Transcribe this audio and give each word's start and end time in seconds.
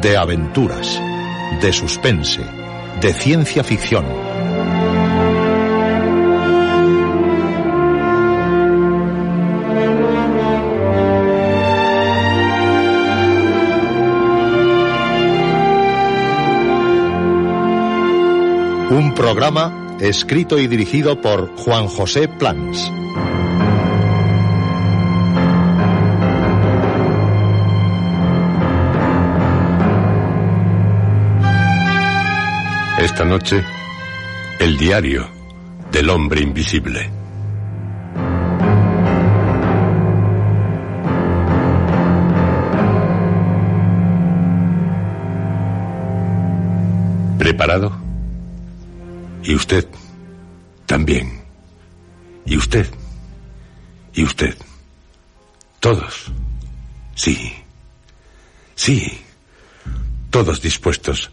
de 0.00 0.16
aventuras, 0.16 1.00
de 1.60 1.72
suspense, 1.72 2.40
de 3.02 3.12
ciencia 3.12 3.62
ficción. 3.62 4.06
Un 18.90 19.14
programa 19.14 19.96
escrito 20.00 20.58
y 20.58 20.66
dirigido 20.66 21.20
por 21.20 21.54
Juan 21.56 21.88
José 21.88 22.26
Plans. 22.26 22.90
Esta 33.00 33.24
noche, 33.24 33.64
el 34.58 34.76
diario 34.76 35.26
del 35.90 36.10
hombre 36.10 36.42
invisible. 36.42 37.10
¿Preparado? 47.38 47.98
Y 49.44 49.54
usted 49.54 49.88
también. 50.84 51.42
Y 52.44 52.58
usted. 52.58 52.86
Y 54.12 54.24
usted. 54.24 54.54
Todos. 55.80 56.30
Sí. 57.14 57.50
Sí. 58.74 59.22
Todos 60.28 60.60
dispuestos 60.60 61.30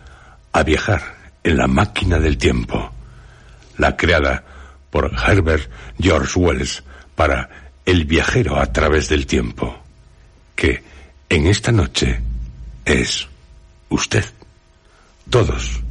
a 0.53 0.63
viajar 0.63 1.16
en 1.48 1.58
la 1.58 1.67
máquina 1.67 2.20
del 2.20 2.38
tiempo, 2.38 2.92
la 3.78 3.95
creada 3.95 4.44
por 4.90 5.12
Herbert 5.14 5.72
George 5.98 6.38
Wells 6.38 6.84
para 7.16 7.72
El 7.86 8.03
viajero 8.03 8.59
a 8.59 8.72
través 8.73 9.08
del 9.08 9.26
tiempo, 9.26 9.81
que 10.56 10.84
en 11.30 11.48
esta 11.48 11.72
noche 11.72 12.20
es 12.84 13.28
usted, 13.88 14.25
todos, 15.30 15.81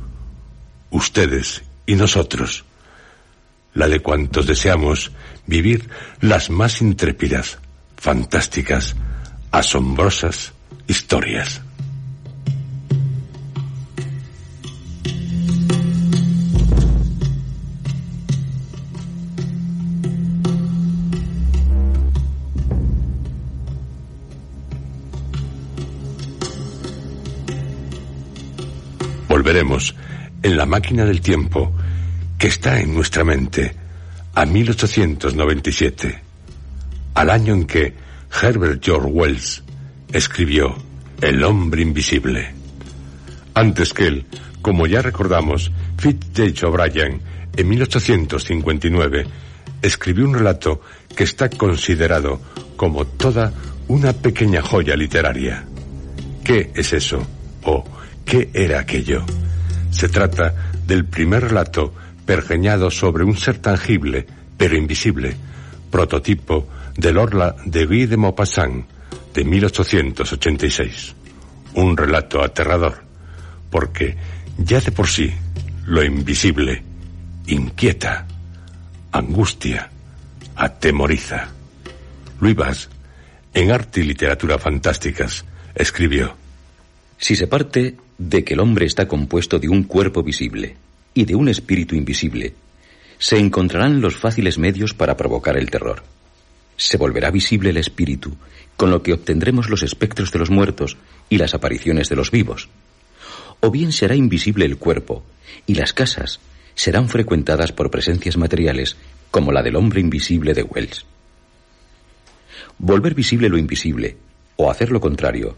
ustedes 0.90 1.62
y 1.86 1.94
nosotros, 1.94 2.66
la 3.72 3.88
de 3.88 4.00
cuantos 4.00 4.46
deseamos 4.46 5.10
vivir 5.46 5.88
las 6.20 6.50
más 6.50 6.82
intrépidas, 6.82 7.58
fantásticas, 7.96 8.94
asombrosas 9.52 10.52
historias. 10.86 11.62
Volveremos 29.46 29.94
en 30.42 30.56
la 30.56 30.66
máquina 30.66 31.04
del 31.04 31.20
tiempo 31.20 31.72
que 32.36 32.48
está 32.48 32.80
en 32.80 32.92
nuestra 32.92 33.22
mente 33.22 33.76
a 34.34 34.44
1897, 34.44 36.20
al 37.14 37.30
año 37.30 37.54
en 37.54 37.64
que 37.64 37.94
Herbert 38.42 38.84
George 38.84 39.08
Wells 39.08 39.62
escribió 40.12 40.74
El 41.20 41.44
hombre 41.44 41.82
invisible. 41.82 42.54
Antes 43.54 43.94
que 43.94 44.08
él, 44.08 44.26
como 44.62 44.88
ya 44.88 45.00
recordamos, 45.00 45.70
Fitzjames 45.96 46.64
O'Brien 46.64 47.20
en 47.56 47.68
1859 47.68 49.26
escribió 49.80 50.24
un 50.24 50.34
relato 50.34 50.80
que 51.14 51.22
está 51.22 51.48
considerado 51.50 52.40
como 52.74 53.06
toda 53.06 53.52
una 53.86 54.12
pequeña 54.12 54.60
joya 54.60 54.96
literaria. 54.96 55.64
¿Qué 56.42 56.72
es 56.74 56.92
eso? 56.92 57.24
¿O 57.62 57.84
qué 58.26 58.50
era 58.52 58.80
aquello? 58.80 59.24
Se 59.90 60.10
trata 60.10 60.72
del 60.86 61.06
primer 61.06 61.44
relato 61.44 61.94
pergeñado 62.26 62.90
sobre 62.90 63.24
un 63.24 63.36
ser 63.36 63.58
tangible, 63.58 64.26
pero 64.58 64.76
invisible, 64.76 65.34
prototipo 65.90 66.68
del 66.96 67.16
Orla 67.16 67.56
de 67.64 67.86
Guy 67.86 68.06
de 68.06 68.16
Maupassant 68.18 68.84
de 69.32 69.44
1886. 69.44 71.14
Un 71.74 71.96
relato 71.96 72.42
aterrador, 72.42 73.02
porque 73.70 74.16
ya 74.58 74.80
de 74.80 74.90
por 74.90 75.08
sí 75.08 75.32
lo 75.86 76.02
invisible 76.02 76.82
inquieta, 77.46 78.26
angustia, 79.12 79.88
atemoriza. 80.56 81.48
Louis 82.40 82.56
Bass, 82.56 82.88
en 83.54 83.70
Arte 83.70 84.00
y 84.00 84.04
Literatura 84.04 84.58
Fantásticas, 84.58 85.44
escribió 85.74 86.34
Si 87.18 87.36
se 87.36 87.46
parte 87.46 87.96
de 88.18 88.44
que 88.44 88.54
el 88.54 88.60
hombre 88.60 88.86
está 88.86 89.08
compuesto 89.08 89.58
de 89.58 89.68
un 89.68 89.84
cuerpo 89.84 90.22
visible 90.22 90.76
y 91.14 91.24
de 91.24 91.34
un 91.34 91.48
espíritu 91.48 91.94
invisible, 91.94 92.54
se 93.18 93.38
encontrarán 93.38 94.00
los 94.00 94.16
fáciles 94.16 94.58
medios 94.58 94.94
para 94.94 95.16
provocar 95.16 95.56
el 95.56 95.70
terror. 95.70 96.02
Se 96.76 96.98
volverá 96.98 97.30
visible 97.30 97.70
el 97.70 97.78
espíritu, 97.78 98.36
con 98.76 98.90
lo 98.90 99.02
que 99.02 99.12
obtendremos 99.12 99.70
los 99.70 99.82
espectros 99.82 100.32
de 100.32 100.38
los 100.38 100.50
muertos 100.50 100.96
y 101.30 101.38
las 101.38 101.54
apariciones 101.54 102.08
de 102.08 102.16
los 102.16 102.30
vivos. 102.30 102.68
O 103.60 103.70
bien 103.70 103.92
será 103.92 104.14
invisible 104.14 104.66
el 104.66 104.76
cuerpo, 104.76 105.24
y 105.66 105.74
las 105.74 105.94
casas 105.94 106.40
serán 106.74 107.08
frecuentadas 107.08 107.72
por 107.72 107.90
presencias 107.90 108.36
materiales 108.36 108.96
como 109.30 109.52
la 109.52 109.62
del 109.62 109.76
hombre 109.76 110.00
invisible 110.00 110.52
de 110.52 110.62
Wells. 110.62 111.06
Volver 112.78 113.14
visible 113.14 113.48
lo 113.48 113.56
invisible, 113.56 114.18
o 114.56 114.70
hacer 114.70 114.90
lo 114.90 115.00
contrario, 115.00 115.56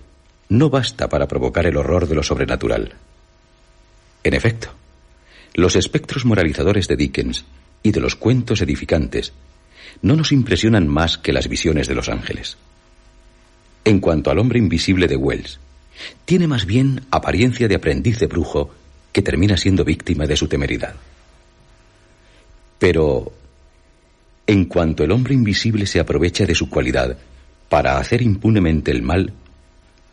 no 0.48 0.70
basta 0.70 1.09
para 1.09 1.28
provocar 1.28 1.66
el 1.66 1.76
horror 1.76 2.09
de 2.09 2.14
lo 2.14 2.22
sobrenatural. 2.22 2.94
En 4.25 4.34
efecto, 4.34 4.69
los 5.54 5.76
espectros 5.76 6.25
moralizadores 6.25 6.88
de 6.88 6.97
Dickens 6.97 7.44
y 7.82 7.92
de 7.92 8.00
los 8.00 8.16
cuentos 8.16 8.60
edificantes 8.60 9.32
no 10.03 10.16
nos 10.16 10.32
impresionan 10.32 10.87
más 10.88 11.19
que 11.19 11.32
las 11.32 11.48
visiones 11.48 11.88
de 11.88 11.94
los 11.94 12.08
ángeles. 12.08 12.56
En 13.84 14.00
cuanto 14.00 14.31
al 14.31 14.38
hombre 14.38 14.58
invisible 14.58 15.08
de 15.08 15.16
Wells, 15.16 15.58
tiene 16.25 16.47
más 16.47 16.66
bien 16.66 17.06
apariencia 17.10 17.69
de 17.69 17.75
aprendiz 17.75 18.19
de 18.19 18.26
brujo 18.26 18.70
que 19.12 19.22
termina 19.22 19.56
siendo 19.56 19.84
víctima 19.84 20.26
de 20.26 20.37
su 20.37 20.47
temeridad. 20.47 20.94
Pero, 22.78 23.32
en 24.47 24.66
cuanto 24.66 25.04
el 25.04 25.10
hombre 25.10 25.34
invisible 25.34 25.87
se 25.87 26.00
aprovecha 26.00 26.47
de 26.47 26.54
su 26.54 26.70
cualidad 26.70 27.19
para 27.69 27.98
hacer 27.98 28.22
impunemente 28.22 28.91
el 28.91 29.03
mal, 29.03 29.32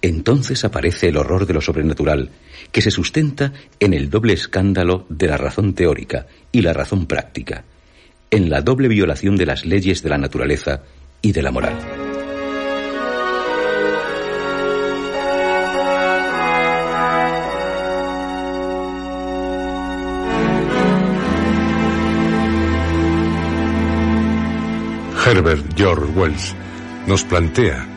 entonces 0.07 0.63
aparece 0.63 1.07
el 1.07 1.17
horror 1.17 1.47
de 1.47 1.55
lo 1.55 1.61
sobrenatural, 1.61 2.29
que 2.71 2.81
se 2.81 2.91
sustenta 2.91 3.53
en 3.79 3.91
el 3.91 4.11
doble 4.11 4.33
escándalo 4.33 5.07
de 5.09 5.27
la 5.27 5.35
razón 5.35 5.73
teórica 5.73 6.27
y 6.51 6.61
la 6.61 6.73
razón 6.73 7.07
práctica, 7.07 7.63
en 8.29 8.51
la 8.51 8.61
doble 8.61 8.87
violación 8.87 9.35
de 9.35 9.47
las 9.47 9.65
leyes 9.65 10.03
de 10.03 10.09
la 10.09 10.19
naturaleza 10.19 10.83
y 11.23 11.31
de 11.31 11.41
la 11.41 11.51
moral. 11.51 11.75
Herbert 25.25 25.65
George 25.75 26.11
Wells 26.15 26.55
nos 27.07 27.23
plantea 27.23 27.87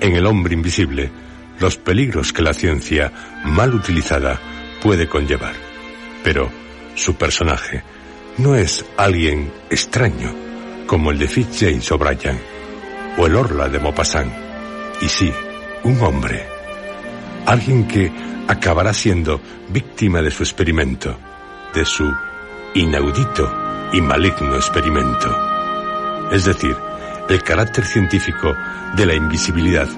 en 0.00 0.16
El 0.16 0.24
hombre 0.24 0.54
invisible 0.54 1.27
los 1.60 1.76
peligros 1.76 2.32
que 2.32 2.42
la 2.42 2.54
ciencia 2.54 3.12
mal 3.44 3.74
utilizada 3.74 4.40
puede 4.82 5.08
conllevar. 5.08 5.54
Pero 6.22 6.50
su 6.94 7.14
personaje 7.14 7.82
no 8.38 8.54
es 8.54 8.84
alguien 8.96 9.52
extraño 9.70 10.34
como 10.86 11.10
el 11.10 11.18
de 11.18 11.28
Fitzjames 11.28 11.90
O'Brien 11.92 12.40
o 13.16 13.26
el 13.26 13.34
Orla 13.34 13.68
de 13.68 13.78
Maupassant, 13.78 14.32
y 15.00 15.08
sí, 15.08 15.32
un 15.84 16.00
hombre, 16.00 16.58
Alguien 17.46 17.88
que 17.88 18.12
acabará 18.46 18.92
siendo 18.92 19.40
víctima 19.70 20.20
de 20.20 20.30
su 20.30 20.42
experimento, 20.42 21.18
de 21.72 21.82
su 21.82 22.06
inaudito 22.74 23.88
y 23.94 24.02
maligno 24.02 24.54
experimento. 24.54 25.34
Es 26.30 26.44
decir, 26.44 26.76
el 27.26 27.42
carácter 27.42 27.86
científico 27.86 28.54
de 28.96 29.06
la 29.06 29.14
invisibilidad 29.14 29.88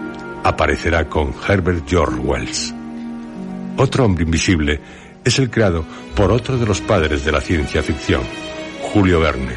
aparecerá 0.44 1.08
con 1.08 1.34
Herbert 1.46 1.88
George 1.88 2.18
Wells. 2.20 2.74
Otro 3.76 4.04
hombre 4.04 4.24
invisible 4.24 4.80
es 5.24 5.38
el 5.38 5.50
creado 5.50 5.84
por 6.14 6.32
otro 6.32 6.58
de 6.58 6.66
los 6.66 6.80
padres 6.80 7.24
de 7.24 7.32
la 7.32 7.40
ciencia 7.40 7.82
ficción, 7.82 8.22
Julio 8.92 9.20
Verne. 9.20 9.54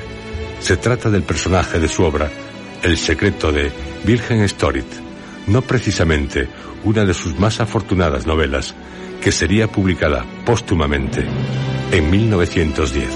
Se 0.59 0.77
trata 0.77 1.09
del 1.09 1.23
personaje 1.23 1.79
de 1.79 1.87
su 1.87 2.03
obra 2.03 2.29
El 2.81 2.97
secreto 2.97 3.51
de 3.51 3.71
Virgen 4.03 4.47
Storit, 4.47 4.87
no 5.47 5.61
precisamente 5.61 6.47
una 6.83 7.05
de 7.05 7.13
sus 7.13 7.37
más 7.39 7.59
afortunadas 7.59 8.25
novelas, 8.25 8.75
que 9.21 9.31
sería 9.31 9.67
publicada 9.67 10.25
póstumamente 10.45 11.25
en 11.91 12.11
1910. 12.11 13.07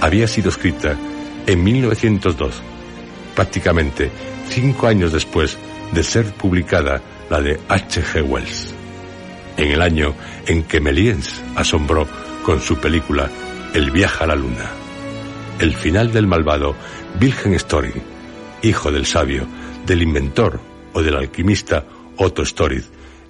Había 0.00 0.28
sido 0.28 0.50
escrita 0.50 0.94
en 1.46 1.64
1902, 1.64 2.62
prácticamente 3.34 4.10
cinco 4.50 4.86
años 4.86 5.12
después 5.12 5.56
de 5.92 6.02
ser 6.02 6.32
publicada 6.32 7.00
la 7.30 7.40
de 7.40 7.60
H. 7.68 8.02
G. 8.02 8.22
Wells, 8.22 8.74
en 9.56 9.70
el 9.70 9.82
año 9.82 10.14
en 10.46 10.62
que 10.64 10.80
Méliès 10.80 11.42
asombró 11.54 12.06
con 12.44 12.60
su 12.60 12.78
película 12.78 13.28
El 13.74 13.90
viaje 13.90 14.24
a 14.24 14.28
la 14.28 14.36
luna. 14.36 14.70
El 15.58 15.74
final 15.74 16.12
del 16.12 16.26
malvado 16.26 16.74
Wilhelm 17.20 17.54
Story, 17.54 17.92
hijo 18.62 18.92
del 18.92 19.06
sabio, 19.06 19.46
del 19.86 20.02
inventor 20.02 20.60
o 20.92 21.02
del 21.02 21.16
alquimista 21.16 21.84
Otto 22.16 22.42
Story, 22.42 22.82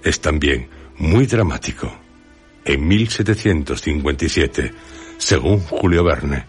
es 0.03 0.21
también 0.21 0.69
muy 0.97 1.25
dramático. 1.25 1.91
En 2.65 2.87
1757, 2.87 4.73
según 5.17 5.59
Julio 5.61 6.03
Verne. 6.03 6.45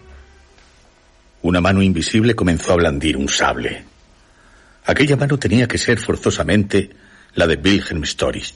Una 1.41 1.61
mano 1.61 1.81
invisible 1.81 2.35
comenzó 2.35 2.73
a 2.73 2.77
blandir 2.77 3.15
un 3.15 3.29
sable. 3.29 3.88
Aquella 4.89 5.15
mano 5.15 5.37
tenía 5.37 5.67
que 5.67 5.77
ser 5.77 5.99
forzosamente 5.99 6.89
la 7.35 7.45
de 7.45 7.57
Wilhelm 7.63 8.03
Storis. 8.05 8.55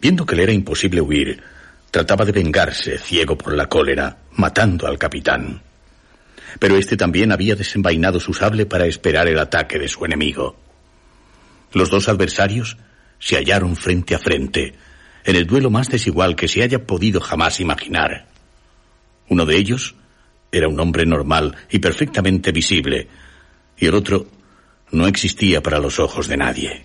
Viendo 0.00 0.24
que 0.24 0.36
le 0.36 0.44
era 0.44 0.52
imposible 0.52 1.00
huir, 1.00 1.42
trataba 1.90 2.24
de 2.24 2.30
vengarse, 2.30 2.98
ciego 2.98 3.36
por 3.36 3.56
la 3.56 3.66
cólera, 3.66 4.18
matando 4.36 4.86
al 4.86 4.98
capitán. 4.98 5.60
Pero 6.60 6.76
este 6.76 6.96
también 6.96 7.32
había 7.32 7.56
desenvainado 7.56 8.20
su 8.20 8.32
sable 8.32 8.64
para 8.64 8.86
esperar 8.86 9.26
el 9.26 9.40
ataque 9.40 9.76
de 9.76 9.88
su 9.88 10.04
enemigo. 10.04 10.56
Los 11.72 11.90
dos 11.90 12.08
adversarios 12.08 12.76
se 13.18 13.34
hallaron 13.34 13.74
frente 13.74 14.14
a 14.14 14.20
frente, 14.20 14.74
en 15.24 15.34
el 15.34 15.48
duelo 15.48 15.68
más 15.68 15.88
desigual 15.88 16.36
que 16.36 16.46
se 16.46 16.62
haya 16.62 16.86
podido 16.86 17.20
jamás 17.20 17.58
imaginar. 17.58 18.28
Uno 19.28 19.46
de 19.46 19.56
ellos 19.56 19.96
era 20.52 20.68
un 20.68 20.78
hombre 20.78 21.06
normal 21.06 21.56
y 21.70 21.80
perfectamente 21.80 22.52
visible, 22.52 23.08
y 23.76 23.86
el 23.86 23.96
otro 23.96 24.28
no 24.92 25.06
existía 25.06 25.62
para 25.62 25.78
los 25.78 25.98
ojos 25.98 26.28
de 26.28 26.36
nadie. 26.36 26.84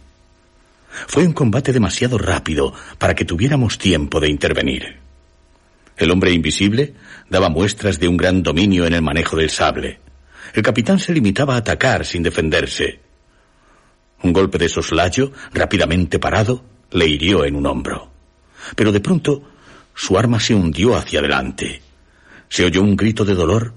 Fue 1.08 1.26
un 1.26 1.34
combate 1.34 1.72
demasiado 1.72 2.18
rápido 2.18 2.74
para 2.98 3.14
que 3.14 3.26
tuviéramos 3.26 3.78
tiempo 3.78 4.20
de 4.20 4.30
intervenir. 4.30 4.98
El 5.96 6.12
hombre 6.12 6.32
invisible 6.32 6.94
daba 7.30 7.50
muestras 7.50 8.00
de 8.00 8.08
un 8.08 8.18
gran 8.18 8.42
dominio 8.42 8.86
en 8.86 8.94
el 8.94 9.02
manejo 9.02 9.36
del 9.36 9.50
sable. 9.50 10.00
El 10.54 10.64
capitán 10.64 11.00
se 11.00 11.14
limitaba 11.14 11.56
a 11.56 11.58
atacar 11.58 12.06
sin 12.06 12.24
defenderse. 12.24 13.00
Un 14.24 14.34
golpe 14.34 14.58
de 14.58 14.70
soslayo, 14.70 15.32
rápidamente 15.54 16.18
parado, 16.18 16.64
le 16.92 17.08
hirió 17.08 17.46
en 17.46 17.56
un 17.56 17.66
hombro. 17.68 18.12
Pero 18.76 18.92
de 18.92 19.00
pronto 19.00 19.44
su 19.94 20.18
arma 20.18 20.40
se 20.40 20.56
hundió 20.56 20.96
hacia 20.96 21.20
adelante. 21.20 21.82
Se 22.50 22.66
oyó 22.66 22.82
un 22.82 22.96
grito 22.96 23.26
de 23.26 23.36
dolor 23.36 23.74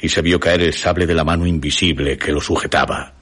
y 0.00 0.08
se 0.08 0.22
vio 0.22 0.40
caer 0.40 0.62
el 0.62 0.72
sable 0.72 1.06
de 1.06 1.14
la 1.14 1.24
mano 1.24 1.46
invisible 1.46 2.16
que 2.16 2.32
lo 2.32 2.40
sujetaba. 2.40 3.12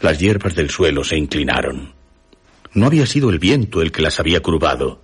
Las 0.00 0.18
hierbas 0.18 0.54
del 0.54 0.70
suelo 0.70 1.04
se 1.04 1.16
inclinaron. 1.16 1.92
No 2.72 2.86
había 2.86 3.04
sido 3.04 3.28
el 3.28 3.38
viento 3.38 3.82
el 3.82 3.92
que 3.92 4.00
las 4.00 4.18
había 4.18 4.40
curvado. 4.40 5.02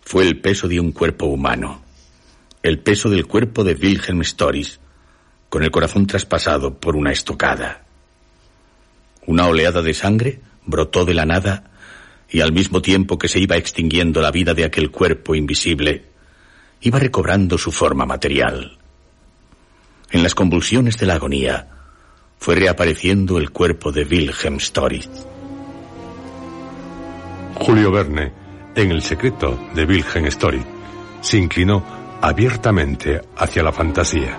Fue 0.00 0.24
el 0.24 0.40
peso 0.40 0.68
de 0.68 0.78
un 0.78 0.92
cuerpo 0.92 1.26
humano. 1.26 1.82
El 2.62 2.78
peso 2.78 3.10
del 3.10 3.26
cuerpo 3.26 3.64
de 3.64 3.74
Wilhelm 3.74 4.22
Storis, 4.22 4.78
con 5.48 5.64
el 5.64 5.72
corazón 5.72 6.06
traspasado 6.06 6.78
por 6.78 6.94
una 6.94 7.10
estocada. 7.10 7.84
Una 9.26 9.48
oleada 9.48 9.82
de 9.82 9.92
sangre 9.92 10.40
brotó 10.66 11.04
de 11.04 11.14
la 11.14 11.26
nada 11.26 11.72
y 12.30 12.42
al 12.42 12.52
mismo 12.52 12.80
tiempo 12.80 13.18
que 13.18 13.28
se 13.28 13.40
iba 13.40 13.56
extinguiendo 13.56 14.20
la 14.20 14.30
vida 14.30 14.54
de 14.54 14.64
aquel 14.64 14.92
cuerpo 14.92 15.34
invisible, 15.34 16.04
iba 16.80 17.00
recobrando 17.00 17.58
su 17.58 17.72
forma 17.72 18.06
material. 18.06 18.78
En 20.12 20.22
las 20.22 20.36
convulsiones 20.36 20.96
de 20.98 21.06
la 21.06 21.14
agonía, 21.14 21.71
fue 22.42 22.56
reapareciendo 22.56 23.38
el 23.38 23.50
cuerpo 23.50 23.92
de 23.92 24.02
Wilhelm 24.02 24.56
Story. 24.56 25.00
Julio 27.54 27.92
Verne, 27.92 28.32
en 28.74 28.90
El 28.90 29.00
secreto 29.00 29.56
de 29.76 29.84
Wilhelm 29.84 30.26
Story, 30.26 30.60
se 31.20 31.38
inclinó 31.38 31.84
abiertamente 32.20 33.20
hacia 33.36 33.62
la 33.62 33.70
fantasía. 33.70 34.36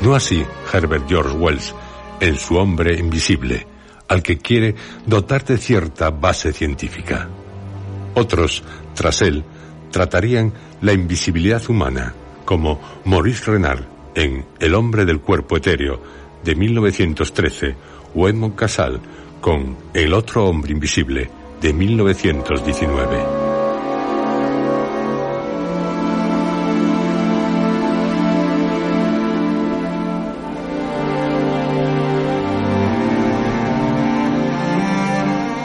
No 0.00 0.16
así 0.16 0.44
Herbert 0.72 1.08
George 1.08 1.36
Wells 1.36 1.72
en 2.18 2.34
su 2.36 2.56
hombre 2.56 2.98
invisible, 2.98 3.64
al 4.08 4.24
que 4.24 4.38
quiere 4.38 4.74
dotar 5.06 5.44
de 5.44 5.56
cierta 5.56 6.10
base 6.10 6.52
científica. 6.52 7.28
Otros, 8.14 8.64
tras 8.92 9.22
él, 9.22 9.44
tratarían 9.92 10.52
la 10.80 10.94
invisibilidad 10.94 11.62
humana, 11.70 12.12
como 12.44 12.80
Maurice 13.04 13.52
Renard 13.52 13.84
en 14.16 14.44
El 14.58 14.74
hombre 14.74 15.04
del 15.04 15.20
cuerpo 15.20 15.58
etéreo 15.58 16.25
de 16.46 16.54
1913 16.54 17.74
o 18.14 18.28
Edmond 18.28 18.54
Casal 18.54 19.00
con 19.40 19.76
El 19.92 20.14
otro 20.14 20.46
hombre 20.46 20.72
invisible 20.72 21.28
de 21.60 21.72
1919. 21.72 23.16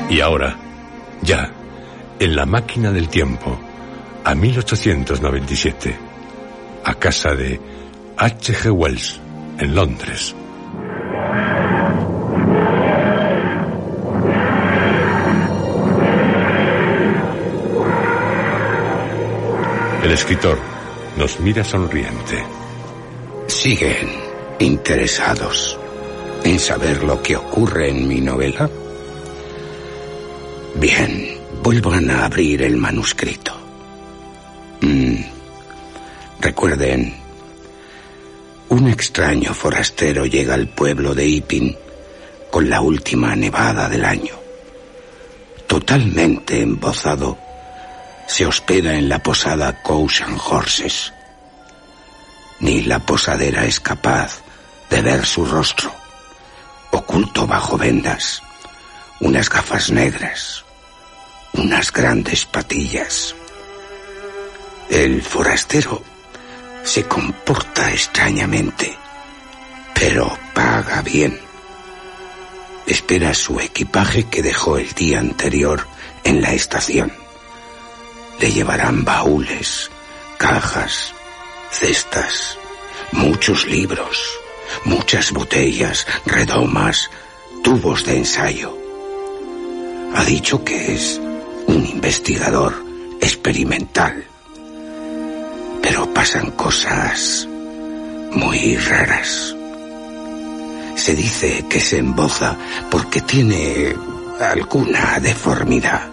Y 0.09 0.19
ahora, 0.19 0.57
ya, 1.21 1.51
en 2.19 2.35
la 2.35 2.45
máquina 2.45 2.91
del 2.91 3.07
tiempo, 3.07 3.57
a 4.25 4.35
1897, 4.35 5.95
a 6.83 6.93
casa 6.95 7.33
de 7.33 7.61
H. 8.17 8.53
G. 8.53 8.71
Wells, 8.71 9.21
en 9.59 9.73
Londres. 9.73 10.35
El 20.11 20.17
escritor 20.17 20.59
nos 21.15 21.39
mira 21.39 21.63
sonriente. 21.63 22.43
¿Siguen 23.47 24.09
interesados 24.59 25.79
en 26.43 26.59
saber 26.59 27.01
lo 27.01 27.23
que 27.23 27.37
ocurre 27.37 27.91
en 27.91 28.09
mi 28.09 28.19
novela? 28.19 28.69
Bien, 30.75 31.37
vuelvan 31.63 32.11
a 32.11 32.25
abrir 32.25 32.61
el 32.61 32.75
manuscrito. 32.75 33.53
Mm, 34.81 35.15
recuerden, 36.41 37.15
un 38.67 38.89
extraño 38.89 39.53
forastero 39.53 40.25
llega 40.25 40.55
al 40.55 40.67
pueblo 40.67 41.15
de 41.15 41.25
Ipin 41.25 41.77
con 42.49 42.69
la 42.69 42.81
última 42.81 43.33
nevada 43.33 43.87
del 43.87 44.03
año. 44.03 44.35
Totalmente 45.67 46.59
embozado, 46.59 47.37
se 48.31 48.45
hospeda 48.45 48.95
en 48.95 49.09
la 49.09 49.19
posada 49.19 49.83
Cows 49.83 50.23
Horses. 50.49 51.11
Ni 52.61 52.81
la 52.83 52.99
posadera 52.99 53.65
es 53.65 53.81
capaz 53.81 54.39
de 54.89 55.01
ver 55.01 55.25
su 55.25 55.45
rostro, 55.45 55.93
oculto 56.91 57.45
bajo 57.45 57.77
vendas, 57.77 58.41
unas 59.19 59.49
gafas 59.49 59.91
negras, 59.91 60.63
unas 61.51 61.91
grandes 61.91 62.45
patillas. 62.45 63.35
El 64.89 65.21
forastero 65.21 66.01
se 66.85 67.03
comporta 67.03 67.91
extrañamente, 67.91 68.97
pero 69.93 70.39
paga 70.53 71.01
bien. 71.01 71.37
Espera 72.87 73.33
su 73.33 73.59
equipaje 73.59 74.29
que 74.29 74.41
dejó 74.41 74.77
el 74.77 74.89
día 74.93 75.19
anterior 75.19 75.85
en 76.23 76.41
la 76.41 76.53
estación. 76.53 77.11
Le 78.41 78.51
llevarán 78.51 79.05
baúles, 79.05 79.91
cajas, 80.39 81.13
cestas, 81.69 82.57
muchos 83.11 83.67
libros, 83.67 84.17
muchas 84.83 85.31
botellas, 85.31 86.07
redomas, 86.25 87.11
tubos 87.63 88.03
de 88.03 88.17
ensayo. 88.17 88.75
Ha 90.15 90.23
dicho 90.25 90.63
que 90.63 90.95
es 90.95 91.21
un 91.67 91.85
investigador 91.85 92.83
experimental. 93.21 94.25
Pero 95.83 96.11
pasan 96.11 96.49
cosas 96.51 97.47
muy 98.31 98.75
raras. 98.77 99.55
Se 100.95 101.15
dice 101.15 101.65
que 101.69 101.79
se 101.79 101.99
emboza 101.99 102.57
porque 102.89 103.21
tiene 103.21 103.95
alguna 104.39 105.19
deformidad, 105.19 106.09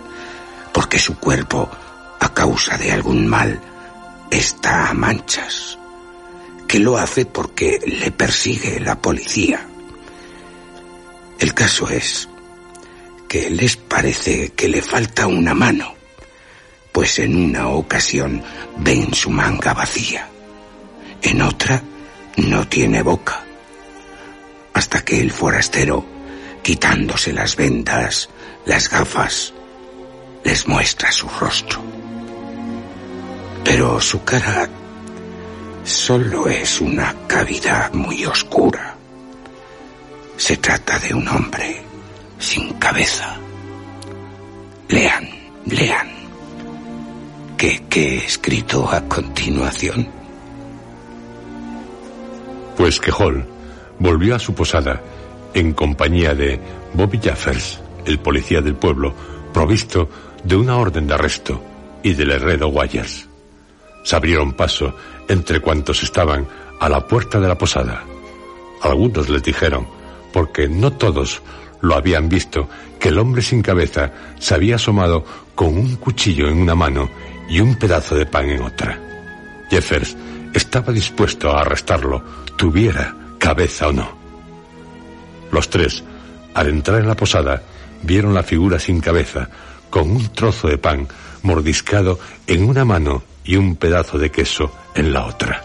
porque 0.72 0.98
su 0.98 1.16
cuerpo, 1.18 1.70
a 2.20 2.34
causa 2.34 2.76
de 2.76 2.92
algún 2.92 3.26
mal, 3.26 3.60
está 4.30 4.88
a 4.88 4.94
manchas, 4.94 5.78
que 6.66 6.78
lo 6.78 6.98
hace 6.98 7.26
porque 7.26 7.80
le 7.86 8.10
persigue 8.10 8.80
la 8.80 9.00
policía. 9.00 9.66
El 11.38 11.54
caso 11.54 11.88
es 11.88 12.28
que 13.28 13.50
les 13.50 13.76
parece 13.76 14.50
que 14.50 14.68
le 14.68 14.82
falta 14.82 15.26
una 15.26 15.54
mano, 15.54 15.94
pues 16.92 17.18
en 17.18 17.36
una 17.36 17.68
ocasión 17.68 18.42
ven 18.78 19.12
su 19.14 19.30
manga 19.30 19.74
vacía, 19.74 20.28
en 21.22 21.42
otra 21.42 21.82
no 22.36 22.66
tiene 22.68 23.02
boca, 23.02 23.44
hasta 24.72 25.04
que 25.04 25.20
el 25.20 25.30
forastero, 25.30 26.04
quitándose 26.62 27.32
las 27.32 27.56
vendas, 27.56 28.28
las 28.66 28.88
gafas, 28.88 29.52
les 30.44 30.66
muestra 30.66 31.10
su 31.12 31.28
rostro. 31.28 31.97
Pero 33.68 34.00
su 34.00 34.24
cara 34.24 34.66
solo 35.84 36.48
es 36.48 36.80
una 36.80 37.14
cavidad 37.26 37.92
muy 37.92 38.24
oscura. 38.24 38.96
Se 40.38 40.56
trata 40.56 40.98
de 40.98 41.12
un 41.12 41.28
hombre 41.28 41.82
sin 42.38 42.72
cabeza. 42.78 43.36
Lean, 44.88 45.28
lean. 45.66 46.08
¿Qué, 47.58 47.84
qué 47.90 48.16
escrito 48.16 48.90
a 48.90 49.02
continuación? 49.02 50.08
Pues 52.78 52.98
que 52.98 53.12
Hall 53.12 53.46
volvió 53.98 54.36
a 54.36 54.38
su 54.38 54.54
posada 54.54 55.02
en 55.52 55.74
compañía 55.74 56.34
de 56.34 56.58
Bobby 56.94 57.20
Jaffers, 57.22 57.80
el 58.06 58.18
policía 58.18 58.62
del 58.62 58.76
pueblo, 58.76 59.14
provisto 59.52 60.08
de 60.42 60.56
una 60.56 60.78
orden 60.78 61.06
de 61.06 61.12
arresto, 61.12 61.62
y 62.02 62.14
del 62.14 62.30
herrero 62.30 62.68
Wires. 62.68 63.27
Se 64.08 64.16
abrieron 64.16 64.54
paso 64.54 64.96
entre 65.28 65.60
cuantos 65.60 66.02
estaban 66.02 66.48
a 66.80 66.88
la 66.88 67.06
puerta 67.06 67.38
de 67.40 67.46
la 67.46 67.58
posada. 67.58 68.04
Algunos 68.80 69.28
les 69.28 69.42
dijeron, 69.42 69.86
porque 70.32 70.66
no 70.66 70.94
todos 70.94 71.42
lo 71.82 71.94
habían 71.94 72.30
visto, 72.30 72.70
que 72.98 73.10
el 73.10 73.18
hombre 73.18 73.42
sin 73.42 73.60
cabeza 73.60 74.10
se 74.38 74.54
había 74.54 74.76
asomado 74.76 75.26
con 75.54 75.76
un 75.76 75.96
cuchillo 75.96 76.48
en 76.48 76.56
una 76.56 76.74
mano 76.74 77.10
y 77.50 77.60
un 77.60 77.74
pedazo 77.74 78.14
de 78.14 78.24
pan 78.24 78.48
en 78.48 78.62
otra. 78.62 78.98
Jeffers 79.68 80.16
estaba 80.54 80.90
dispuesto 80.90 81.50
a 81.50 81.60
arrestarlo, 81.60 82.24
tuviera 82.56 83.14
cabeza 83.38 83.88
o 83.88 83.92
no. 83.92 84.10
Los 85.52 85.68
tres, 85.68 86.02
al 86.54 86.68
entrar 86.68 86.98
en 86.98 87.08
la 87.08 87.14
posada, 87.14 87.62
vieron 88.04 88.32
la 88.32 88.42
figura 88.42 88.78
sin 88.78 89.02
cabeza, 89.02 89.50
con 89.90 90.10
un 90.10 90.32
trozo 90.32 90.66
de 90.66 90.78
pan 90.78 91.06
mordiscado 91.42 92.18
en 92.46 92.66
una 92.66 92.86
mano 92.86 93.22
y 93.48 93.56
un 93.56 93.76
pedazo 93.76 94.18
de 94.18 94.30
queso 94.30 94.70
en 94.94 95.10
la 95.10 95.24
otra. 95.24 95.64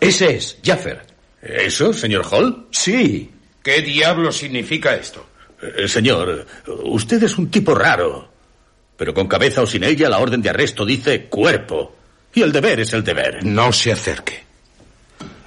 Ese 0.00 0.36
es, 0.36 0.58
Jaffer. 0.64 1.02
¿Eso, 1.42 1.92
señor 1.92 2.26
Hall? 2.30 2.68
Sí. 2.70 3.30
¿Qué 3.62 3.82
diablo 3.82 4.32
significa 4.32 4.94
esto? 4.94 5.26
Eh, 5.60 5.86
señor, 5.88 6.46
usted 6.84 7.22
es 7.22 7.36
un 7.36 7.50
tipo 7.50 7.74
raro. 7.74 8.30
Pero 8.96 9.12
con 9.12 9.28
cabeza 9.28 9.60
o 9.60 9.66
sin 9.66 9.84
ella, 9.84 10.08
la 10.08 10.18
orden 10.18 10.40
de 10.40 10.48
arresto 10.48 10.86
dice 10.86 11.26
cuerpo. 11.26 11.94
Y 12.32 12.40
el 12.40 12.50
deber 12.50 12.80
es 12.80 12.94
el 12.94 13.04
deber. 13.04 13.44
No 13.44 13.72
se 13.72 13.92
acerque. 13.92 14.46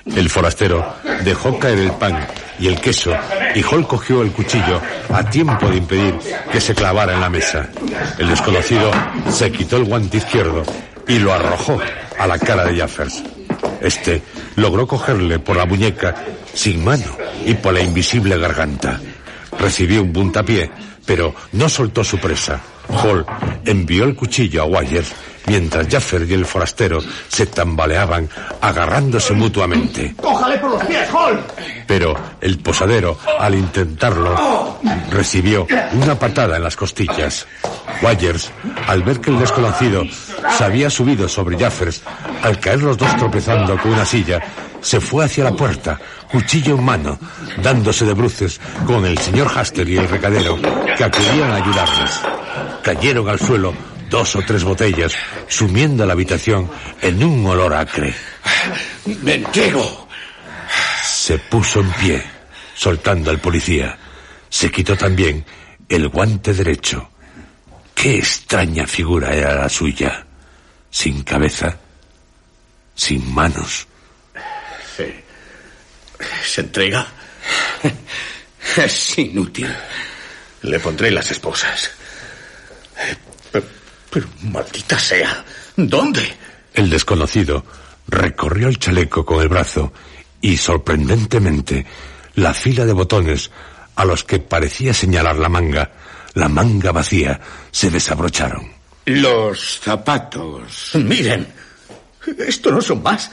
El 0.05 0.29
forastero 0.29 0.97
dejó 1.23 1.57
caer 1.57 1.79
el 1.79 1.91
pan 1.93 2.27
y 2.59 2.67
el 2.67 2.79
queso 2.79 3.11
y 3.55 3.63
Hall 3.63 3.87
cogió 3.87 4.21
el 4.21 4.31
cuchillo 4.31 4.81
a 5.09 5.23
tiempo 5.29 5.67
de 5.69 5.77
impedir 5.77 6.15
que 6.51 6.61
se 6.61 6.75
clavara 6.75 7.13
en 7.13 7.21
la 7.21 7.29
mesa. 7.29 7.69
El 8.17 8.29
desconocido 8.29 8.91
se 9.31 9.51
quitó 9.51 9.77
el 9.77 9.85
guante 9.85 10.17
izquierdo 10.17 10.63
y 11.09 11.17
lo 11.19 11.33
arrojó 11.33 11.81
a 12.17 12.27
la 12.27 12.39
cara 12.39 12.63
de 12.65 12.77
Jaffers. 12.77 13.23
Este 13.81 14.21
logró 14.55 14.87
cogerle 14.87 15.39
por 15.39 15.57
la 15.57 15.65
muñeca 15.65 16.15
sin 16.53 16.83
mano 16.83 17.17
y 17.45 17.55
por 17.55 17.73
la 17.73 17.81
invisible 17.81 18.37
garganta. 18.37 19.01
Recibió 19.59 20.03
un 20.03 20.13
puntapié, 20.13 20.69
pero 21.05 21.33
no 21.53 21.67
soltó 21.67 22.03
su 22.03 22.19
presa. 22.19 22.61
Hall 22.89 23.25
envió 23.65 24.05
el 24.05 24.15
cuchillo 24.15 24.61
a 24.61 24.65
Wires 24.65 25.11
mientras 25.49 25.87
Jaffer 25.89 26.29
y 26.29 26.33
el 26.35 26.45
forastero 26.45 26.99
se 27.27 27.47
tambaleaban 27.47 28.29
agarrándose 28.61 29.33
mutuamente. 29.33 30.13
¡Cójale 30.15 30.59
por 30.59 30.69
los 30.69 30.85
pies, 30.85 31.09
Hall! 31.11 31.41
Pero 31.87 32.15
el 32.39 32.59
posadero, 32.59 33.17
al 33.39 33.55
intentarlo, 33.55 34.77
recibió 35.09 35.65
una 35.93 36.17
patada 36.19 36.57
en 36.57 36.63
las 36.63 36.75
costillas. 36.75 37.47
Wires, 38.03 38.51
al 38.87 39.01
ver 39.01 39.19
que 39.19 39.31
el 39.31 39.39
desconocido 39.39 40.03
se 40.55 40.63
había 40.63 40.89
subido 40.91 41.27
sobre 41.27 41.57
Jaffers, 41.57 42.03
al 42.43 42.59
caer 42.59 42.83
los 42.83 42.97
dos 42.97 43.15
tropezando 43.17 43.75
con 43.77 43.93
una 43.93 44.05
silla, 44.05 44.39
se 44.81 45.01
fue 45.01 45.25
hacia 45.25 45.43
la 45.43 45.51
puerta, 45.51 45.99
cuchillo 46.31 46.75
en 46.75 46.83
mano, 46.83 47.17
dándose 47.63 48.05
de 48.05 48.13
bruces 48.13 48.61
con 48.85 49.03
el 49.03 49.17
señor 49.17 49.49
Haster 49.53 49.89
y 49.89 49.97
el 49.97 50.07
recadero, 50.07 50.57
que 50.95 51.03
acudían 51.03 51.51
a 51.51 51.55
ayudarles. 51.55 52.21
Cayeron 52.83 53.27
al 53.27 53.39
suelo 53.39 53.88
dos 54.09 54.35
o 54.35 54.41
tres 54.41 54.63
botellas, 54.63 55.13
sumiendo 55.47 56.05
la 56.05 56.13
habitación 56.13 56.69
en 57.01 57.23
un 57.23 57.45
olor 57.45 57.73
acre. 57.73 58.13
¡Me 59.23 59.35
entrego! 59.35 60.07
Se 61.03 61.37
puso 61.37 61.81
en 61.81 61.91
pie, 61.93 62.23
soltando 62.75 63.29
al 63.29 63.39
policía. 63.39 63.97
Se 64.49 64.71
quitó 64.71 64.97
también 64.97 65.45
el 65.87 66.07
guante 66.07 66.53
derecho. 66.53 67.09
Qué 67.93 68.17
extraña 68.17 68.87
figura 68.87 69.33
era 69.33 69.55
la 69.55 69.69
suya. 69.69 70.25
Sin 70.89 71.23
cabeza, 71.23 71.77
sin 72.95 73.31
manos. 73.33 73.87
¿Se, 74.95 75.23
se 76.43 76.61
entrega? 76.61 77.05
Es 78.77 79.17
inútil. 79.17 79.73
Le 80.61 80.79
pondré 80.79 81.11
las 81.11 81.31
esposas. 81.31 81.91
Pero, 84.09 84.27
maldita 84.43 84.97
sea. 84.97 85.43
¿Dónde? 85.75 86.21
El 86.73 86.89
desconocido 86.89 87.63
recorrió 88.07 88.67
el 88.67 88.79
chaleco 88.79 89.25
con 89.25 89.41
el 89.41 89.49
brazo 89.49 89.93
y, 90.41 90.57
sorprendentemente, 90.57 91.85
la 92.35 92.53
fila 92.53 92.85
de 92.85 92.93
botones 92.93 93.51
a 93.95 94.05
los 94.05 94.23
que 94.23 94.39
parecía 94.39 94.93
señalar 94.93 95.37
la 95.37 95.49
manga, 95.49 95.91
la 96.33 96.47
manga 96.47 96.91
vacía, 96.91 97.39
se 97.71 97.89
desabrocharon. 97.89 98.71
Los 99.05 99.79
zapatos. 99.79 100.91
Miren, 100.95 101.47
esto 102.37 102.71
no 102.71 102.81
son 102.81 103.03
más. 103.03 103.29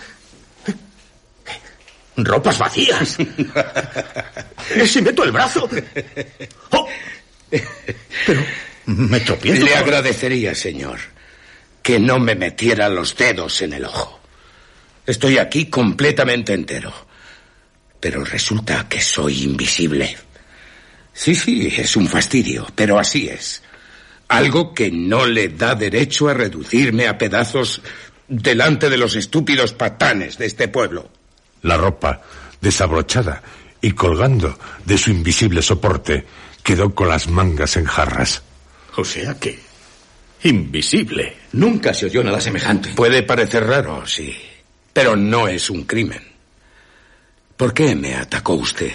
Ropas 2.16 2.59
vacías. 2.59 3.16
si 4.87 5.02
meto 5.02 5.23
el 5.23 5.33
brazo. 5.33 5.68
Oh, 6.71 6.88
pero 8.26 8.40
me 9.11 9.21
tropiezo. 9.21 9.64
Le 9.64 9.75
agradecería, 9.75 10.55
señor, 10.55 10.99
que 11.83 11.99
no 11.99 12.19
me 12.19 12.35
metiera 12.35 12.88
los 12.88 13.16
dedos 13.16 13.62
en 13.62 13.73
el 13.73 13.85
ojo. 13.85 14.21
Estoy 15.07 15.38
aquí 15.38 15.66
completamente 15.66 16.52
entero. 16.52 16.93
Pero 18.00 18.25
resulta 18.25 18.88
que 18.88 19.00
soy 19.00 19.45
invisible. 19.45 20.16
Sí, 21.12 21.35
sí, 21.35 21.73
es 21.76 21.97
un 21.97 22.09
fastidio, 22.09 22.66
pero 22.75 22.99
así 22.99 23.28
es. 23.28 23.62
Algo 24.28 24.75
que 24.75 24.90
no 24.90 25.26
le 25.26 25.49
da 25.49 25.75
derecho 25.75 26.28
a 26.28 26.35
reducirme 26.35 27.07
a 27.07 27.16
pedazos 27.16 27.81
delante 28.28 28.90
de 28.90 28.99
los 28.99 29.16
estúpidos 29.16 29.73
patanes 29.73 30.37
de 30.37 30.47
este 30.47 30.69
pueblo. 30.69 31.09
La 31.62 31.76
ropa, 31.76 32.23
desabrochada 32.61 33.43
y 33.81 33.93
colgando 33.93 34.59
de 34.85 34.99
su 34.99 35.11
invisible 35.11 35.62
soporte, 35.62 36.26
quedó 36.62 36.95
con 36.95 37.09
las 37.09 37.28
mangas 37.28 37.76
en 37.76 37.87
jarras. 37.87 38.43
O 38.97 39.05
sea 39.05 39.35
que... 39.35 39.59
Invisible. 40.43 41.37
Nunca 41.53 41.95
se 41.95 42.07
oyó 42.07 42.23
nada 42.23 42.41
semejante. 42.41 42.91
Puede 42.91 43.23
parecer 43.23 43.65
raro, 43.65 44.07
sí, 44.07 44.37
pero 44.93 45.17
no 45.17 45.49
es 45.49 45.71
un 45.71 45.85
crimen. 45.85 46.23
¿Por 47.57 47.73
qué 47.73 47.95
me 47.95 48.15
atacó 48.15 48.55
usted? 48.55 48.93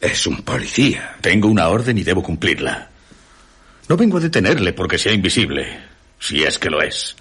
Es 0.00 0.26
un 0.26 0.42
policía. 0.42 1.16
Tengo 1.20 1.48
una 1.48 1.68
orden 1.68 1.98
y 1.98 2.04
debo 2.04 2.22
cumplirla. 2.22 2.88
No 3.88 3.96
vengo 3.96 4.18
a 4.18 4.20
detenerle 4.20 4.72
porque 4.72 4.98
sea 4.98 5.12
invisible, 5.12 5.80
si 6.18 6.44
es 6.44 6.58
que 6.58 6.70
lo 6.70 6.80
es. 6.80 7.16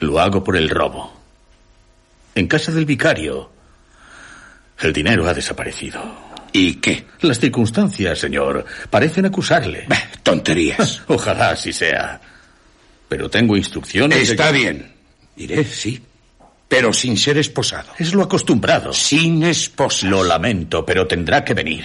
Lo 0.00 0.18
hago 0.18 0.42
por 0.42 0.56
el 0.56 0.70
robo. 0.70 1.20
En 2.34 2.46
casa 2.46 2.72
del 2.72 2.86
vicario, 2.86 3.50
el 4.80 4.92
dinero 4.92 5.28
ha 5.28 5.34
desaparecido. 5.34 6.27
¿Y 6.52 6.74
qué? 6.74 7.06
Las 7.20 7.38
circunstancias, 7.38 8.18
señor, 8.18 8.64
parecen 8.90 9.26
acusarle. 9.26 9.84
Bah, 9.88 10.02
tonterías. 10.22 11.02
Ojalá 11.08 11.50
así 11.50 11.72
sea. 11.72 12.20
Pero 13.08 13.28
tengo 13.28 13.56
instrucciones. 13.56 14.28
Está 14.28 14.52
de... 14.52 14.58
bien. 14.58 14.92
Iré, 15.36 15.64
sí. 15.64 16.02
Pero 16.68 16.92
sin 16.92 17.16
ser 17.16 17.38
esposado. 17.38 17.92
Es 17.98 18.12
lo 18.12 18.22
acostumbrado. 18.22 18.92
Sin 18.92 19.42
esposa. 19.42 20.06
Lo 20.06 20.22
lamento, 20.22 20.84
pero 20.84 21.06
tendrá 21.06 21.44
que 21.44 21.54
venir. 21.54 21.84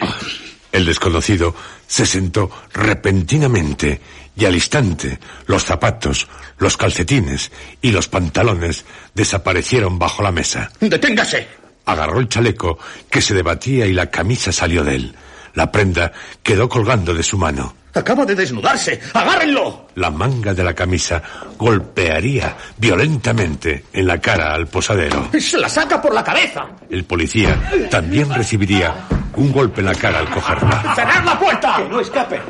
El 0.71 0.85
desconocido 0.85 1.55
se 1.87 2.05
sentó 2.05 2.49
repentinamente 2.73 4.01
y 4.35 4.45
al 4.45 4.55
instante 4.55 5.19
los 5.45 5.63
zapatos, 5.63 6.27
los 6.57 6.75
calcetines 6.75 7.51
y 7.81 7.91
los 7.91 8.07
pantalones 8.07 8.83
desaparecieron 9.13 9.99
bajo 9.99 10.23
la 10.23 10.31
mesa. 10.31 10.71
¡Deténgase! 10.79 11.62
Agarró 11.85 12.19
el 12.19 12.29
chaleco 12.29 12.77
que 13.09 13.21
se 13.21 13.33
debatía 13.33 13.85
y 13.85 13.93
la 13.93 14.09
camisa 14.09 14.51
salió 14.51 14.83
de 14.83 14.95
él. 14.95 15.15
La 15.53 15.71
prenda 15.71 16.11
quedó 16.41 16.67
colgando 16.67 17.13
de 17.13 17.23
su 17.23 17.37
mano. 17.37 17.75
Acaba 17.93 18.25
de 18.25 18.33
desnudarse. 18.33 18.99
¡Agárrenlo! 19.13 19.87
La 19.95 20.09
manga 20.09 20.53
de 20.53 20.63
la 20.63 20.73
camisa 20.73 21.21
golpearía 21.59 22.57
violentamente 22.77 23.85
en 23.93 24.07
la 24.07 24.19
cara 24.19 24.53
al 24.53 24.65
posadero. 24.65 25.29
¡Se 25.39 25.59
la 25.59 25.69
saca 25.69 26.01
por 26.01 26.11
la 26.11 26.23
cabeza! 26.23 26.65
El 26.89 27.03
policía 27.03 27.87
también 27.91 28.33
recibiría 28.33 28.95
un 29.35 29.51
golpe 29.51 29.81
en 29.81 29.85
la 29.87 29.95
cara 29.95 30.19
al 30.19 30.29
cogerla. 30.29 30.93
¡Cerrad 30.95 31.23
la 31.23 31.39
puerta! 31.39 31.75
¡Que 31.77 31.89
no 31.89 31.99
escape! 31.99 32.41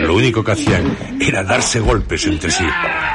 Lo 0.00 0.14
único 0.14 0.42
que 0.42 0.52
hacían 0.52 0.96
era 1.20 1.42
darse 1.42 1.80
golpes 1.80 2.24
entre 2.26 2.50
sí, 2.50 2.64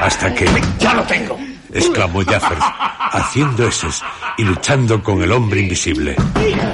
hasta 0.02 0.34
que... 0.34 0.46
¡Ya 0.78 0.94
lo 0.94 1.04
tengo! 1.04 1.38
Exclamó 1.74 2.24
Jaffer, 2.24 2.58
haciendo 2.60 3.68
eses 3.68 4.02
y 4.38 4.44
luchando 4.44 5.02
con 5.04 5.22
el 5.22 5.32
hombre 5.32 5.62
invisible. 5.62 6.16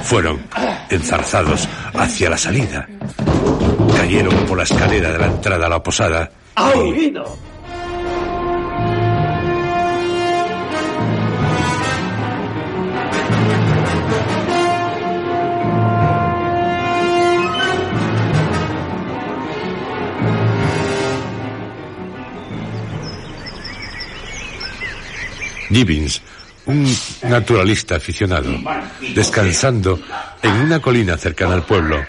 Fueron 0.02 0.42
enzarzados 0.90 1.68
hacia 1.94 2.30
la 2.30 2.38
salida. 2.38 2.88
Cayeron 3.96 4.34
por 4.46 4.58
la 4.58 4.64
escalera 4.64 5.12
de 5.12 5.18
la 5.18 5.26
entrada 5.26 5.66
a 5.66 5.70
la 5.70 5.82
posada. 5.82 6.30
¡Ha 6.54 6.70
huido! 6.70 7.45
Gibbons, 25.68 26.22
un 26.66 26.96
naturalista 27.22 27.96
aficionado, 27.96 28.50
descansando 29.14 30.00
en 30.42 30.52
una 30.52 30.80
colina 30.80 31.16
cercana 31.16 31.54
al 31.54 31.64
pueblo, 31.64 32.04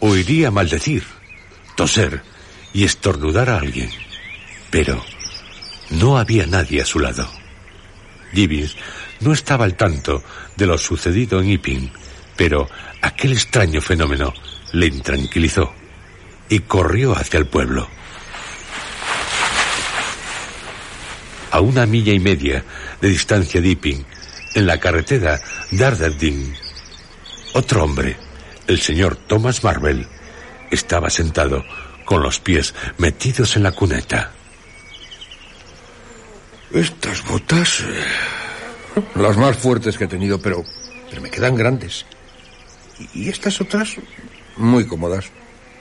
oiría 0.00 0.50
maldecir, 0.50 1.04
toser 1.76 2.22
y 2.72 2.84
estornudar 2.84 3.50
a 3.50 3.58
alguien. 3.58 3.90
Pero 4.70 5.04
no 5.90 6.18
había 6.18 6.46
nadie 6.46 6.82
a 6.82 6.86
su 6.86 6.98
lado. 6.98 7.28
Gibbons 8.32 8.76
no 9.20 9.32
estaba 9.32 9.64
al 9.64 9.76
tanto 9.76 10.22
de 10.56 10.66
lo 10.66 10.78
sucedido 10.78 11.40
en 11.40 11.50
Iping, 11.50 11.90
pero 12.36 12.68
aquel 13.02 13.32
extraño 13.32 13.80
fenómeno 13.80 14.32
le 14.72 14.86
intranquilizó 14.86 15.72
y 16.48 16.60
corrió 16.60 17.16
hacia 17.16 17.38
el 17.38 17.46
pueblo. 17.46 17.88
A 21.50 21.60
una 21.60 21.86
milla 21.86 22.12
y 22.12 22.18
media 22.18 22.64
de 23.00 23.08
distancia 23.08 23.60
de 23.60 23.68
Iping, 23.68 24.04
en 24.54 24.66
la 24.66 24.78
carretera 24.78 25.40
Darderding. 25.70 26.54
Otro 27.54 27.84
hombre, 27.84 28.16
el 28.66 28.80
señor 28.80 29.16
Thomas 29.16 29.62
Marvel, 29.64 30.06
estaba 30.70 31.10
sentado 31.10 31.64
con 32.04 32.22
los 32.22 32.40
pies 32.40 32.74
metidos 32.98 33.56
en 33.56 33.62
la 33.62 33.72
cuneta. 33.72 34.32
Estas 36.72 37.24
botas. 37.24 37.80
eh, 37.80 39.04
las 39.14 39.36
más 39.36 39.56
fuertes 39.56 39.96
que 39.96 40.04
he 40.04 40.08
tenido, 40.08 40.40
pero, 40.40 40.64
pero 41.08 41.22
me 41.22 41.30
quedan 41.30 41.54
grandes. 41.54 42.06
Y 43.14 43.28
estas 43.28 43.60
otras, 43.60 43.96
muy 44.56 44.86
cómodas. 44.86 45.26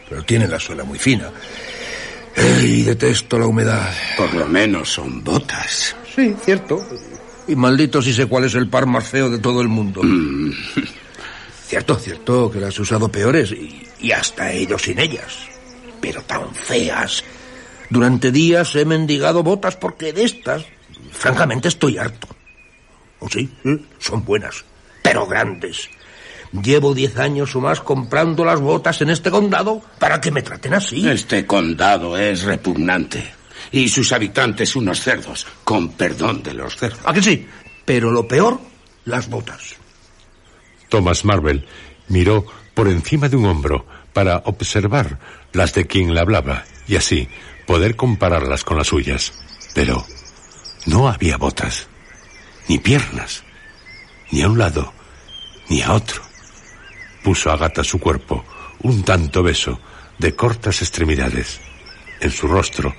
Pero 0.09 0.23
tienen 0.23 0.51
la 0.51 0.59
suela 0.59 0.83
muy 0.83 0.99
fina. 0.99 1.31
Eh, 2.35 2.61
y 2.65 2.83
detesto 2.83 3.39
la 3.39 3.47
humedad. 3.47 3.93
Por 4.17 4.33
lo 4.33 4.47
menos 4.47 4.91
son 4.93 5.23
botas. 5.23 5.95
Sí, 6.15 6.35
cierto. 6.43 6.85
Y 7.47 7.55
maldito 7.55 8.01
si 8.01 8.13
sé 8.13 8.25
cuál 8.25 8.45
es 8.45 8.55
el 8.55 8.69
par 8.69 8.85
más 8.85 9.07
feo 9.07 9.29
de 9.29 9.37
todo 9.39 9.61
el 9.61 9.67
mundo. 9.67 10.01
Cierto, 11.67 11.95
cierto, 11.95 12.51
que 12.51 12.59
las 12.59 12.77
he 12.77 12.81
usado 12.81 13.09
peores 13.09 13.51
y, 13.51 13.87
y 13.99 14.11
hasta 14.11 14.51
ellos 14.51 14.81
sin 14.83 14.99
ellas. 14.99 15.47
Pero 16.01 16.21
tan 16.23 16.53
feas. 16.53 17.23
Durante 17.89 18.31
días 18.31 18.75
he 18.75 18.85
mendigado 18.85 19.43
botas 19.43 19.75
porque 19.75 20.11
de 20.13 20.23
estas, 20.25 20.65
francamente, 21.11 21.67
estoy 21.67 21.97
harto. 21.97 22.27
¿O 23.19 23.29
sí? 23.29 23.49
sí, 23.63 23.85
Son 23.99 24.25
buenas, 24.25 24.63
pero 25.01 25.25
grandes. 25.25 25.89
Llevo 26.63 26.93
diez 26.93 27.17
años 27.17 27.55
o 27.55 27.61
más 27.61 27.81
comprando 27.81 28.45
las 28.45 28.59
botas 28.59 29.01
en 29.01 29.09
este 29.09 29.31
condado 29.31 29.81
para 29.99 30.21
que 30.21 30.31
me 30.31 30.41
traten 30.41 30.73
así. 30.73 31.07
Este 31.07 31.45
condado 31.45 32.17
es 32.17 32.43
repugnante. 32.43 33.33
Y 33.71 33.89
sus 33.89 34.11
habitantes 34.11 34.75
unos 34.75 35.01
cerdos, 35.01 35.47
con 35.63 35.93
perdón 35.93 36.43
de 36.43 36.53
los 36.53 36.75
cerdos. 36.77 37.01
¿A 37.03 37.13
que 37.13 37.21
sí? 37.21 37.47
Pero 37.83 38.11
lo 38.11 38.27
peor, 38.27 38.59
las 39.05 39.29
botas. 39.29 39.75
Thomas 40.89 41.25
Marvel 41.25 41.65
miró 42.07 42.45
por 42.73 42.87
encima 42.87 43.29
de 43.29 43.37
un 43.37 43.45
hombro 43.45 43.85
para 44.13 44.37
observar 44.45 45.19
las 45.51 45.73
de 45.73 45.87
quien 45.87 46.13
le 46.13 46.21
hablaba 46.21 46.63
y 46.87 46.95
así 46.95 47.27
poder 47.65 47.95
compararlas 47.95 48.63
con 48.63 48.77
las 48.77 48.87
suyas. 48.87 49.33
Pero 49.73 50.05
no 50.85 51.09
había 51.09 51.37
botas, 51.37 51.87
ni 52.67 52.77
piernas, 52.77 53.43
ni 54.31 54.41
a 54.41 54.47
un 54.47 54.57
lado, 54.57 54.93
ni 55.69 55.81
a 55.81 55.93
otro. 55.93 56.24
Puso 57.25 57.49
a 57.49 57.57
gata 57.57 57.83
su 57.83 57.99
cuerpo 57.99 58.45
un 58.83 59.01
tanto 59.01 59.41
beso 59.41 59.79
de 60.19 60.35
cortas 60.35 60.83
extremidades. 60.83 61.59
En 62.19 62.29
su 62.29 62.47
rostro, 62.47 62.93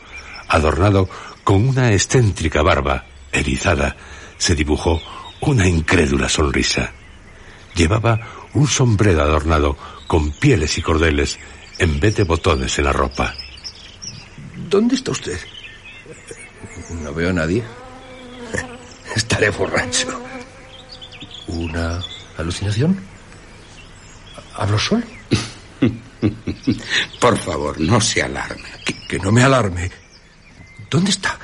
adornado 0.48 1.08
con 1.44 1.68
una 1.68 1.92
excéntrica 1.92 2.60
barba 2.60 3.04
erizada, 3.30 3.94
se 4.36 4.56
dibujó 4.56 5.00
una 5.42 5.68
incrédula 5.68 6.28
sonrisa. 6.28 6.90
Llevaba 7.76 8.48
un 8.54 8.66
sombrero 8.66 9.22
adornado 9.22 9.78
con 10.08 10.32
pieles 10.32 10.76
y 10.76 10.82
cordeles 10.82 11.38
en 11.78 12.00
vez 12.00 12.16
de 12.16 12.24
botones 12.24 12.76
en 12.80 12.86
la 12.86 12.92
ropa. 12.92 13.32
¿Dónde 14.56 14.96
está 14.96 15.12
usted? 15.12 15.38
No 16.90 17.14
veo 17.14 17.30
a 17.30 17.32
nadie. 17.32 17.62
Estaré 19.14 19.50
borracho. 19.50 20.08
¿Una 21.46 22.00
alucinación? 22.36 23.15
¿Hablo 24.56 24.78
solo? 24.78 25.04
Por 27.20 27.38
favor, 27.38 27.80
no 27.80 28.00
se 28.00 28.22
alarme. 28.22 28.68
Que, 28.84 28.94
que 29.06 29.18
no 29.18 29.30
me 29.32 29.42
alarme. 29.42 29.90
¿Dónde 30.90 31.10
está? 31.10 31.38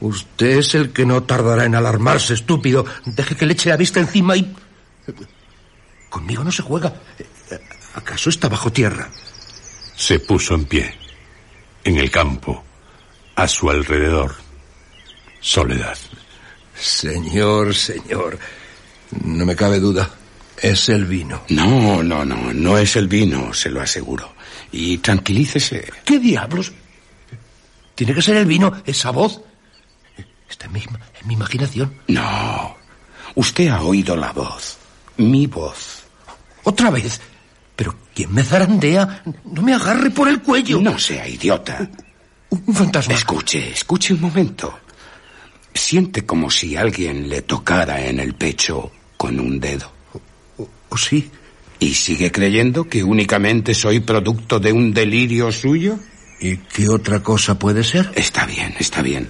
Usted 0.00 0.58
es 0.58 0.74
el 0.74 0.92
que 0.92 1.06
no 1.06 1.22
tardará 1.22 1.64
en 1.64 1.74
alarmarse, 1.74 2.34
estúpido. 2.34 2.84
Deje 3.04 3.34
que 3.36 3.46
le 3.46 3.54
eche 3.54 3.70
la 3.70 3.76
vista 3.76 4.00
encima 4.00 4.36
y... 4.36 4.54
Conmigo 6.10 6.44
no 6.44 6.52
se 6.52 6.62
juega. 6.62 6.94
¿Acaso 7.94 8.28
está 8.28 8.48
bajo 8.48 8.70
tierra? 8.70 9.08
Se 9.94 10.18
puso 10.20 10.54
en 10.54 10.66
pie, 10.66 10.94
en 11.84 11.96
el 11.96 12.10
campo, 12.10 12.62
a 13.34 13.48
su 13.48 13.70
alrededor. 13.70 14.34
Soledad. 15.40 15.96
Señor, 16.74 17.74
señor. 17.74 18.38
No 19.24 19.46
me 19.46 19.56
cabe 19.56 19.80
duda. 19.80 20.10
Es 20.62 20.88
el 20.88 21.04
vino. 21.04 21.42
No, 21.50 22.02
no, 22.02 22.24
no, 22.24 22.52
no 22.52 22.78
es 22.78 22.96
el 22.96 23.08
vino, 23.08 23.52
se 23.52 23.70
lo 23.70 23.80
aseguro. 23.80 24.34
Y 24.72 24.98
tranquilícese. 24.98 25.92
¿Qué 26.04 26.18
diablos? 26.18 26.72
Tiene 27.94 28.14
que 28.14 28.22
ser 28.22 28.36
el 28.36 28.46
vino, 28.46 28.72
esa 28.84 29.10
voz. 29.10 29.40
Está 30.48 30.66
en 30.66 30.72
mi, 30.72 30.80
en 30.80 31.28
mi 31.28 31.34
imaginación. 31.34 31.94
No, 32.08 32.76
usted 33.34 33.68
ha 33.68 33.82
oído 33.82 34.16
la 34.16 34.32
voz, 34.32 34.76
mi 35.16 35.46
voz. 35.46 36.04
Otra 36.64 36.90
vez. 36.90 37.20
Pero 37.74 37.94
¿quién 38.14 38.32
me 38.32 38.42
zarandea? 38.42 39.22
No 39.44 39.60
me 39.62 39.74
agarre 39.74 40.10
por 40.10 40.28
el 40.28 40.40
cuello. 40.40 40.80
No 40.80 40.98
sea 40.98 41.28
idiota. 41.28 41.88
Un 42.50 42.74
fantasma. 42.74 43.14
Escuche, 43.14 43.70
escuche 43.70 44.14
un 44.14 44.20
momento. 44.22 44.80
Siente 45.74 46.24
como 46.24 46.50
si 46.50 46.74
alguien 46.74 47.28
le 47.28 47.42
tocara 47.42 48.04
en 48.06 48.18
el 48.18 48.34
pecho 48.34 48.90
con 49.16 49.38
un 49.38 49.60
dedo. 49.60 49.95
¿O 50.88 50.94
Oh, 50.94 50.98
sí? 50.98 51.30
¿Y 51.78 51.94
sigue 51.94 52.32
creyendo 52.32 52.84
que 52.88 53.04
únicamente 53.04 53.74
soy 53.74 54.00
producto 54.00 54.58
de 54.58 54.72
un 54.72 54.94
delirio 54.94 55.52
suyo? 55.52 55.98
¿Y 56.40 56.56
qué 56.58 56.88
otra 56.88 57.22
cosa 57.22 57.58
puede 57.58 57.84
ser? 57.84 58.10
Está 58.14 58.46
bien, 58.46 58.74
está 58.78 59.02
bien. 59.02 59.28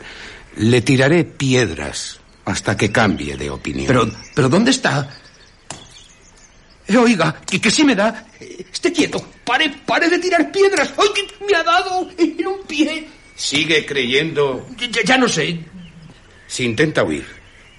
Le 0.57 0.81
tiraré 0.81 1.25
piedras 1.25 2.21
hasta 2.45 2.77
que 2.77 2.93
cambie 2.93 3.37
de 3.37 3.51
opinión. 3.51 3.87
Pero, 3.87 4.09
pero 4.35 4.49
¿dónde 4.49 4.71
está? 4.71 5.09
Eh, 6.87 6.97
oiga, 6.97 7.41
que, 7.45 7.61
que 7.61 7.71
sí 7.71 7.85
me 7.85 7.95
da. 7.97 8.27
Esté 8.39 8.93
quieto. 8.93 9.25
Pare, 9.45 9.73
pare 9.85 10.09
de 10.09 10.19
tirar 10.19 10.51
piedras. 10.53 10.93
¡Ay, 10.97 11.09
que 11.15 11.45
me 11.45 11.55
ha 11.55 11.65
dado 11.65 12.09
en 12.17 12.47
un 12.47 12.63
pie! 12.67 13.09
Sigue 13.35 13.85
creyendo. 13.85 14.69
Ya, 14.79 15.03
ya 15.03 15.19
no 15.19 15.29
sé. 15.29 15.59
Si 16.47 16.65
intenta 16.65 17.03
huir, 17.03 17.27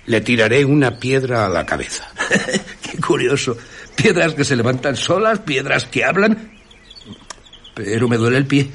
le 0.05 0.21
tiraré 0.21 0.65
una 0.65 0.99
piedra 0.99 1.45
a 1.45 1.49
la 1.49 1.65
cabeza. 1.65 2.11
Curioso. 3.07 3.55
Piedras 3.95 4.33
que 4.33 4.43
se 4.43 4.57
levantan 4.57 4.97
solas, 4.97 5.39
piedras 5.39 5.85
que 5.85 6.03
hablan. 6.03 6.51
Pero 7.73 8.09
me 8.09 8.17
duele 8.17 8.37
el 8.37 8.45
pie. 8.45 8.69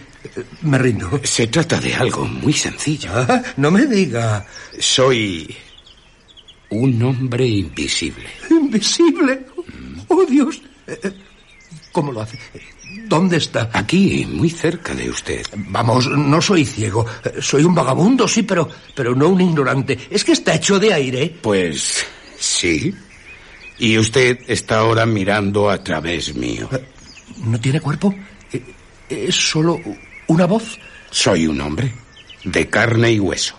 Me 0.63 0.79
rindo. 0.79 1.21
Se 1.23 1.49
trata 1.49 1.79
de 1.79 1.95
algo 1.95 2.25
muy 2.25 2.55
sencillo. 2.55 3.11
Ah, 3.13 3.43
no 3.59 3.71
me 3.71 3.85
diga. 3.85 4.47
Soy 4.79 5.55
un 6.71 7.03
hombre 7.03 7.47
invisible. 7.47 8.25
Invisible. 8.49 9.45
Oh, 10.09 10.25
Dios. 10.25 10.63
Eh, 10.87 10.99
eh, 11.03 11.13
¿Cómo 11.93 12.11
lo 12.11 12.23
hace? 12.23 12.39
¿Dónde 13.07 13.37
está? 13.37 13.69
Aquí, 13.75 14.25
muy 14.25 14.49
cerca 14.49 14.95
de 14.95 15.11
usted. 15.11 15.45
Vamos, 15.69 16.09
no 16.09 16.41
soy 16.41 16.65
ciego. 16.65 17.05
Soy 17.39 17.65
un 17.65 17.75
vagabundo, 17.75 18.27
sí, 18.27 18.45
pero, 18.45 18.67
pero 18.95 19.15
no 19.15 19.29
un 19.29 19.43
ignorante. 19.43 19.99
Es 20.09 20.25
que 20.25 20.33
está 20.33 20.55
hecho 20.55 20.79
de 20.79 20.95
aire. 20.95 21.37
Pues 21.43 22.07
sí. 22.39 22.95
Y 23.83 23.99
usted 23.99 24.39
está 24.47 24.79
ahora 24.79 25.07
mirando 25.07 25.69
a 25.69 25.83
través 25.83 26.37
mío. 26.37 26.71
¿No 27.39 27.61
tiene 27.61 27.81
cuerpo? 27.81 28.15
Eh, 28.53 28.63
¿Es 29.09 29.35
solo 29.35 29.77
una 30.29 30.47
voz? 30.47 30.79
Soy 31.11 31.49
un 31.49 31.61
hombre 31.61 31.93
de 32.45 32.69
carne 32.69 33.11
y 33.11 33.19
hueso. 33.19 33.57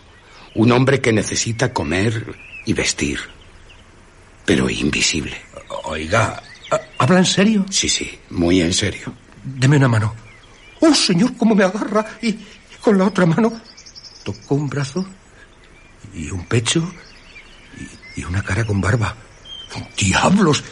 Un 0.56 0.72
hombre 0.72 1.02
que 1.02 1.12
necesita 1.12 1.74
comer 1.74 2.38
y 2.66 2.72
vestir. 2.72 3.20
Pero 4.46 4.70
invisible. 4.70 5.36
Oiga, 5.84 6.42
¿habla 7.00 7.20
en 7.20 7.26
serio? 7.26 7.66
Sí, 7.70 7.90
sí, 7.90 8.18
muy 8.30 8.62
en 8.62 8.72
serio. 8.72 9.14
Deme 9.44 9.76
una 9.76 9.90
mano. 9.90 10.16
Oh, 10.80 10.96
señor, 10.96 11.36
cómo 11.36 11.54
me 11.54 11.66
agarra. 11.66 12.06
Y 12.22 12.34
con 12.80 12.98
la 12.98 13.08
otra 13.08 13.26
mano 13.26 13.52
tocó 14.24 14.56
un 14.56 14.70
brazo 14.70 15.06
y 16.16 16.32
un 16.32 16.46
pecho 16.46 16.90
y, 18.16 18.22
y 18.22 18.24
una 18.24 18.42
cara 18.42 18.64
con 18.64 18.80
barba. 18.80 19.18
¡Diablos! 19.98 20.64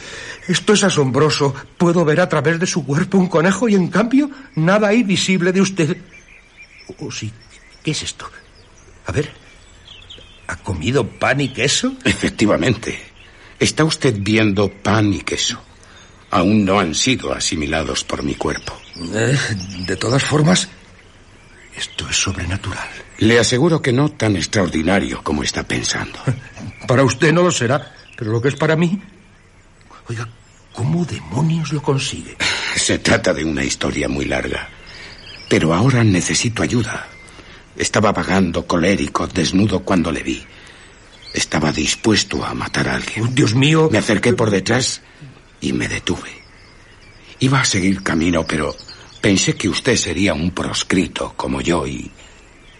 Esto 0.48 0.72
es 0.72 0.84
asombroso. 0.84 1.54
Puedo 1.78 2.04
ver 2.04 2.20
a 2.20 2.28
través 2.28 2.58
de 2.58 2.66
su 2.66 2.84
cuerpo 2.84 3.18
un 3.18 3.28
conejo 3.28 3.68
y 3.68 3.74
en 3.74 3.88
cambio 3.88 4.30
nada 4.56 4.88
hay 4.88 5.02
visible 5.02 5.52
de 5.52 5.60
usted. 5.60 5.96
Oh, 6.98 7.10
sí. 7.10 7.32
¿Qué 7.82 7.92
es 7.92 8.02
esto? 8.02 8.28
A 9.06 9.12
ver. 9.12 9.30
¿Ha 10.48 10.56
comido 10.56 11.08
pan 11.08 11.40
y 11.40 11.48
queso? 11.48 11.94
Efectivamente. 12.04 13.00
Está 13.58 13.84
usted 13.84 14.16
viendo 14.18 14.68
pan 14.68 15.12
y 15.12 15.20
queso. 15.20 15.62
Aún 16.30 16.64
no 16.64 16.80
han 16.80 16.94
sido 16.94 17.32
asimilados 17.32 18.04
por 18.04 18.22
mi 18.22 18.34
cuerpo. 18.34 18.76
Eh, 19.14 19.38
de 19.86 19.96
todas 19.96 20.22
formas, 20.22 20.68
esto 21.76 22.08
es 22.08 22.16
sobrenatural. 22.16 22.88
Le 23.18 23.38
aseguro 23.38 23.80
que 23.80 23.92
no 23.92 24.10
tan 24.10 24.36
extraordinario 24.36 25.22
como 25.22 25.42
está 25.42 25.62
pensando. 25.62 26.18
Para 26.88 27.04
usted 27.04 27.32
no 27.32 27.42
lo 27.42 27.50
será, 27.50 27.94
pero 28.22 28.34
lo 28.34 28.40
que 28.40 28.50
es 28.50 28.54
para 28.54 28.76
mí... 28.76 29.02
Oiga, 30.08 30.28
¿cómo 30.72 31.04
demonios 31.04 31.72
lo 31.72 31.82
consigue? 31.82 32.36
Se 32.76 33.00
trata 33.00 33.34
de 33.34 33.44
una 33.44 33.64
historia 33.64 34.08
muy 34.08 34.26
larga. 34.26 34.68
Pero 35.48 35.74
ahora 35.74 36.04
necesito 36.04 36.62
ayuda. 36.62 37.08
Estaba 37.76 38.12
vagando 38.12 38.64
colérico, 38.64 39.26
desnudo 39.26 39.80
cuando 39.80 40.12
le 40.12 40.22
vi. 40.22 40.40
Estaba 41.34 41.72
dispuesto 41.72 42.44
a 42.44 42.54
matar 42.54 42.90
a 42.90 42.94
alguien. 42.94 43.34
Dios 43.34 43.56
mío. 43.56 43.88
Me 43.90 43.98
acerqué 43.98 44.34
por 44.34 44.50
detrás 44.50 45.02
y 45.60 45.72
me 45.72 45.88
detuve. 45.88 46.30
Iba 47.40 47.62
a 47.62 47.64
seguir 47.64 48.04
camino, 48.04 48.46
pero 48.46 48.72
pensé 49.20 49.56
que 49.56 49.68
usted 49.68 49.96
sería 49.96 50.32
un 50.32 50.52
proscrito 50.52 51.34
como 51.36 51.60
yo 51.60 51.88
y 51.88 52.08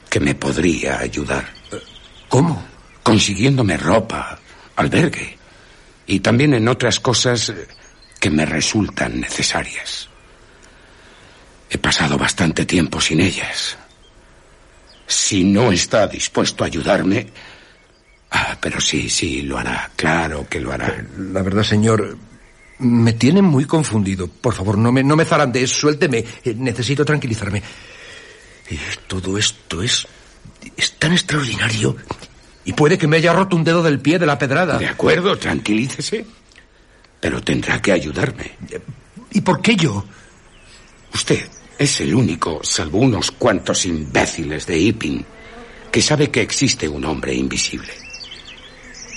que 0.09 0.21
me 0.21 0.37
podría 0.37 1.01
ayudar. 1.01 1.53
¿Cómo? 2.29 2.65
Consiguiéndome 3.03 3.77
ropa, 3.77 4.39
albergue 4.77 5.39
y 6.07 6.21
también 6.21 6.55
en 6.55 6.69
otras 6.69 7.01
cosas 7.01 7.53
que 8.19 8.31
me 8.31 8.47
resultan 8.47 9.21
necesarias. 9.21 10.09
He 11.71 11.79
pasado 11.79 12.19
bastante 12.19 12.67
tiempo 12.67 13.01
sin 13.01 13.21
ellas. 13.21 13.77
Si 15.07 15.45
no 15.45 15.73
está 15.73 16.07
dispuesto 16.07 16.65
a 16.65 16.67
ayudarme... 16.67 17.29
Ah, 18.31 18.57
pero 18.61 18.81
sí, 18.81 19.11
sí, 19.11 19.43
lo 19.43 19.59
hará. 19.59 19.91
Claro 19.95 20.47
que 20.49 20.59
lo 20.61 20.73
hará. 20.73 21.05
La 21.19 21.43
verdad, 21.43 21.63
señor, 21.63 22.17
me 22.79 23.13
tiene 23.13 23.43
muy 23.43 23.67
confundido. 23.67 24.27
Por 24.27 24.55
favor, 24.55 24.79
no 24.79 24.91
me, 24.91 25.03
no 25.05 25.17
me 25.17 25.25
zarandees, 25.27 25.71
suélteme. 25.71 26.25
Eh, 26.45 26.55
Necesito 26.57 27.05
tranquilizarme. 27.05 27.63
Eh, 28.71 28.79
Todo 29.07 29.37
esto 29.37 29.83
es... 29.83 30.07
es 30.77 30.99
tan 30.99 31.13
extraordinario. 31.13 31.97
Y 32.65 32.73
puede 32.73 32.97
que 32.97 33.07
me 33.09 33.17
haya 33.17 33.33
roto 33.33 33.57
un 33.57 33.65
dedo 33.65 33.83
del 33.83 34.01
pie 34.01 34.19
de 34.19 34.27
la 34.27 34.39
pedrada. 34.39 34.79
De 34.79 34.87
acuerdo, 34.87 35.37
tranquilícese. 35.37 36.25
Pero 37.21 37.41
tendrá 37.41 37.81
que 37.81 37.93
ayudarme. 37.93 38.53
¿Y 39.33 39.41
por 39.41 39.61
qué 39.61 39.77
yo? 39.77 40.05
Usted 41.15 41.49
es 41.79 42.01
el 42.01 42.15
único, 42.15 42.61
salvo 42.63 42.99
unos 42.99 43.31
cuantos 43.33 43.85
imbéciles 43.87 44.67
de 44.67 44.79
Ipin, 44.79 45.25
que 45.91 46.03
sabe 46.03 46.31
que 46.31 46.41
existe 46.41 46.89
un 46.89 47.05
hombre 47.05 47.35
invisible. 47.35 47.93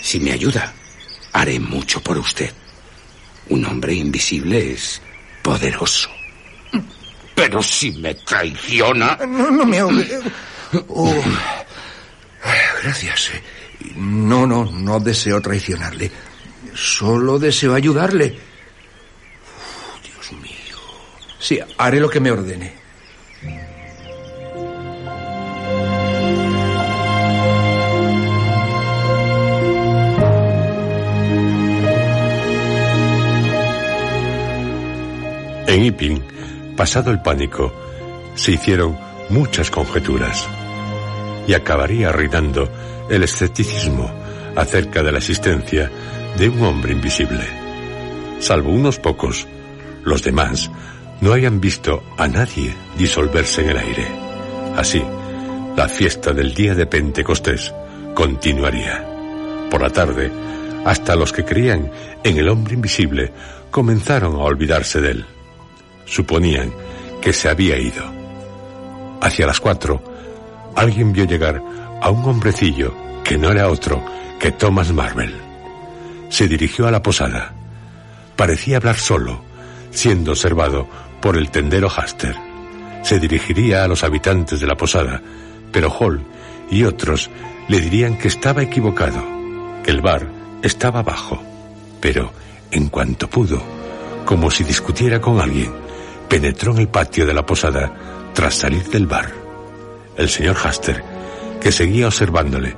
Si 0.01 0.19
me 0.19 0.31
ayuda, 0.31 0.73
haré 1.33 1.59
mucho 1.59 2.01
por 2.01 2.17
usted. 2.17 2.51
Un 3.49 3.65
hombre 3.65 3.93
invisible 3.93 4.73
es 4.73 5.01
poderoso. 5.41 6.09
Pero 7.35 7.61
si 7.61 7.91
me 7.91 8.15
traiciona... 8.15 9.17
No, 9.27 9.51
no 9.51 9.65
me 9.65 9.79
ahogue. 9.79 10.19
Oh. 10.89 11.23
Gracias. 12.83 13.31
No, 13.95 14.45
no, 14.45 14.65
no 14.65 14.99
deseo 14.99 15.41
traicionarle. 15.41 16.11
Solo 16.73 17.39
deseo 17.39 17.73
ayudarle. 17.73 18.37
Dios 20.03 20.31
mío. 20.41 20.77
Sí, 21.39 21.59
haré 21.77 21.99
lo 21.99 22.09
que 22.09 22.19
me 22.19 22.31
ordene. 22.31 22.73
En 35.67 35.83
Iping, 35.83 36.23
pasado 36.77 37.11
el 37.11 37.21
pánico, 37.21 37.73
se 38.35 38.51
hicieron 38.53 38.97
muchas 39.29 39.71
conjeturas 39.71 40.47
y 41.47 41.53
acabaría 41.53 42.11
reinando 42.11 42.69
el 43.09 43.23
escepticismo 43.23 44.11
acerca 44.55 45.03
de 45.03 45.11
la 45.11 45.17
existencia 45.19 45.91
de 46.37 46.49
un 46.49 46.63
hombre 46.63 46.93
invisible. 46.93 47.45
Salvo 48.39 48.71
unos 48.71 48.99
pocos, 48.99 49.47
los 50.03 50.23
demás 50.23 50.69
no 51.21 51.33
habían 51.33 51.59
visto 51.61 52.03
a 52.17 52.27
nadie 52.27 52.73
disolverse 52.97 53.61
en 53.61 53.69
el 53.69 53.77
aire. 53.77 54.07
Así, 54.75 55.01
la 55.75 55.87
fiesta 55.87 56.33
del 56.33 56.53
día 56.53 56.75
de 56.75 56.85
Pentecostés 56.85 57.73
continuaría. 58.13 59.05
Por 59.69 59.81
la 59.81 59.89
tarde, 59.89 60.31
hasta 60.85 61.15
los 61.15 61.33
que 61.33 61.43
creían 61.43 61.91
en 62.23 62.37
el 62.37 62.49
hombre 62.49 62.75
invisible 62.75 63.31
comenzaron 63.71 64.35
a 64.35 64.43
olvidarse 64.43 65.01
de 65.01 65.11
él. 65.11 65.25
Suponían 66.05 66.71
que 67.21 67.33
se 67.33 67.49
había 67.49 67.77
ido. 67.77 68.03
Hacia 69.21 69.47
las 69.47 69.59
cuatro, 69.59 70.01
alguien 70.75 71.13
vio 71.13 71.25
llegar 71.25 71.61
a 72.01 72.09
un 72.09 72.23
hombrecillo 72.25 72.93
que 73.23 73.37
no 73.37 73.51
era 73.51 73.69
otro 73.69 74.03
que 74.39 74.51
Thomas 74.51 74.91
Marvel. 74.91 75.35
Se 76.29 76.47
dirigió 76.47 76.87
a 76.87 76.91
la 76.91 77.01
posada. 77.01 77.53
Parecía 78.35 78.77
hablar 78.77 78.97
solo, 78.97 79.41
siendo 79.91 80.31
observado 80.31 80.87
por 81.21 81.37
el 81.37 81.49
tendero 81.49 81.89
Haster. 81.89 82.35
Se 83.03 83.19
dirigiría 83.19 83.83
a 83.83 83.87
los 83.87 84.03
habitantes 84.03 84.59
de 84.59 84.67
la 84.67 84.75
posada, 84.75 85.21
pero 85.71 85.89
Hall 85.89 86.21
y 86.69 86.83
otros 86.83 87.29
le 87.67 87.79
dirían 87.79 88.17
que 88.17 88.27
estaba 88.27 88.61
equivocado, 88.61 89.23
que 89.83 89.91
el 89.91 90.01
bar 90.01 90.27
estaba 90.61 90.99
abajo. 90.99 91.41
Pero, 92.01 92.31
en 92.71 92.89
cuanto 92.89 93.29
pudo, 93.29 93.61
como 94.25 94.51
si 94.51 94.63
discutiera 94.63 95.21
con 95.21 95.39
alguien, 95.39 95.71
penetró 96.27 96.73
en 96.73 96.79
el 96.79 96.87
patio 96.87 97.25
de 97.25 97.33
la 97.33 97.45
posada 97.45 97.91
tras 98.33 98.55
salir 98.55 98.83
del 98.89 99.07
bar. 99.07 99.44
El 100.17 100.29
señor 100.29 100.55
Haster, 100.57 101.03
que 101.61 101.71
seguía 101.71 102.07
observándole, 102.07 102.75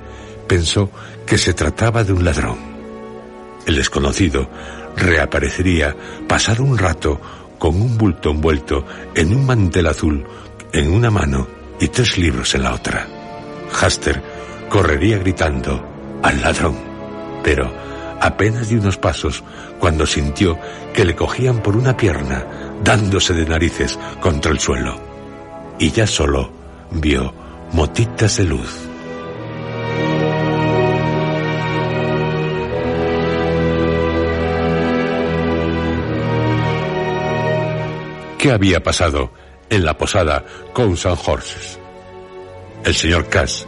pensó 0.47 0.89
que 1.26 1.38
se 1.38 1.54
trataba 1.54 2.04
de 2.04 2.13
un 2.13 2.26
ladrón. 2.26 2.58
El 3.65 3.76
desconocido 3.76 4.50
reaparecería 4.95 5.95
pasado 6.28 6.63
un 6.63 6.78
rato 6.78 7.19
con 7.60 7.82
un 7.82 7.97
bulto 7.97 8.32
envuelto 8.32 8.86
en 9.13 9.36
un 9.36 9.45
mantel 9.45 9.88
azul 9.88 10.26
en 10.71 10.91
una 10.91 11.12
mano 11.12 11.47
y 11.80 11.88
tres 11.88 12.17
libros 12.17 12.56
en 12.56 12.63
la 12.63 12.73
otra. 12.73 13.08
Haster 13.80 14.21
correría 14.69 15.17
gritando 15.17 16.19
al 16.23 16.41
ladrón, 16.41 16.78
pero 17.43 17.71
apenas 18.19 18.69
dio 18.69 18.80
unos 18.80 18.97
pasos 18.97 19.43
cuando 19.80 20.06
sintió 20.06 20.58
que 20.93 21.06
le 21.06 21.15
cogían 21.15 21.62
por 21.62 21.76
una 21.76 21.95
pierna 21.95 22.45
dándose 22.84 23.34
de 23.34 23.45
narices 23.45 24.00
contra 24.19 24.52
el 24.52 24.60
suelo. 24.60 25.00
Y 25.80 25.91
ya 25.91 26.08
solo 26.08 26.52
vio 26.91 27.34
motitas 27.71 28.38
de 28.38 28.43
luz. 28.45 28.88
¿Qué 38.38 38.52
había 38.52 38.82
pasado 38.82 39.32
en 39.69 39.84
la 39.84 39.97
posada 39.97 40.45
con 40.73 40.95
San 40.95 41.17
Horses? 41.26 41.80
El 42.86 42.93
señor 42.93 43.28
Cass, 43.30 43.67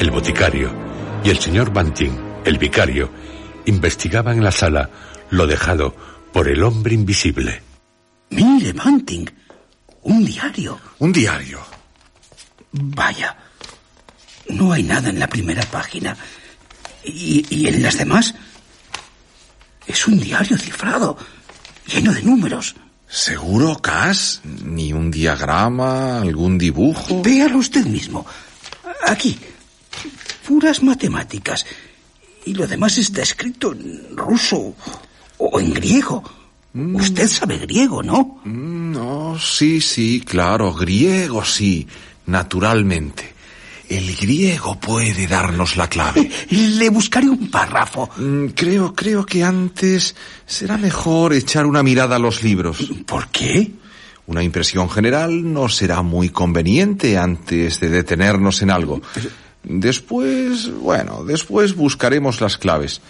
el 0.00 0.10
boticario, 0.10 0.70
y 1.24 1.30
el 1.30 1.38
señor 1.38 1.72
Banting, 1.72 2.12
el 2.44 2.58
vicario, 2.58 3.10
investigaban 3.66 4.38
en 4.38 4.44
la 4.44 4.52
sala 4.52 4.90
lo 5.30 5.46
dejado 5.46 5.94
por 6.32 6.48
el 6.48 6.62
hombre 6.62 6.94
invisible. 6.94 7.62
Mire, 8.30 8.72
Banting, 8.72 9.26
un 10.02 10.24
diario. 10.24 10.78
Un 10.98 11.12
diario. 11.12 11.77
Vaya, 12.80 13.36
no 14.50 14.72
hay 14.72 14.82
nada 14.82 15.10
en 15.10 15.18
la 15.18 15.26
primera 15.28 15.62
página. 15.62 16.16
¿Y, 17.04 17.44
y 17.50 17.66
en 17.68 17.82
las 17.82 17.98
demás? 17.98 18.34
Es 19.86 20.06
un 20.06 20.18
diario 20.20 20.56
cifrado, 20.58 21.16
lleno 21.86 22.12
de 22.12 22.22
números. 22.22 22.76
¿Seguro, 23.08 23.76
Cass? 23.80 24.42
¿Ni 24.44 24.92
un 24.92 25.10
diagrama, 25.10 26.20
algún 26.20 26.58
dibujo? 26.58 27.22
Véalo 27.22 27.58
usted 27.58 27.86
mismo. 27.86 28.26
Aquí. 29.06 29.38
Puras 30.46 30.82
matemáticas. 30.82 31.64
Y 32.44 32.54
lo 32.54 32.66
demás 32.66 32.98
está 32.98 33.22
escrito 33.22 33.72
en 33.72 34.16
ruso 34.16 34.74
o 35.38 35.60
en 35.60 35.72
griego. 35.72 36.22
Usted 36.74 37.26
sabe 37.28 37.58
griego, 37.58 38.02
¿no? 38.02 38.40
Mm, 38.44 38.92
No, 38.92 39.38
sí, 39.38 39.80
sí, 39.80 40.22
claro, 40.24 40.72
griego 40.74 41.44
sí, 41.44 41.86
naturalmente. 42.28 43.34
El 43.88 44.14
griego 44.16 44.78
puede 44.78 45.26
darnos 45.26 45.76
la 45.76 45.88
clave. 45.88 46.30
Le 46.50 46.90
buscaré 46.90 47.28
un 47.28 47.50
párrafo. 47.50 48.10
Mm, 48.18 48.48
Creo, 48.48 48.94
creo 48.94 49.24
que 49.24 49.42
antes 49.42 50.14
será 50.46 50.76
mejor 50.76 51.32
echar 51.32 51.64
una 51.66 51.82
mirada 51.82 52.16
a 52.16 52.18
los 52.18 52.42
libros. 52.42 52.90
¿Por 53.06 53.28
qué? 53.28 53.72
Una 54.26 54.42
impresión 54.42 54.90
general 54.90 55.52
no 55.54 55.70
será 55.70 56.02
muy 56.02 56.28
conveniente 56.28 57.16
antes 57.16 57.80
de 57.80 57.88
detenernos 57.88 58.60
en 58.60 58.70
algo. 58.70 59.00
Después, 59.62 60.70
bueno, 60.70 61.24
después 61.24 61.74
buscaremos 61.74 62.42
las 62.42 62.58
claves. 62.58 63.00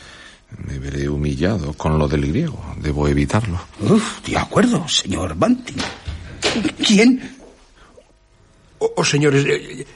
Me 0.65 0.79
veré 0.79 1.09
humillado 1.09 1.73
con 1.73 1.99
lo 1.99 2.07
del 2.07 2.25
griego. 2.27 2.75
Debo 2.81 3.09
evitarlo. 3.09 3.59
Uf, 3.81 4.25
de 4.25 4.39
acuerdo, 4.39 4.87
señor 4.89 5.35
Banting. 5.37 5.77
¿Quién? 6.87 7.38
Oh, 8.79 8.93
oh, 8.97 9.05
señores, 9.05 9.45
eh, 9.47 9.87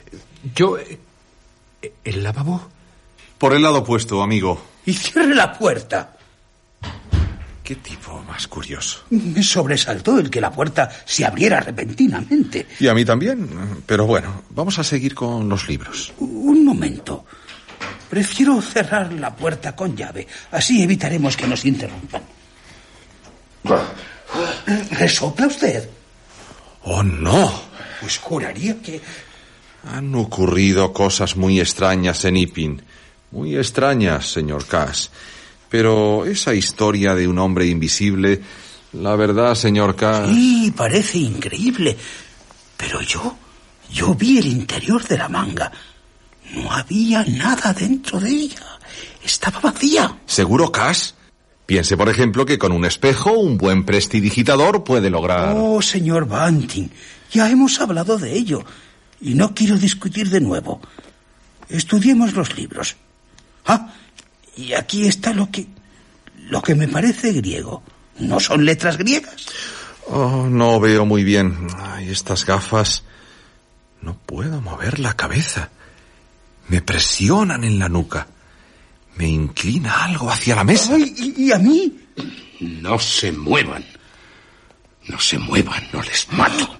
yo... 0.55 0.77
eh, 0.77 0.99
¿El 2.03 2.23
lavabo? 2.23 2.61
Por 3.37 3.53
el 3.53 3.61
lado 3.61 3.79
opuesto, 3.79 4.21
amigo. 4.21 4.61
Y 4.85 4.93
cierre 4.93 5.35
la 5.35 5.57
puerta. 5.57 6.15
Qué 7.63 7.75
tipo 7.75 8.21
más 8.27 8.47
curioso. 8.47 9.03
Me 9.09 9.41
sobresaltó 9.41 10.17
el 10.19 10.29
que 10.29 10.41
la 10.41 10.51
puerta 10.51 10.89
se 11.05 11.25
abriera 11.25 11.59
repentinamente. 11.61 12.67
Y 12.79 12.87
a 12.87 12.93
mí 12.93 13.05
también. 13.05 13.49
Pero 13.85 14.05
bueno, 14.05 14.43
vamos 14.49 14.79
a 14.79 14.83
seguir 14.83 15.15
con 15.15 15.47
los 15.47 15.67
libros. 15.69 16.11
Un 16.19 16.65
momento. 16.65 17.25
Prefiero 18.09 18.61
cerrar 18.61 19.11
la 19.13 19.33
puerta 19.33 19.75
con 19.75 19.95
llave. 19.95 20.27
Así 20.51 20.83
evitaremos 20.83 21.35
que 21.37 21.47
nos 21.47 21.63
interrumpan. 21.65 22.21
¿Resopla 24.91 25.47
usted? 25.47 25.89
Oh, 26.83 27.01
no. 27.03 27.72
Pues 28.03 28.17
juraría 28.17 28.81
que... 28.81 28.99
Han 29.89 30.13
ocurrido 30.15 30.91
cosas 30.91 31.37
muy 31.37 31.61
extrañas 31.61 32.25
en 32.25 32.35
Ipin. 32.35 32.81
Muy 33.31 33.55
extrañas, 33.55 34.29
señor 34.29 34.65
Cass. 34.65 35.09
Pero 35.69 36.25
esa 36.25 36.53
historia 36.53 37.15
de 37.15 37.29
un 37.29 37.39
hombre 37.39 37.65
invisible, 37.67 38.41
la 38.91 39.15
verdad, 39.15 39.55
señor 39.55 39.95
Cass. 39.95 40.27
Sí, 40.27 40.73
parece 40.75 41.17
increíble. 41.19 41.95
Pero 42.75 43.01
yo... 43.01 43.37
Yo 43.89 44.13
vi 44.15 44.37
el 44.39 44.47
interior 44.47 45.07
de 45.07 45.17
la 45.17 45.29
manga. 45.29 45.71
No 46.55 46.71
había 46.73 47.23
nada 47.23 47.71
dentro 47.71 48.19
de 48.19 48.31
ella. 48.31 48.79
Estaba 49.23 49.61
vacía. 49.61 50.17
¿Seguro, 50.25 50.71
Cass? 50.71 51.15
Piense, 51.73 51.97
por 51.97 52.07
ejemplo, 52.07 52.45
que 52.45 52.59
con 52.59 52.71
un 52.71 52.85
espejo, 52.85 53.31
un 53.31 53.57
buen 53.57 53.83
prestidigitador 53.83 54.83
puede 54.83 55.09
lograr. 55.09 55.55
Oh, 55.57 55.81
señor 55.81 56.27
Banting, 56.27 56.87
ya 57.31 57.49
hemos 57.49 57.81
hablado 57.81 58.19
de 58.19 58.31
ello. 58.31 58.63
Y 59.19 59.33
no 59.33 59.55
quiero 59.55 59.75
discutir 59.75 60.29
de 60.29 60.39
nuevo. 60.39 60.81
Estudiemos 61.69 62.35
los 62.35 62.55
libros. 62.55 62.95
Ah, 63.65 63.91
y 64.55 64.73
aquí 64.73 65.07
está 65.07 65.33
lo 65.33 65.49
que. 65.49 65.65
lo 66.47 66.61
que 66.61 66.75
me 66.75 66.87
parece 66.87 67.33
griego. 67.33 67.81
¿No 68.19 68.39
son 68.39 68.65
letras 68.65 68.99
griegas? 68.99 69.47
Oh, 70.05 70.45
no 70.47 70.79
veo 70.79 71.07
muy 71.07 71.23
bien. 71.23 71.69
Ay, 71.75 72.09
estas 72.09 72.45
gafas. 72.45 73.03
No 73.99 74.15
puedo 74.27 74.61
mover 74.61 74.99
la 74.99 75.15
cabeza. 75.15 75.71
Me 76.67 76.83
presionan 76.83 77.63
en 77.63 77.79
la 77.79 77.89
nuca. 77.89 78.27
Me 79.15 79.27
inclina 79.27 80.05
algo 80.05 80.29
hacia 80.29 80.55
la 80.55 80.63
mesa. 80.63 80.95
Ay, 80.95 81.13
¿y, 81.17 81.45
y 81.45 81.51
a 81.51 81.59
mí? 81.59 81.99
No 82.59 82.97
se 82.99 83.31
muevan. 83.31 83.85
No 85.07 85.19
se 85.19 85.37
muevan, 85.37 85.87
no 85.91 86.01
les 86.01 86.31
mato. 86.31 86.77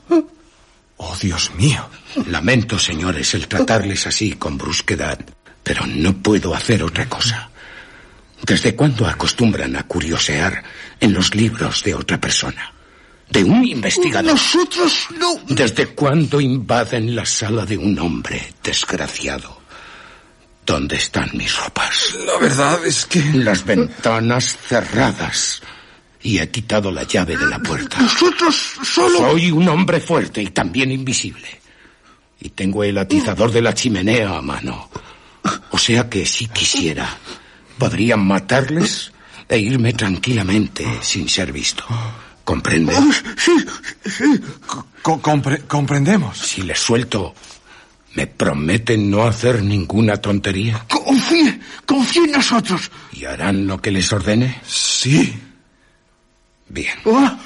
Oh, 0.98 1.16
Dios 1.22 1.52
mío. 1.56 1.90
Lamento, 2.28 2.80
señores, 2.80 3.34
el 3.34 3.48
tratarles 3.48 4.08
así 4.08 4.34
con 4.34 4.58
brusquedad, 4.58 5.20
pero 5.62 5.86
no 5.86 6.14
puedo 6.14 6.56
hacer 6.56 6.84
otra 6.84 7.08
cosa. 7.10 7.50
¿Desde 8.46 8.76
cuándo 8.76 9.08
acostumbran 9.08 9.76
a 9.76 9.84
curiosear 9.84 10.64
en 11.00 11.14
los 11.14 11.36
libros 11.36 11.84
de 11.84 11.96
otra 11.96 12.20
persona? 12.20 12.74
De 13.30 13.44
un 13.44 13.66
investigador. 13.66 14.32
Nosotros 14.32 15.08
no. 15.18 15.36
¿Desde 15.48 15.88
cuándo 15.88 16.40
invaden 16.40 17.16
la 17.16 17.26
sala 17.26 17.66
de 17.66 17.78
un 17.78 17.98
hombre 18.00 18.54
desgraciado? 18.62 19.63
¿Dónde 20.66 20.96
están 20.96 21.30
mis 21.34 21.56
ropas? 21.58 22.16
La 22.26 22.38
verdad 22.38 22.86
es 22.86 23.06
que... 23.06 23.20
Las 23.34 23.66
ventanas 23.66 24.58
cerradas. 24.68 25.62
Y 26.22 26.40
he 26.40 26.50
quitado 26.50 26.90
la 26.92 27.04
llave 27.04 27.36
de 27.38 27.46
la 27.48 27.60
puerta. 27.60 28.00
Nosotros 28.00 28.56
solo. 28.84 29.18
Soy 29.18 29.52
un 29.52 29.68
hombre 29.68 30.00
fuerte 30.00 30.42
y 30.42 30.48
también 30.52 30.92
invisible. 30.92 31.48
Y 32.40 32.50
tengo 32.52 32.84
el 32.84 32.98
atizador 32.98 33.52
de 33.52 33.62
la 33.62 33.74
chimenea 33.74 34.38
a 34.38 34.42
mano. 34.42 34.90
O 35.72 35.78
sea 35.78 36.10
que 36.10 36.26
si 36.26 36.48
quisiera, 36.48 37.18
podría 37.78 38.16
matarles 38.16 39.12
e 39.50 39.60
irme 39.60 39.92
tranquilamente 39.94 40.86
sin 41.02 41.28
ser 41.28 41.52
visto. 41.52 41.84
¿Comprende? 42.46 42.96
Sí, 43.38 43.52
sí. 44.06 44.40
Compre- 45.02 45.66
comprendemos. 45.68 46.38
Si 46.38 46.62
les 46.62 46.80
suelto, 46.80 47.36
¿me 48.14 48.28
prometen 48.28 49.10
no 49.10 49.24
hacer 49.24 49.64
ninguna 49.64 50.18
tontería? 50.18 50.86
Confíe, 50.88 51.60
confíe 51.86 52.24
en 52.26 52.32
nosotros. 52.32 52.92
¿Y 53.12 53.26
harán 53.26 53.68
lo 53.68 53.82
que 53.82 53.92
les 53.92 54.12
ordene? 54.14 54.62
Sí. 54.66 55.34
Bien. 56.70 56.98
Ah, 57.06 57.38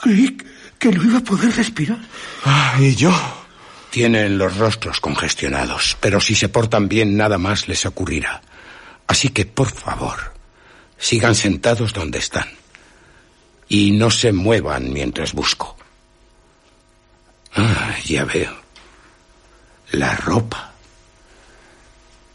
creí 0.00 0.36
que 0.78 0.90
no 0.90 1.02
iba 1.02 1.18
a 1.18 1.24
poder 1.24 1.54
respirar. 1.54 1.98
Ah, 2.44 2.76
¿Y 2.80 2.94
yo? 2.94 3.12
Tienen 3.90 4.38
los 4.38 4.56
rostros 4.56 5.00
congestionados, 5.00 5.96
pero 6.00 6.20
si 6.20 6.34
se 6.34 6.48
portan 6.48 6.88
bien 6.88 7.16
nada 7.16 7.38
más 7.38 7.68
les 7.68 7.86
ocurrirá. 7.86 8.42
Así 9.06 9.28
que, 9.30 9.46
por 9.46 9.70
favor, 9.70 10.32
sigan 10.98 11.34
sentados 11.34 11.92
donde 11.92 12.18
están. 12.18 12.48
Y 13.68 13.92
no 13.92 14.10
se 14.10 14.32
muevan 14.32 14.92
mientras 14.92 15.32
busco. 15.32 15.76
Ah, 17.54 17.94
ya 18.04 18.24
veo. 18.24 18.65
La 19.92 20.14
ropa. 20.16 20.72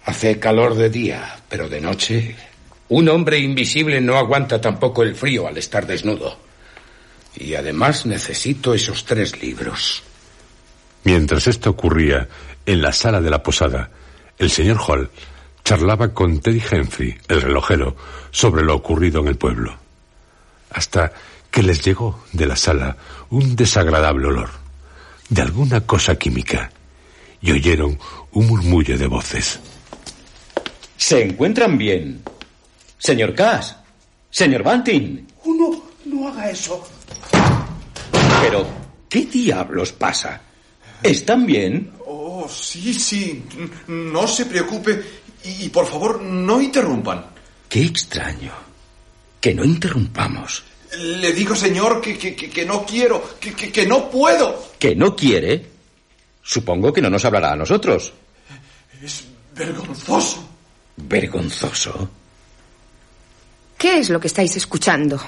Hace 0.06 0.40
calor 0.40 0.76
de 0.76 0.90
día, 0.90 1.40
pero 1.50 1.70
de 1.70 1.82
noche... 1.82 2.36
Un 2.92 3.08
hombre 3.08 3.40
invisible 3.40 4.02
no 4.02 4.18
aguanta 4.18 4.60
tampoco 4.60 5.02
el 5.02 5.16
frío 5.16 5.48
al 5.48 5.58
estar 5.58 5.88
desnudo. 5.88 6.38
Y 7.38 7.56
además 7.56 8.06
necesito 8.06 8.74
esos 8.74 9.06
tres 9.06 9.42
libros. 9.42 10.04
Mientras 11.06 11.48
esto 11.48 11.70
ocurría 11.70 12.28
en 12.66 12.82
la 12.82 12.92
sala 12.92 13.22
de 13.22 13.30
la 13.30 13.42
posada, 13.42 13.90
el 14.38 14.52
señor 14.52 14.78
Hall 14.86 15.10
charlaba 15.64 16.14
con 16.14 16.42
Teddy 16.42 16.62
Henry, 16.70 17.18
el 17.30 17.42
relojero, 17.42 17.96
sobre 18.32 18.64
lo 18.64 18.76
ocurrido 18.76 19.22
en 19.22 19.30
el 19.30 19.38
pueblo. 19.38 19.78
Hasta 20.72 21.14
que 21.50 21.64
les 21.64 21.82
llegó 21.82 22.26
de 22.34 22.46
la 22.46 22.58
sala 22.58 22.98
un 23.30 23.56
desagradable 23.56 24.28
olor, 24.28 24.50
de 25.30 25.42
alguna 25.42 25.80
cosa 25.80 26.16
química, 26.16 26.72
y 27.42 27.52
oyeron 27.52 27.98
un 28.34 28.48
murmullo 28.48 28.98
de 28.98 29.08
voces. 29.08 29.60
¿Se 30.98 31.24
encuentran 31.24 31.78
bien? 31.78 32.22
Señor 32.98 33.34
Cass, 33.34 33.76
señor 34.30 34.64
Banting. 34.64 35.26
Oh, 35.44 35.54
no, 35.54 35.84
no 36.06 36.28
haga 36.28 36.52
eso. 36.52 36.84
Pero, 38.42 38.68
¿qué 39.10 39.26
diablos 39.26 39.92
pasa? 39.94 40.42
¿Están 41.02 41.46
bien? 41.46 41.92
Oh, 42.06 42.48
sí, 42.48 42.94
sí. 42.94 43.44
No 43.88 44.28
se 44.28 44.46
preocupe 44.46 45.02
y, 45.44 45.70
por 45.70 45.88
favor 45.88 46.22
no 46.22 46.62
interrumpan. 46.62 47.26
Qué 47.68 47.82
extraño. 47.82 48.52
Que 49.40 49.56
no 49.56 49.64
interrumpamos. 49.64 50.64
Le 51.00 51.34
digo, 51.34 51.56
señor, 51.56 52.00
que, 52.02 52.18
que, 52.18 52.66
no 52.66 52.86
quiero, 52.86 53.40
que, 53.40 53.54
que 53.54 53.88
no 53.88 54.10
puedo. 54.12 54.72
¿Que 54.78 54.96
no 54.96 55.16
quiere? 55.16 55.71
Supongo 56.44 56.92
que 56.92 57.02
no 57.02 57.10
nos 57.10 57.26
hablará 57.26 57.52
a 57.52 57.56
nosotros. 57.56 58.14
Es 59.02 59.26
vergonzoso. 59.56 60.48
¿Vergonzoso? 60.98 62.10
¿Qué 63.78 64.00
es 64.00 64.10
lo 64.10 64.20
que 64.20 64.28
estáis 64.28 64.56
escuchando? 64.56 65.20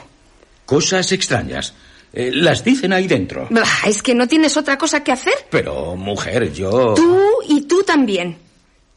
Cosas 0.65 1.11
extrañas. 1.11 1.73
Eh, 2.13 2.29
las 2.31 2.63
dicen 2.63 2.93
ahí 2.93 3.07
dentro. 3.07 3.49
es 3.85 4.03
que 4.03 4.13
no 4.13 4.27
tienes 4.27 4.55
otra 4.55 4.77
cosa 4.77 5.03
que 5.03 5.11
hacer. 5.11 5.33
Pero, 5.49 5.95
mujer, 5.95 6.53
yo... 6.53 6.93
Tú 6.93 7.23
y 7.47 7.61
tú 7.61 7.83
también. 7.83 8.37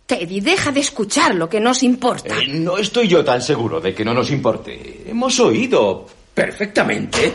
Teddy, 0.06 0.40
deja 0.40 0.70
de 0.70 0.80
escuchar 0.80 1.34
lo 1.34 1.48
que 1.48 1.58
nos 1.58 1.82
importa. 1.82 2.38
Eh, 2.38 2.48
no 2.48 2.76
estoy 2.78 3.08
yo 3.08 3.24
tan 3.24 3.40
seguro 3.40 3.80
de 3.80 3.94
que 3.94 4.04
no 4.04 4.12
nos 4.12 4.30
importe. 4.30 5.04
Hemos 5.06 5.40
oído 5.40 6.06
perfectamente. 6.34 7.32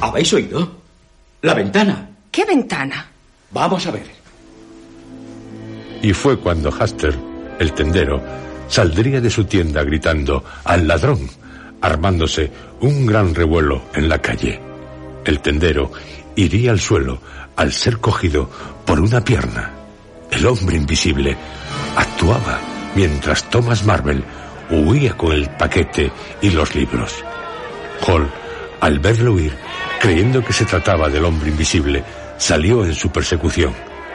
¿Habéis 0.00 0.32
oído? 0.32 0.82
La 1.42 1.54
ventana. 1.54 2.10
¿Qué 2.30 2.44
ventana? 2.44 3.12
Vamos 3.50 3.86
a 3.86 3.90
ver. 3.90 4.06
Y 6.02 6.12
fue 6.12 6.38
cuando 6.38 6.70
Haster, 6.70 7.16
el 7.58 7.72
tendero, 7.72 8.22
saldría 8.68 9.20
de 9.20 9.30
su 9.30 9.44
tienda 9.44 9.82
gritando 9.82 10.44
al 10.64 10.86
ladrón, 10.86 11.28
armándose 11.80 12.50
un 12.80 13.06
gran 13.06 13.34
revuelo 13.34 13.82
en 13.94 14.08
la 14.08 14.18
calle. 14.18 14.60
El 15.24 15.40
tendero 15.40 15.90
iría 16.36 16.70
al 16.70 16.80
suelo 16.80 17.20
al 17.56 17.72
ser 17.72 17.98
cogido 17.98 18.50
por 18.84 19.00
una 19.00 19.24
pierna. 19.24 19.70
El 20.30 20.46
hombre 20.46 20.76
invisible 20.76 21.36
actuaba 21.96 22.60
mientras 22.94 23.48
Thomas 23.50 23.84
Marvel 23.84 24.22
huía 24.70 25.16
con 25.16 25.32
el 25.32 25.48
paquete 25.50 26.10
y 26.42 26.50
los 26.50 26.74
libros. 26.74 27.12
Hall, 28.06 28.28
al 28.80 28.98
verlo 28.98 29.34
huir, 29.34 29.56
creyendo 30.00 30.44
que 30.44 30.52
se 30.52 30.64
trataba 30.64 31.08
del 31.08 31.24
hombre 31.24 31.50
invisible, 31.50 32.04
salió 32.38 32.84
en 32.84 32.94
su 32.94 33.10
persecución, 33.10 33.74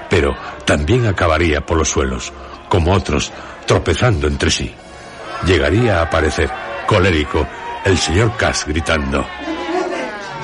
pero 0.09 0.35
también 0.65 1.07
acabaría 1.07 1.61
por 1.61 1.77
los 1.77 1.89
suelos, 1.89 2.31
como 2.69 2.93
otros, 2.93 3.31
tropezando 3.65 4.27
entre 4.27 4.51
sí. 4.51 4.73
Llegaría 5.45 5.99
a 5.99 6.03
aparecer, 6.03 6.49
colérico, 6.87 7.47
el 7.85 7.97
señor 7.97 8.35
Cass 8.37 8.65
gritando. 8.67 9.25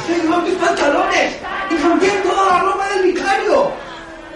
¡Señor, 0.08 0.44
mis 0.44 0.56
pantalones! 0.56 1.38
¡Y 1.70 2.28
toda 2.28 2.54
la 2.54 2.60
ropa 2.60 2.90
del 2.90 3.04
vicario! 3.04 3.72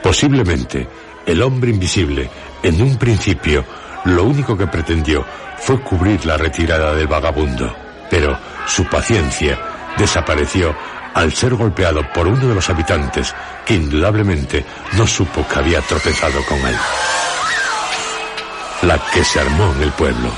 Posiblemente, 0.04 0.88
el 1.26 1.42
hombre 1.42 1.72
invisible, 1.72 2.30
en 2.64 2.82
un 2.82 2.98
principio, 2.98 3.66
lo 4.06 4.24
único 4.24 4.58
que 4.58 4.68
pretendió 4.68 5.26
fue 5.58 5.80
cubrir 5.82 6.26
la 6.26 6.38
retirada 6.38 6.94
del 6.94 7.08
vagabundo, 7.08 7.76
pero 8.10 8.38
su 8.68 8.84
paciencia 8.86 9.58
desapareció 9.98 10.76
al 11.14 11.34
ser 11.34 11.56
golpeado 11.56 12.02
por 12.14 12.28
uno 12.28 12.48
de 12.48 12.56
los 12.56 12.70
habitantes 12.70 13.34
que 13.66 13.76
indudablemente 13.76 14.66
no 14.94 15.06
supo 15.06 15.46
que 15.48 15.60
había 15.60 15.82
tropezado 15.82 16.44
con 16.46 16.58
él. 16.60 16.76
La 18.84 19.00
que 19.12 19.24
se 19.24 19.40
armó 19.40 19.72
en 19.74 19.84
el 19.84 19.92
pueblo. 19.92 20.30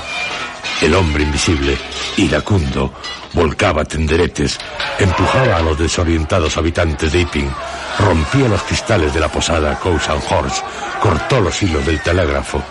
El 0.82 0.94
hombre 0.94 1.22
invisible, 1.22 1.78
iracundo, 2.16 2.92
volcaba 3.32 3.84
tenderetes, 3.84 4.58
empujaba 4.98 5.56
a 5.56 5.62
los 5.62 5.78
desorientados 5.78 6.56
habitantes 6.56 7.12
de 7.12 7.20
Iping, 7.20 7.50
rompía 7.98 8.48
los 8.48 8.62
cristales 8.62 9.14
de 9.14 9.20
la 9.20 9.28
posada 9.28 9.78
Cousin 9.78 10.20
Horse, 10.28 10.62
cortó 11.00 11.40
los 11.40 11.62
hilos 11.62 11.86
del 11.86 12.00
telégrafo 12.00 12.62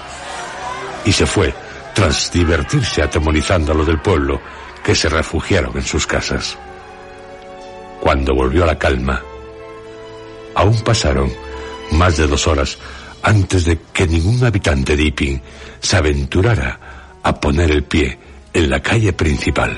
y 1.05 1.11
se 1.11 1.25
fue 1.25 1.53
tras 1.93 2.31
divertirse 2.31 3.01
atemorizando 3.01 3.71
a 3.71 3.75
los 3.75 3.87
del 3.87 3.99
pueblo 3.99 4.41
que 4.83 4.95
se 4.95 5.09
refugiaron 5.09 5.75
en 5.77 5.83
sus 5.83 6.05
casas. 6.05 6.57
Cuando 8.03 8.35
volvió 8.35 8.65
la 8.65 8.77
calma, 8.77 9.23
aún 10.55 10.77
pasaron 10.81 11.31
más 11.91 12.17
de 12.17 12.27
dos 12.27 12.47
horas 12.47 12.77
antes 13.21 13.63
de 13.63 13.79
que 13.93 14.05
ningún 14.05 14.43
habitante 14.43 14.97
de 14.97 15.03
Iping 15.03 15.41
se 15.79 15.95
aventurara 15.95 17.17
a 17.23 17.39
poner 17.39 17.71
el 17.71 17.83
pie 17.83 18.19
en 18.51 18.69
la 18.69 18.81
calle 18.81 19.13
principal. 19.13 19.71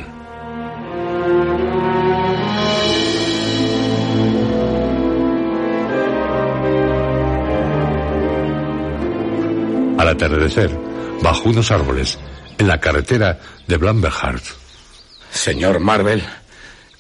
Al 10.00 10.08
atardecer, 10.08 10.76
bajo 11.22 11.50
unos 11.50 11.70
árboles, 11.70 12.18
en 12.58 12.68
la 12.68 12.80
carretera 12.80 13.40
de 13.68 13.78
Blamberhart. 13.78 14.44
Señor 15.30 15.80
Marvel, 15.80 16.24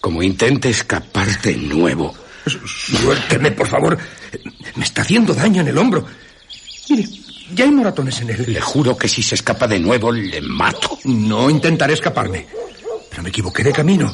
como 0.05 0.21
intente 0.21 0.69
escapar 0.69 1.41
de 1.41 1.55
nuevo. 1.55 2.13
Suélteme, 2.45 3.49
por 3.49 3.67
favor. 3.67 3.97
Me 4.75 4.83
está 4.83 5.01
haciendo 5.01 5.33
daño 5.33 5.61
en 5.61 5.69
el 5.69 5.77
hombro. 5.79 6.05
Mire, 6.91 7.09
ya 7.55 7.65
hay 7.65 7.71
moratones 7.71 8.21
en 8.21 8.29
él. 8.29 8.45
Le 8.49 8.61
juro 8.61 8.95
que 8.95 9.07
si 9.07 9.23
se 9.23 9.33
escapa 9.33 9.67
de 9.67 9.79
nuevo, 9.79 10.11
le 10.11 10.41
mato. 10.41 10.99
No 11.05 11.49
intentaré 11.49 11.93
escaparme. 11.93 12.45
Pero 13.09 13.23
me 13.23 13.29
equivoqué 13.29 13.63
de 13.63 13.73
camino. 13.73 14.13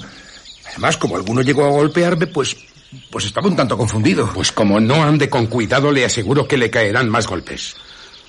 Además, 0.69 0.95
como 0.95 1.17
alguno 1.17 1.41
llegó 1.41 1.65
a 1.65 1.71
golpearme, 1.71 2.27
pues. 2.27 2.55
Pues 3.09 3.25
estaba 3.25 3.49
un 3.49 3.57
tanto 3.57 3.77
confundido. 3.77 4.31
Pues 4.33 4.53
como 4.53 4.79
no 4.79 5.03
ande 5.03 5.29
con 5.29 5.47
cuidado, 5.47 5.91
le 5.91 6.05
aseguro 6.05 6.47
que 6.47 6.55
le 6.55 6.69
caerán 6.69 7.09
más 7.09 7.27
golpes. 7.27 7.75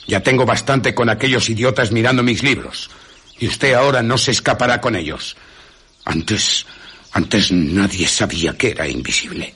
Ya 0.09 0.21
tengo 0.21 0.45
bastante 0.45 0.97
con 0.97 1.09
aquellos 1.09 1.49
idiotas 1.49 1.93
mirando 1.93 2.25
mis 2.25 2.43
libros. 2.43 2.91
Y 3.39 3.47
usted 3.47 3.75
ahora 3.75 4.03
no 4.03 4.19
se 4.19 4.33
escapará 4.33 4.81
con 4.81 4.97
ellos. 4.97 5.37
Antes. 6.05 6.67
Antes 7.13 7.53
nadie 7.53 8.09
sabía 8.09 8.57
que 8.57 8.71
era 8.71 8.89
invisible. 8.89 9.55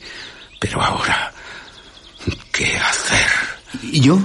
Pero 0.59 0.83
ahora. 0.83 1.33
¿Qué 2.53 2.77
hacer? 2.77 3.27
¿Y 3.83 4.01
yo? 4.01 4.19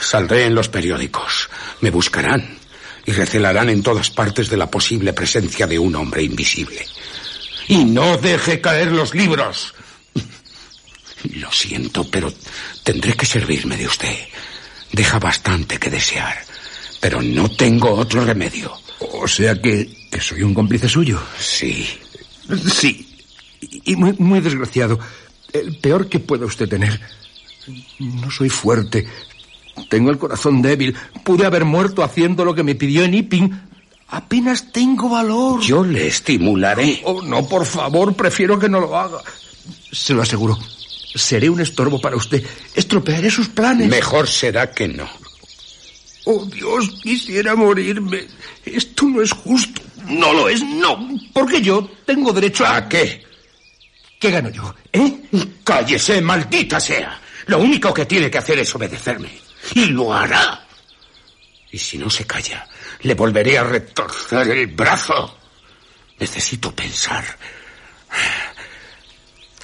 Saldré 0.00 0.46
en 0.46 0.54
los 0.54 0.68
periódicos. 0.68 1.48
Me 1.80 1.90
buscarán. 1.90 2.58
Y 3.04 3.12
recelarán 3.12 3.70
en 3.70 3.82
todas 3.82 4.10
partes 4.10 4.48
de 4.50 4.56
la 4.56 4.70
posible 4.70 5.12
presencia 5.12 5.66
de 5.66 5.78
un 5.78 5.94
hombre 5.96 6.22
invisible. 6.22 6.86
Y 7.68 7.84
no 7.84 8.16
deje 8.16 8.60
caer 8.60 8.92
los 8.92 9.14
libros. 9.14 9.74
Lo 11.34 11.50
siento, 11.50 12.08
pero 12.10 12.32
tendré 12.82 13.14
que 13.14 13.26
servirme 13.26 13.76
de 13.76 13.86
usted. 13.86 14.16
Deja 14.92 15.18
bastante 15.18 15.78
que 15.78 15.90
desear. 15.90 16.38
Pero 17.00 17.22
no 17.22 17.50
tengo 17.50 17.92
otro 17.92 18.24
remedio. 18.24 18.72
O 18.98 19.28
sea 19.28 19.60
que, 19.60 20.08
que 20.10 20.20
soy 20.20 20.42
un 20.42 20.54
cómplice 20.54 20.88
suyo. 20.88 21.20
Sí. 21.38 21.88
Sí. 22.78 23.06
Y 23.60 23.96
muy, 23.96 24.14
muy 24.18 24.40
desgraciado. 24.40 24.98
El 25.52 25.76
peor 25.78 26.08
que 26.08 26.18
pueda 26.18 26.46
usted 26.46 26.68
tener. 26.68 27.00
No 27.98 28.30
soy 28.30 28.48
fuerte. 28.48 29.06
Tengo 29.88 30.10
el 30.10 30.18
corazón 30.18 30.62
débil. 30.62 30.96
Pude 31.24 31.46
haber 31.46 31.64
muerto 31.64 32.02
haciendo 32.02 32.44
lo 32.44 32.54
que 32.54 32.62
me 32.62 32.74
pidió 32.74 33.04
en 33.04 33.14
Iping. 33.14 33.60
Apenas 34.08 34.72
tengo 34.72 35.08
valor. 35.08 35.60
Yo 35.60 35.84
le 35.84 36.06
estimularé. 36.06 37.02
Oh, 37.04 37.22
no, 37.22 37.46
por 37.46 37.66
favor, 37.66 38.14
prefiero 38.14 38.58
que 38.58 38.68
no 38.68 38.80
lo 38.80 38.96
haga. 38.96 39.18
Se 39.92 40.14
lo 40.14 40.22
aseguro. 40.22 40.58
Seré 41.14 41.50
un 41.50 41.60
estorbo 41.60 42.00
para 42.00 42.16
usted. 42.16 42.42
Estropearé 42.74 43.30
sus 43.30 43.48
planes. 43.48 43.88
Mejor 43.88 44.26
será 44.28 44.70
que 44.70 44.88
no. 44.88 45.08
Oh, 46.24 46.44
Dios, 46.46 46.90
quisiera 47.02 47.54
morirme. 47.54 48.26
Esto 48.64 49.06
no 49.06 49.22
es 49.22 49.32
justo. 49.32 49.80
No 50.08 50.32
lo 50.32 50.48
es, 50.48 50.62
no. 50.62 51.08
Porque 51.32 51.60
yo 51.60 51.90
tengo 52.04 52.32
derecho 52.32 52.64
a... 52.64 52.76
¿A 52.76 52.88
qué? 52.88 53.24
¿Qué 54.18 54.30
gano 54.30 54.50
yo? 54.50 54.74
¿Eh? 54.92 55.28
Cállese, 55.62 56.20
maldita 56.20 56.80
sea. 56.80 57.20
Lo 57.46 57.58
único 57.58 57.94
que 57.94 58.06
tiene 58.06 58.30
que 58.30 58.38
hacer 58.38 58.58
es 58.58 58.74
obedecerme. 58.74 59.30
Y 59.74 59.86
lo 59.86 60.12
hará. 60.12 60.66
Y 61.70 61.78
si 61.78 61.98
no 61.98 62.08
se 62.08 62.26
calla, 62.26 62.66
le 63.02 63.14
volveré 63.14 63.58
a 63.58 63.64
retorcer 63.64 64.48
el 64.48 64.66
brazo. 64.68 65.38
Necesito 66.18 66.74
pensar. 66.74 67.24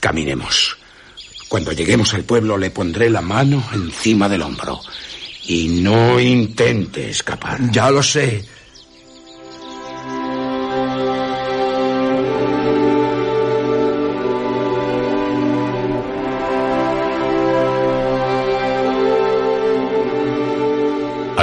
Caminemos. 0.00 0.76
Cuando 1.48 1.72
lleguemos 1.72 2.12
al 2.14 2.24
pueblo 2.24 2.58
le 2.58 2.70
pondré 2.70 3.08
la 3.10 3.20
mano 3.20 3.64
encima 3.72 4.28
del 4.28 4.42
hombro. 4.42 4.80
Y 5.46 5.68
no 5.68 6.20
intente 6.20 7.10
escapar. 7.10 7.70
Ya 7.70 7.90
lo 7.90 8.02
sé. 8.02 8.44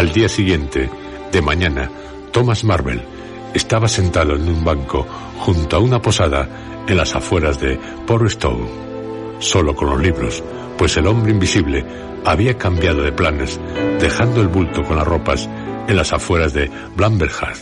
Al 0.01 0.11
día 0.11 0.27
siguiente, 0.27 0.89
de 1.31 1.41
mañana, 1.43 1.87
Thomas 2.31 2.63
Marvel 2.63 3.03
estaba 3.53 3.87
sentado 3.87 4.35
en 4.35 4.49
un 4.49 4.63
banco 4.65 5.05
junto 5.37 5.75
a 5.75 5.79
una 5.79 6.01
posada 6.01 6.83
en 6.87 6.97
las 6.97 7.13
afueras 7.13 7.59
de 7.59 7.79
Portstow. 8.07 8.67
solo 9.37 9.75
con 9.75 9.91
los 9.91 10.01
libros, 10.01 10.43
pues 10.75 10.97
el 10.97 11.05
hombre 11.05 11.33
invisible 11.33 11.85
había 12.25 12.57
cambiado 12.57 13.03
de 13.03 13.11
planes, 13.11 13.59
dejando 13.99 14.41
el 14.41 14.47
bulto 14.47 14.81
con 14.81 14.97
las 14.97 15.05
ropas 15.05 15.47
en 15.87 15.95
las 15.95 16.11
afueras 16.13 16.51
de 16.53 16.71
Blamberhart. 16.95 17.61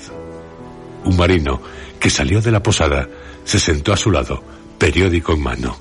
Un 1.03 1.17
marino 1.17 1.61
que 1.99 2.09
salió 2.09 2.39
de 2.39 2.51
la 2.51 2.63
posada 2.63 3.09
se 3.43 3.59
sentó 3.59 3.91
a 3.91 3.97
su 3.97 4.11
lado, 4.11 4.41
periódico 4.77 5.33
en 5.33 5.43
mano. 5.43 5.77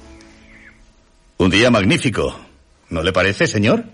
Un 1.36 1.50
día 1.50 1.70
magnífico, 1.70 2.36
¿no 2.90 3.04
le 3.04 3.12
parece, 3.12 3.46
señor? 3.46 3.84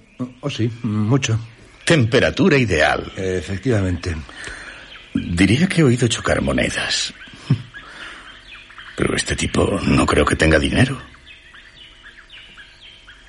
Oh, 0.41 0.49
sí, 0.49 0.73
mucho. 0.83 1.39
Temperatura 1.85 2.57
ideal. 2.57 3.12
Efectivamente. 3.16 4.16
Diría 5.14 5.68
que 5.68 5.80
he 5.80 5.85
oído 5.85 6.09
chocar 6.09 6.41
monedas. 6.43 7.12
Pero 8.97 9.16
este 9.16 9.37
tipo 9.37 9.80
no 9.82 10.07
creo 10.07 10.24
que 10.24 10.37
tenga 10.37 10.59
dinero. 10.59 11.01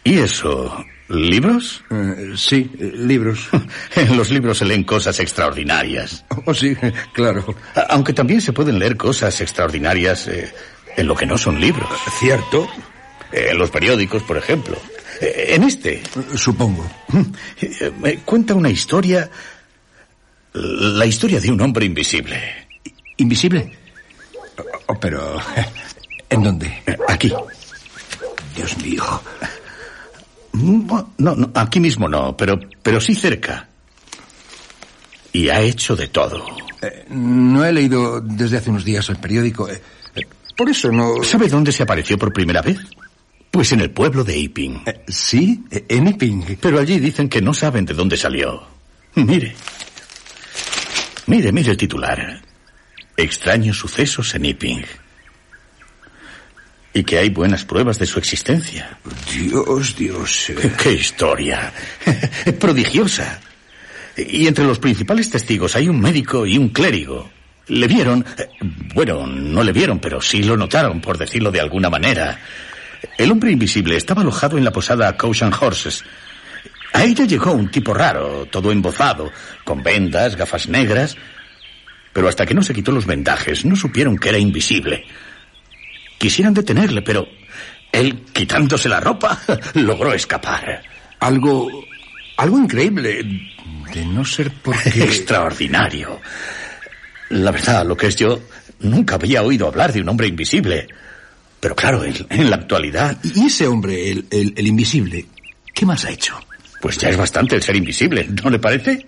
¿Y 0.03 0.19
eso? 0.19 0.85
¿Libros? 1.07 1.83
Eh, 1.91 2.33
sí, 2.35 2.69
eh, 2.79 2.91
libros. 2.95 3.49
En 3.95 4.17
los 4.17 4.29
libros 4.29 4.59
se 4.59 4.65
leen 4.65 4.83
cosas 4.83 5.19
extraordinarias. 5.19 6.25
Oh, 6.45 6.53
sí, 6.53 6.75
claro. 7.13 7.55
Aunque 7.89 8.13
también 8.13 8.41
se 8.41 8.53
pueden 8.53 8.79
leer 8.79 8.97
cosas 8.97 9.39
extraordinarias 9.41 10.27
eh, 10.27 10.51
en 10.95 11.07
lo 11.07 11.15
que 11.15 11.25
no 11.25 11.37
son 11.37 11.59
libros. 11.59 11.89
¿Cierto? 12.19 12.67
En 13.31 13.57
los 13.57 13.69
periódicos, 13.69 14.23
por 14.23 14.37
ejemplo. 14.37 14.77
Eh, 15.21 15.45
En 15.55 15.63
este. 15.63 16.01
Supongo. 16.35 16.85
eh, 17.61 17.91
Me 17.99 18.17
cuenta 18.19 18.53
una 18.53 18.69
historia. 18.69 19.29
La 20.53 21.05
historia 21.05 21.39
de 21.39 21.51
un 21.51 21.59
hombre 21.61 21.85
invisible. 21.85 22.67
¿Invisible? 23.17 23.71
Oh, 24.87 24.99
pero... 24.99 25.37
¿En 26.29 26.43
dónde? 26.43 26.81
Aquí. 27.07 27.31
Dios 28.55 28.77
mío. 28.77 29.03
No, 30.53 31.09
no, 31.17 31.51
aquí 31.55 31.79
mismo 31.81 32.07
no, 32.07 32.35
pero, 32.37 32.57
pero 32.81 33.01
sí 33.01 33.13
cerca. 33.13 33.67
Y 35.33 35.49
ha 35.49 35.59
hecho 35.61 35.95
de 35.97 36.07
todo. 36.07 36.45
Eh, 36.81 37.05
no 37.09 37.65
he 37.65 37.73
leído 37.73 38.21
desde 38.21 38.57
hace 38.57 38.69
unos 38.69 38.85
días 38.85 39.07
el 39.09 39.17
periódico. 39.17 39.67
eh, 39.69 39.81
eh, 40.15 40.21
por 40.55 40.69
eso 40.69 40.89
no... 40.91 41.21
¿Sabe 41.23 41.49
dónde 41.49 41.73
se 41.73 41.83
apareció 41.83 42.17
por 42.17 42.31
primera 42.31 42.61
vez? 42.61 42.77
Pues 43.55 43.71
en 43.71 43.79
el 43.79 43.89
pueblo 43.89 44.25
de 44.25 44.37
Iping. 44.37 44.81
Eh, 44.85 45.05
¿Sí? 45.07 45.63
¿En 45.87 46.07
Iping? 46.07 46.57
Pero 46.59 46.77
allí 46.77 46.99
dicen 46.99 47.29
que 47.29 47.41
no 47.41 47.53
saben 47.53 47.85
de 47.85 47.93
dónde 47.93 48.17
salió. 48.17 48.67
Mire. 49.13 49.55
Mire, 51.27 51.53
mire 51.53 51.71
el 51.71 51.77
titular. 51.77 52.41
Extraños 53.15 53.77
sucesos 53.77 54.35
en 54.35 54.43
Iping. 54.43 54.83
Y 56.95 57.05
que 57.05 57.17
hay 57.17 57.29
buenas 57.29 57.63
pruebas 57.63 57.97
de 57.97 58.05
su 58.05 58.19
existencia. 58.19 58.97
Dios, 59.33 59.95
Dios. 59.95 60.51
¡Qué 60.83 60.91
historia! 60.91 61.71
Prodigiosa. 62.59 63.39
Y 64.17 64.47
entre 64.47 64.65
los 64.65 64.79
principales 64.79 65.29
testigos 65.29 65.77
hay 65.77 65.87
un 65.87 66.01
médico 66.01 66.45
y 66.45 66.57
un 66.57 66.67
clérigo. 66.67 67.29
Le 67.67 67.87
vieron, 67.87 68.25
eh, 68.37 68.49
bueno, 68.93 69.25
no 69.25 69.63
le 69.63 69.71
vieron, 69.71 69.99
pero 69.99 70.19
sí 70.19 70.43
lo 70.43 70.57
notaron, 70.57 70.99
por 70.99 71.17
decirlo 71.17 71.51
de 71.51 71.61
alguna 71.61 71.89
manera. 71.89 72.37
El 73.17 73.31
hombre 73.31 73.51
invisible 73.51 73.95
estaba 73.95 74.21
alojado 74.21 74.57
en 74.57 74.65
la 74.65 74.71
posada 74.71 75.15
Caution 75.15 75.53
Horses. 75.59 76.03
A 76.93 77.03
ella 77.03 77.25
llegó 77.25 77.51
un 77.51 77.69
tipo 77.69 77.93
raro, 77.93 78.45
todo 78.45 78.71
embozado, 78.71 79.31
con 79.63 79.83
vendas, 79.83 80.35
gafas 80.35 80.67
negras. 80.67 81.15
Pero 82.13 82.27
hasta 82.27 82.45
que 82.45 82.53
no 82.53 82.63
se 82.63 82.73
quitó 82.73 82.91
los 82.91 83.05
vendajes, 83.05 83.65
no 83.65 83.75
supieron 83.75 84.17
que 84.17 84.29
era 84.29 84.37
invisible. 84.37 85.05
Quisieran 86.17 86.53
detenerle, 86.53 87.01
pero 87.01 87.27
él, 87.91 88.23
quitándose 88.33 88.89
la 88.89 88.99
ropa, 88.99 89.39
logró 89.75 90.13
escapar. 90.13 90.81
Algo... 91.19 91.69
Algo 92.37 92.59
increíble. 92.59 93.23
De 93.93 94.05
no 94.05 94.25
ser 94.25 94.51
porque... 94.61 94.89
Extraordinario. 95.03 96.19
La 97.29 97.51
verdad, 97.51 97.85
lo 97.85 97.95
que 97.95 98.07
es 98.07 98.15
yo, 98.17 98.41
nunca 98.79 99.15
había 99.15 99.41
oído 99.41 99.67
hablar 99.67 99.93
de 99.93 100.01
un 100.01 100.09
hombre 100.09 100.27
invisible. 100.27 100.87
Pero 101.65 101.75
claro, 101.75 102.03
en, 102.03 102.13
en 102.29 102.47
la 102.51 102.57
actualidad, 102.57 103.17
¿Y 103.23 103.47
ese 103.47 103.65
hombre, 103.65 104.11
el, 104.11 104.27
el- 104.29 104.53
el 104.55 104.67
invisible, 104.67 105.25
qué 105.73 105.83
más 105.83 106.05
ha 106.05 106.11
hecho? 106.11 106.35
pues 106.79 106.95
ya 106.99 107.09
es 107.09 107.17
bastante 107.17 107.55
el 107.55 107.63
ser 107.63 107.75
invisible, 107.75 108.29
¿no 108.43 108.51
le 108.51 108.59
parece? 108.59 109.03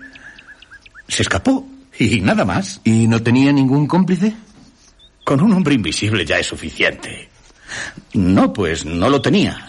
Se 1.07 1.21
escapó 1.21 1.67
y 1.99 2.19
nada 2.21 2.45
más. 2.45 2.81
¿Y 2.83 3.07
no 3.07 3.21
tenía 3.21 3.51
ningún 3.51 3.85
cómplice? 3.85 4.33
Con 5.23 5.39
un 5.41 5.53
hombre 5.53 5.75
invisible 5.75 6.25
ya 6.25 6.39
es 6.39 6.47
suficiente. 6.47 7.29
No, 8.13 8.51
pues 8.51 8.85
no 8.85 9.07
lo 9.07 9.21
tenía. 9.21 9.67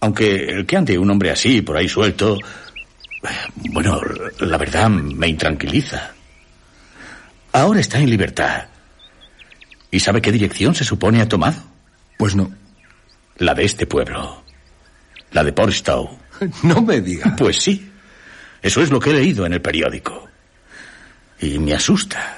Aunque 0.00 0.46
el 0.46 0.64
que 0.64 0.78
ande 0.78 0.96
un 0.98 1.10
hombre 1.10 1.30
así 1.30 1.60
por 1.60 1.76
ahí 1.76 1.90
suelto, 1.90 2.38
bueno, 3.72 4.00
la 4.40 4.56
verdad 4.56 4.88
me 4.88 5.28
intranquiliza. 5.28 6.12
Ahora 7.52 7.80
está 7.80 7.98
en 7.98 8.08
libertad. 8.08 8.64
¿Y 9.90 10.00
sabe 10.00 10.20
qué 10.22 10.32
dirección 10.32 10.74
se 10.74 10.84
supone 10.84 11.20
ha 11.22 11.28
tomado? 11.28 11.62
Pues 12.18 12.34
no. 12.34 12.50
La 13.38 13.54
de 13.54 13.64
este 13.64 13.86
pueblo. 13.86 14.42
La 15.32 15.44
de 15.44 15.52
Portstow. 15.52 16.18
No 16.62 16.82
me 16.82 17.00
diga. 17.00 17.34
Pues 17.36 17.56
sí. 17.58 17.90
Eso 18.62 18.82
es 18.82 18.90
lo 18.90 19.00
que 19.00 19.10
he 19.10 19.14
leído 19.14 19.46
en 19.46 19.52
el 19.54 19.62
periódico. 19.62 20.28
Y 21.40 21.58
me 21.58 21.72
asusta. 21.74 22.36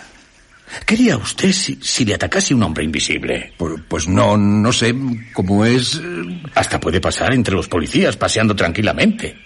¿Qué 0.85 0.95
haría 0.95 1.17
usted 1.17 1.51
si, 1.53 1.79
si 1.83 2.05
le 2.05 2.15
atacase 2.15 2.55
un 2.55 2.63
hombre 2.63 2.85
invisible? 2.85 3.55
Pues, 3.57 3.81
pues 3.89 4.07
no, 4.09 4.37
no 4.37 4.73
sé 4.73 4.95
cómo 5.33 5.65
es. 5.65 5.95
eh, 5.97 6.43
Hasta 6.55 6.79
puede 6.79 7.01
pasar 7.01 7.33
entre 7.33 7.55
los 7.55 7.69
policías 7.69 8.17
paseando 8.17 8.55
tranquilamente. 8.55 9.37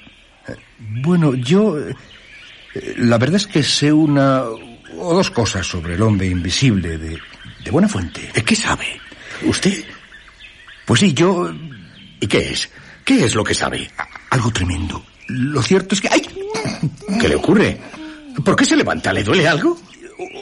Bueno, 0.78 1.34
yo... 1.34 1.78
eh, 1.78 1.94
La 2.96 3.18
verdad 3.18 3.36
es 3.36 3.46
que 3.46 3.62
sé 3.62 3.92
una 3.92 4.42
o 4.44 5.14
dos 5.14 5.30
cosas 5.30 5.66
sobre 5.66 5.94
el 5.94 6.03
hombre 6.03 6.26
invisible 6.26 6.98
de, 6.98 7.18
de 7.65 7.71
buena 7.71 7.89
fuente. 7.89 8.31
¿Qué 8.45 8.57
sabe? 8.57 8.87
¿Usted? 9.43 9.85
Pues 10.87 11.01
sí, 11.01 11.13
yo... 11.15 11.53
¿Y 12.21 12.27
qué 12.27 12.51
es? 12.53 12.71
¿Qué 13.05 13.25
es 13.25 13.35
lo 13.35 13.45
que 13.45 13.55
sabe? 13.55 13.91
Algo 14.31 14.51
tremendo. 14.51 15.05
Lo 15.29 15.63
cierto 15.63 15.95
es 15.95 16.01
que... 16.01 16.09
¡Ay! 16.09 16.23
¿Qué 17.21 17.29
le 17.29 17.37
ocurre? 17.37 17.79
¿Por 18.45 18.57
qué 18.57 18.65
se 18.65 18.77
levanta? 18.77 19.13
¿Le 19.13 19.25
duele 19.25 19.47
algo? 19.49 19.81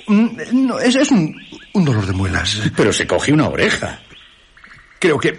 Mm, 0.06 0.28
No, 0.66 0.78
es, 0.78 0.94
es 0.96 1.10
un, 1.10 1.34
un 1.74 1.84
dolor 1.84 2.06
de 2.06 2.12
muelas. 2.12 2.60
Pero 2.76 2.92
se 2.92 3.06
coge 3.06 3.32
una 3.32 3.48
oreja. 3.48 4.00
Creo 4.98 5.18
que 5.18 5.32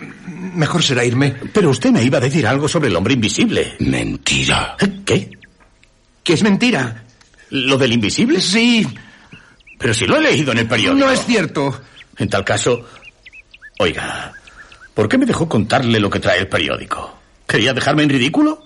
mejor 0.55 0.81
será 0.81 1.05
irme. 1.05 1.35
Pero 1.53 1.69
usted 1.69 1.91
me 1.91 2.03
iba 2.03 2.17
a 2.17 2.21
decir 2.21 2.47
algo 2.47 2.67
sobre 2.67 2.89
el 2.89 2.95
hombre 2.95 3.13
invisible. 3.13 3.75
Mentira. 3.79 4.75
¿Qué? 5.05 5.29
Que 6.23 6.33
es 6.33 6.43
mentira. 6.43 7.03
¿Lo 7.51 7.77
del 7.77 7.93
invisible? 7.93 8.41
Sí, 8.41 8.87
Pero 9.81 9.93
si 9.93 10.05
lo 10.05 10.17
he 10.17 10.21
leído 10.21 10.51
en 10.51 10.59
el 10.59 10.67
periódico. 10.67 11.05
no 11.05 11.11
es 11.11 11.25
cierto. 11.25 11.81
En 12.17 12.29
tal 12.29 12.45
caso, 12.45 12.85
oiga, 13.79 14.31
¿por 14.93 15.09
qué 15.09 15.17
me 15.17 15.25
dejó 15.25 15.49
contarle 15.49 15.99
lo 15.99 16.09
que 16.09 16.19
trae 16.19 16.39
el 16.39 16.47
periódico? 16.47 17.17
¿Quería 17.47 17.73
dejarme 17.73 18.03
en 18.03 18.09
ridículo? 18.09 18.63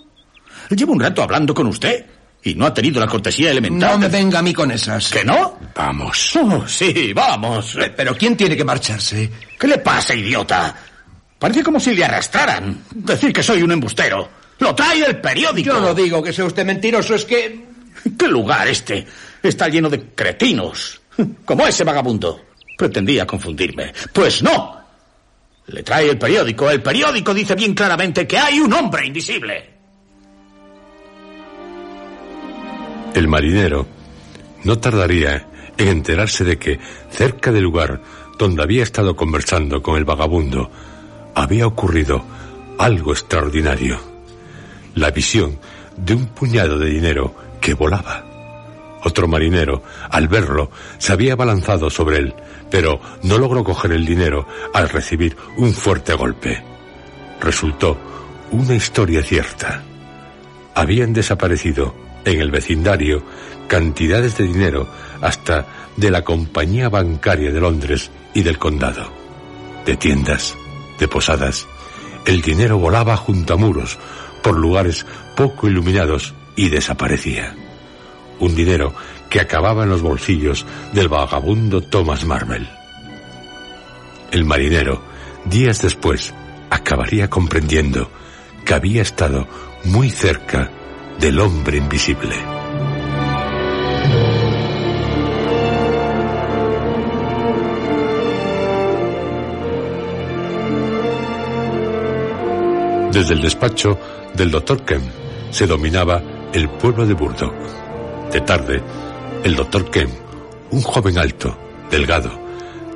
Llevo 0.70 0.94
un 0.94 1.00
rato 1.00 1.24
hablando 1.24 1.54
con 1.54 1.68
usted 1.68 2.06
y 2.44 2.54
no 2.56 2.66
ha 2.66 2.74
tenido 2.74 3.00
la 3.00 3.08
cortesía 3.08 3.52
elemental. 3.52 3.92
No 3.94 3.98
me 3.98 4.10
venga 4.10 4.40
a 4.40 4.42
mí 4.42 4.54
con 4.54 4.72
esas. 4.72 5.10
¿Que 5.10 5.24
no? 5.24 5.58
Vamos. 5.74 6.36
Oh, 6.36 6.68
sí, 6.68 7.14
vamos. 7.14 7.78
Pero 7.96 8.16
¿quién 8.16 8.36
tiene 8.36 8.58
que 8.58 8.64
marcharse? 8.64 9.32
¿Qué 9.58 9.68
le 9.68 9.78
pasa, 9.78 10.14
idiota? 10.14 10.76
Parece 11.40 11.64
como 11.64 11.80
si 11.80 11.96
le 11.96 12.04
arrastraran. 12.04 12.84
Decir 12.92 13.32
que 13.32 13.42
soy 13.42 13.62
un 13.64 13.72
embustero. 13.72 14.30
Lo 14.60 14.76
trae 14.76 15.06
el 15.06 15.20
periódico. 15.22 15.74
Yo 15.74 15.82
no 15.82 15.94
digo 15.94 16.22
que 16.22 16.34
sea 16.34 16.46
usted 16.46 16.66
mentiroso, 16.66 17.16
es 17.16 17.26
que... 17.26 17.66
¿Qué 18.18 18.28
lugar 18.28 18.68
este? 18.68 19.06
Está 19.42 19.68
lleno 19.68 19.90
de 19.90 20.10
cretinos. 20.14 21.02
Como 21.46 21.68
ese 21.68 21.84
vagabundo. 21.84 22.42
Pretendía 22.78 23.26
confundirme. 23.26 23.94
Pues 24.12 24.44
no. 24.44 24.80
Le 25.68 25.84
trae 25.84 26.10
el 26.10 26.18
periódico. 26.18 26.70
El 26.70 26.82
periódico 26.82 27.34
dice 27.34 27.56
bien 27.56 27.74
claramente 27.74 28.28
que 28.28 28.38
hay 28.38 28.60
un 28.60 28.72
hombre 28.74 29.08
invisible. 29.08 29.76
El 33.14 33.28
marinero 33.28 33.88
no 34.66 34.78
tardaría 34.78 35.48
en 35.78 35.88
enterarse 35.88 36.44
de 36.44 36.58
que 36.58 36.80
cerca 37.10 37.52
del 37.52 37.64
lugar 37.64 38.02
donde 38.38 38.62
había 38.62 38.84
estado 38.84 39.16
conversando 39.16 39.82
con 39.82 39.98
el 39.98 40.04
vagabundo 40.04 40.70
había 41.34 41.66
ocurrido 41.66 42.24
algo 42.78 43.14
extraordinario. 43.14 44.00
La 44.96 45.12
visión 45.12 45.58
de 45.96 46.14
un 46.14 46.28
puñado 46.28 46.78
de 46.78 46.90
dinero 46.90 47.34
que 47.62 47.74
volaba. 47.74 48.25
Otro 49.06 49.28
marinero, 49.28 49.84
al 50.10 50.28
verlo, 50.28 50.72
se 50.98 51.14
había 51.14 51.34
abalanzado 51.34 51.92
sobre 51.92 52.18
él, 52.18 52.34
pero 52.72 53.00
no 53.22 53.38
logró 53.38 53.64
coger 53.64 53.92
el 53.92 54.04
dinero 54.04 54.48
al 54.74 54.90
recibir 54.90 55.38
un 55.58 55.76
fuerte 55.76 56.16
golpe. 56.16 56.64
Resultó 57.40 58.00
una 58.50 58.74
historia 58.74 59.22
cierta. 59.22 59.84
Habían 60.74 61.14
desaparecido 61.14 61.94
en 62.26 62.42
el 62.42 62.50
vecindario 62.50 63.22
cantidades 63.68 64.40
de 64.40 64.46
dinero 64.46 64.88
hasta 65.22 65.68
de 65.96 66.10
la 66.10 66.24
compañía 66.24 66.90
bancaria 66.90 67.52
de 67.52 67.62
Londres 67.62 68.10
y 68.34 68.42
del 68.42 68.58
condado, 68.58 69.14
de 69.86 69.98
tiendas, 69.98 70.56
de 70.98 71.08
posadas 71.08 71.68
El 72.26 72.42
dinero 72.42 72.80
volaba 72.80 73.16
junto 73.18 73.54
a 73.54 73.58
muros, 73.58 74.00
por 74.42 74.58
lugares 74.58 75.06
poco 75.36 75.68
iluminados 75.68 76.34
y 76.56 76.70
desaparecía. 76.70 77.56
Un 78.40 78.56
dinero 78.56 78.94
que 79.30 79.40
acababa 79.40 79.84
en 79.84 79.90
los 79.90 80.02
bolsillos 80.02 80.66
del 80.94 81.08
vagabundo 81.08 81.82
Thomas 81.82 82.26
Marvel. 82.26 82.68
El 84.32 84.46
marinero, 84.46 85.02
días 85.46 85.82
después, 85.82 86.34
acabaría 86.70 87.30
comprendiendo 87.30 88.10
que 88.66 88.74
había 88.74 89.02
estado 89.02 89.48
muy 89.86 90.10
cerca 90.10 90.70
del 91.20 91.40
hombre 91.40 91.78
invisible. 91.78 92.36
Desde 103.12 103.34
el 103.34 103.42
despacho 103.42 103.98
del 104.34 104.52
doctor 104.52 104.84
Kemp 104.84 105.06
se 105.50 105.66
dominaba 105.66 106.22
el 106.52 106.68
pueblo 106.68 107.08
de 107.08 107.14
Burdock. 107.14 107.85
De 108.32 108.42
tarde, 108.42 108.82
el 109.44 109.56
doctor 109.56 109.90
Kemp, 109.90 110.14
un 110.72 110.82
joven 110.82 111.18
alto, 111.18 111.58
delgado, 111.90 112.32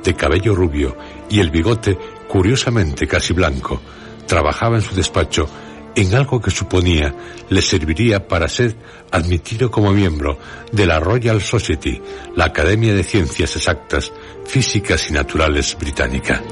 de 0.02 0.14
cabello 0.14 0.54
rubio 0.54 0.96
y 1.28 1.40
el 1.40 1.50
bigote 1.50 1.98
curiosamente 2.28 3.06
casi 3.06 3.32
blanco, 3.32 3.80
trabajaba 4.26 4.76
en 4.76 4.82
su 4.82 4.94
despacho 4.94 5.48
en 5.94 6.14
algo 6.14 6.40
que 6.40 6.50
suponía 6.50 7.14
le 7.48 7.62
serviría 7.62 8.26
para 8.28 8.48
ser 8.48 8.76
admitido 9.10 9.70
como 9.70 9.92
miembro 9.92 10.38
de 10.72 10.86
la 10.86 11.00
Royal 11.00 11.40
Society, 11.40 12.00
la 12.36 12.46
Academia 12.46 12.94
de 12.94 13.02
Ciencias 13.02 13.56
Exactas, 13.56 14.12
Físicas 14.46 15.10
y 15.10 15.12
Naturales 15.12 15.76
británica. 15.78 16.42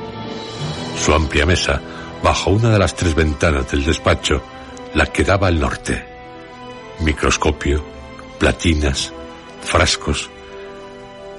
Su 0.96 1.14
amplia 1.14 1.46
mesa, 1.46 1.80
bajo 2.22 2.50
una 2.50 2.70
de 2.70 2.78
las 2.78 2.94
tres 2.96 3.14
ventanas 3.14 3.70
del 3.70 3.84
despacho, 3.84 4.42
la 4.94 5.06
que 5.06 5.22
daba 5.22 5.46
al 5.46 5.60
norte. 5.60 6.04
Microscopio, 7.00 7.84
platinas, 8.38 9.12
frascos. 9.62 10.30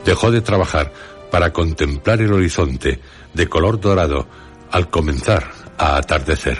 Dejó 0.06 0.32
de 0.32 0.41
trabajar 0.41 0.91
para 1.32 1.54
contemplar 1.54 2.22
el 2.22 2.34
horizonte 2.34 3.00
de 3.34 3.47
color 3.47 3.80
dorado 3.80 4.28
al 4.72 4.89
comenzar 4.89 5.52
a 5.78 5.97
atardecer. 5.97 6.60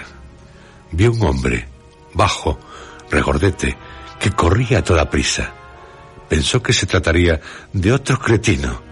Vio 0.92 1.12
un 1.12 1.22
hombre, 1.22 1.68
bajo, 2.14 2.58
regordete, 3.10 3.76
que 4.18 4.30
corría 4.30 4.78
a 4.78 4.84
toda 4.84 5.10
prisa. 5.10 5.52
Pensó 6.28 6.62
que 6.62 6.72
se 6.72 6.86
trataría 6.86 7.40
de 7.72 7.92
otro 7.92 8.18
cretino 8.18 8.82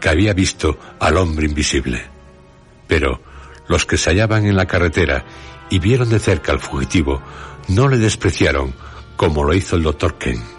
que 0.00 0.08
había 0.08 0.32
visto 0.32 0.78
al 1.00 1.16
hombre 1.16 1.46
invisible. 1.46 2.02
Pero 2.86 3.20
los 3.68 3.84
que 3.84 3.96
se 3.96 4.10
hallaban 4.10 4.46
en 4.46 4.56
la 4.56 4.66
carretera 4.66 5.24
y 5.70 5.78
vieron 5.78 6.08
de 6.08 6.18
cerca 6.18 6.52
al 6.52 6.60
fugitivo 6.60 7.20
no 7.68 7.88
le 7.88 7.98
despreciaron 7.98 8.74
como 9.16 9.44
lo 9.44 9.54
hizo 9.54 9.76
el 9.76 9.82
doctor 9.82 10.16
Ken. 10.18 10.55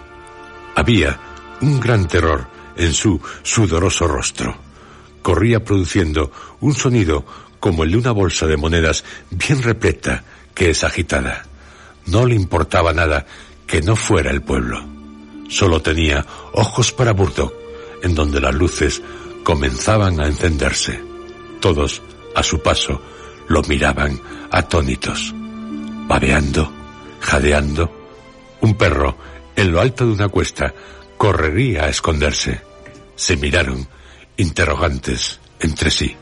Había 0.78 1.18
un 1.60 1.80
gran 1.80 2.06
terror 2.06 2.46
en 2.76 2.92
su 2.92 3.20
sudoroso 3.42 4.06
rostro. 4.06 4.56
Corría 5.22 5.64
produciendo 5.64 6.30
un 6.60 6.72
sonido 6.72 7.26
como 7.58 7.82
el 7.82 7.90
de 7.90 7.96
una 7.96 8.12
bolsa 8.12 8.46
de 8.46 8.56
monedas 8.56 9.04
bien 9.28 9.60
repleta 9.60 10.22
que 10.54 10.70
es 10.70 10.84
agitada. 10.84 11.46
No 12.06 12.26
le 12.26 12.36
importaba 12.36 12.92
nada 12.92 13.26
que 13.66 13.82
no 13.82 13.96
fuera 13.96 14.30
el 14.30 14.42
pueblo. 14.42 14.80
Solo 15.48 15.82
tenía 15.82 16.24
ojos 16.52 16.92
para 16.92 17.12
Burdock, 17.12 17.52
en 18.04 18.14
donde 18.14 18.40
las 18.40 18.54
luces 18.54 19.02
comenzaban 19.42 20.20
a 20.20 20.28
encenderse. 20.28 21.02
Todos, 21.58 22.02
a 22.36 22.44
su 22.44 22.62
paso, 22.62 23.02
lo 23.48 23.62
miraban 23.62 24.20
atónitos, 24.52 25.34
babeando, 26.06 26.72
jadeando. 27.20 27.92
Un 28.60 28.74
perro, 28.74 29.16
en 29.58 29.72
lo 29.72 29.80
alto 29.80 30.06
de 30.06 30.12
una 30.12 30.28
cuesta, 30.28 30.72
correría 31.16 31.84
a 31.84 31.88
esconderse. 31.88 32.60
Se 33.16 33.36
miraron, 33.36 33.88
interrogantes, 34.36 35.40
entre 35.58 35.90
sí, 35.90 36.16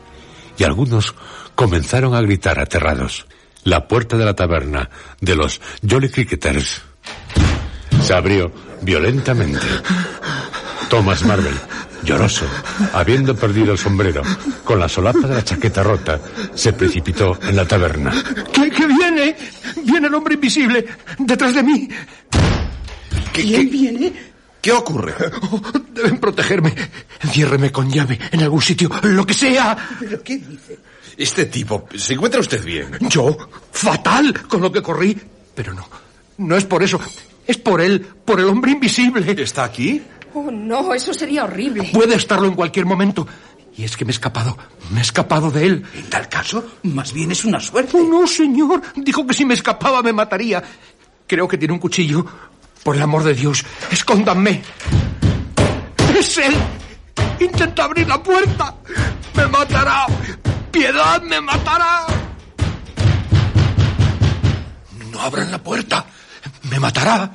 y 0.57 0.63
algunos 0.63 1.13
comenzaron 1.53 2.15
a 2.15 2.21
gritar 2.21 2.59
aterrados. 2.59 3.27
La 3.63 3.87
puerta 3.87 4.17
de 4.17 4.25
la 4.25 4.33
taberna 4.33 4.89
de 5.21 5.35
los 5.35 5.61
Jolly 5.87 6.09
Cricketers 6.09 6.81
se 8.01 8.13
abrió 8.15 8.51
violentamente. 8.81 9.67
Thomas 10.89 11.23
Marvel, 11.23 11.53
lloroso, 12.01 12.47
habiendo 12.93 13.35
perdido 13.35 13.73
el 13.73 13.77
sombrero, 13.77 14.23
con 14.63 14.79
la 14.79 14.89
solapa 14.89 15.27
de 15.27 15.35
la 15.35 15.43
chaqueta 15.43 15.83
rota, 15.83 16.19
se 16.55 16.73
precipitó 16.73 17.37
en 17.43 17.55
la 17.55 17.67
taberna. 17.67 18.11
¿Qué, 18.51 18.71
qué 18.71 18.87
viene? 18.87 19.35
Viene 19.83 20.07
el 20.07 20.13
hombre 20.15 20.33
invisible 20.33 20.87
detrás 21.19 21.53
de 21.53 21.61
mí. 21.61 21.87
¿Quién 23.41 23.69
viene? 23.69 24.13
¿Qué 24.61 24.71
ocurre? 24.71 25.13
Oh, 25.51 25.61
deben 25.93 26.17
protegerme. 26.17 26.73
Enciérreme 27.21 27.71
con 27.71 27.89
llave 27.89 28.19
en 28.31 28.41
algún 28.41 28.61
sitio, 28.61 28.89
lo 29.03 29.25
que 29.25 29.33
sea. 29.33 29.77
¿Pero 29.99 30.21
qué 30.23 30.37
dice? 30.37 30.79
Este 31.15 31.45
tipo, 31.45 31.87
¿se 31.95 32.13
encuentra 32.13 32.39
usted 32.39 32.63
bien? 32.63 32.97
Yo, 33.09 33.35
fatal 33.71 34.47
con 34.47 34.61
lo 34.61 34.71
que 34.71 34.81
corrí. 34.81 35.17
Pero 35.55 35.73
no, 35.73 35.87
no 36.37 36.55
es 36.55 36.65
por 36.65 36.83
eso. 36.83 36.99
Es 37.45 37.57
por 37.57 37.81
él, 37.81 38.05
por 38.25 38.39
el 38.39 38.47
hombre 38.47 38.71
invisible. 38.71 39.25
¿Está 39.41 39.63
aquí? 39.63 40.01
Oh, 40.33 40.51
no, 40.51 40.93
eso 40.93 41.13
sería 41.13 41.45
horrible. 41.45 41.89
Puede 41.93 42.15
estarlo 42.15 42.47
en 42.47 42.53
cualquier 42.53 42.85
momento. 42.85 43.27
Y 43.75 43.83
es 43.83 43.95
que 43.95 44.05
me 44.05 44.11
he 44.11 44.13
escapado, 44.13 44.57
me 44.91 44.99
he 44.99 45.03
escapado 45.03 45.49
de 45.49 45.65
él. 45.65 45.85
En 45.95 46.09
tal 46.09 46.27
caso, 46.27 46.65
más 46.83 47.13
bien 47.13 47.31
es 47.31 47.45
una 47.45 47.59
suerte. 47.59 47.97
Oh, 47.97 48.03
no, 48.03 48.27
señor. 48.27 48.81
Dijo 48.95 49.25
que 49.25 49.33
si 49.33 49.45
me 49.45 49.53
escapaba 49.53 50.01
me 50.01 50.13
mataría. 50.13 50.63
Creo 51.25 51.47
que 51.47 51.57
tiene 51.57 51.73
un 51.73 51.79
cuchillo. 51.79 52.25
Por 52.87 52.95
el 52.95 53.01
amor 53.01 53.25
de 53.25 53.33
Dios, 53.33 53.65
escóndanme. 53.91 54.61
Es 56.17 56.37
él. 56.37 56.55
Intenta 57.37 57.83
abrir 57.83 58.07
la 58.07 58.23
puerta. 58.23 58.73
Me 59.35 59.45
matará. 59.45 60.05
Piedad, 60.71 61.21
me 61.21 61.41
matará. 61.41 62.07
No 65.11 65.19
abran 65.19 65.51
la 65.51 65.61
puerta. 65.61 66.05
Me 66.69 66.79
matará. 66.79 67.29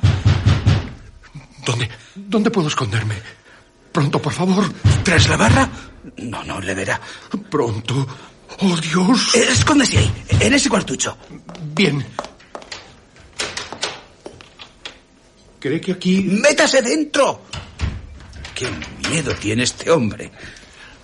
¿Dónde, 1.67 1.91
dónde 2.15 2.51
puedo 2.51 2.69
esconderme? 2.69 3.17
Pronto, 3.93 4.23
por 4.23 4.33
favor. 4.33 4.73
¿Tras 5.05 5.29
la 5.29 5.37
barra? 5.37 5.69
No, 6.17 6.43
no, 6.45 6.63
le 6.63 6.75
verá. 6.75 6.99
Pronto. 7.51 8.07
Oh, 8.61 8.77
Dios. 8.79 9.35
Eh, 9.35 9.49
Escóndese 9.51 9.99
ahí, 9.99 10.25
en 10.31 10.55
ese 10.55 10.71
cuartucho. 10.71 11.15
Bien. 11.75 12.03
¿Cree 15.63 15.81
que 15.81 15.93
aquí... 15.93 16.23
¡Métase 16.23 16.83
dentro! 16.83 17.43
¡Qué 18.53 18.67
miedo 19.09 19.33
tiene 19.37 19.63
este 19.63 19.93
hombre! 19.93 20.33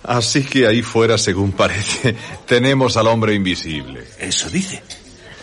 Así 0.03 0.43
que 0.43 0.67
ahí 0.67 0.81
fuera, 0.81 1.17
según 1.17 1.53
parece, 1.53 2.13
tenemos 2.45 2.97
al 2.97 3.07
hombre 3.07 3.33
invisible. 3.33 4.05
Eso 4.19 4.49
dice. 4.49 4.83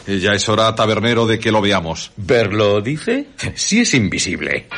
Ya 0.07 0.35
es 0.35 0.47
hora, 0.51 0.75
tabernero, 0.75 1.27
de 1.27 1.39
que 1.39 1.51
lo 1.51 1.63
veamos. 1.63 2.13
¿Verlo 2.19 2.83
dice? 2.83 3.29
Sí 3.55 3.81
es 3.81 3.95
invisible. 3.95 4.69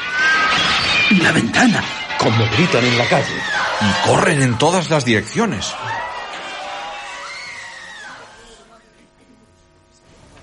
La 1.20 1.32
ventana. 1.32 1.82
Como 2.18 2.48
gritan 2.52 2.84
en 2.84 2.96
la 2.96 3.08
calle. 3.08 3.34
Y 3.80 4.08
corren 4.08 4.40
en 4.40 4.56
todas 4.56 4.88
las 4.88 5.04
direcciones. 5.04 5.74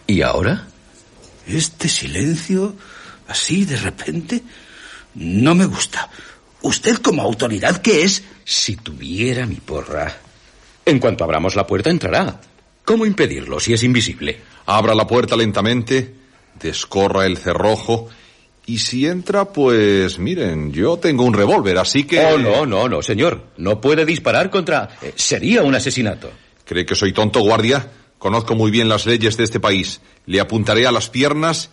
¿Y 0.05 0.21
ahora? 0.21 0.67
Este 1.47 1.87
silencio, 1.87 2.75
así 3.28 3.65
de 3.65 3.78
repente, 3.78 4.41
no 5.15 5.55
me 5.55 5.65
gusta. 5.65 6.09
Usted 6.61 6.97
como 6.97 7.21
autoridad, 7.21 7.82
¿qué 7.82 8.03
es? 8.03 8.23
Si 8.43 8.76
tuviera 8.76 9.45
mi 9.45 9.55
porra. 9.55 10.15
En 10.86 10.99
cuanto 10.99 11.23
abramos 11.23 11.55
la 11.55 11.67
puerta, 11.67 11.89
entrará. 11.89 12.39
¿Cómo 12.84 13.05
impedirlo 13.05 13.59
si 13.59 13.73
es 13.73 13.84
invisible? 13.84 14.39
Abra 14.65 14.93
la 14.93 15.07
puerta 15.07 15.36
lentamente, 15.36 16.13
descorra 16.59 17.26
el 17.26 17.38
cerrojo 17.38 18.09
y 18.67 18.80
si 18.80 19.05
entra, 19.05 19.45
pues 19.45 20.17
miren, 20.17 20.71
yo 20.71 20.97
tengo 20.97 21.23
un 21.23 21.34
revólver, 21.34 21.78
así 21.78 22.03
que... 22.03 22.19
Oh, 22.26 22.38
no, 22.38 22.65
no, 22.65 22.89
no, 22.89 23.01
señor. 23.01 23.43
No 23.57 23.80
puede 23.80 24.05
disparar 24.05 24.49
contra... 24.49 24.89
eh, 25.01 25.13
sería 25.15 25.61
un 25.61 25.76
asesinato. 25.76 26.32
¿Cree 26.63 26.86
que 26.86 26.95
soy 26.95 27.13
tonto, 27.13 27.41
guardia? 27.41 27.91
Conozco 28.17 28.55
muy 28.55 28.71
bien 28.71 28.89
las 28.89 29.05
leyes 29.05 29.38
de 29.38 29.43
este 29.43 29.59
país. 29.59 30.01
Le 30.26 30.39
apuntaré 30.39 30.88
a 30.88 30.91
las 30.91 31.09
piernas 31.09 31.69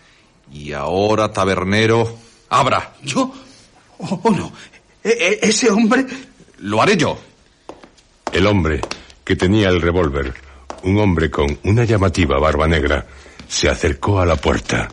y 0.50 0.72
ahora, 0.72 1.32
tabernero, 1.32 2.18
abra. 2.48 2.94
¿Yo? 3.02 3.32
Oh, 3.98 4.20
oh, 4.24 4.30
no. 4.30 4.52
E- 5.04 5.38
e- 5.42 5.48
ese 5.48 5.70
hombre... 5.70 6.04
Lo 6.58 6.80
haré 6.80 6.96
yo. 6.96 7.18
El 8.32 8.46
hombre 8.46 8.80
que 9.24 9.36
tenía 9.36 9.68
el 9.68 9.80
revólver, 9.80 10.32
un 10.84 10.98
hombre 10.98 11.30
con 11.30 11.58
una 11.64 11.84
llamativa 11.84 12.38
barba 12.38 12.66
negra, 12.68 13.06
se 13.48 13.68
acercó 13.68 14.20
a 14.20 14.26
la 14.26 14.36
puerta. 14.36 14.88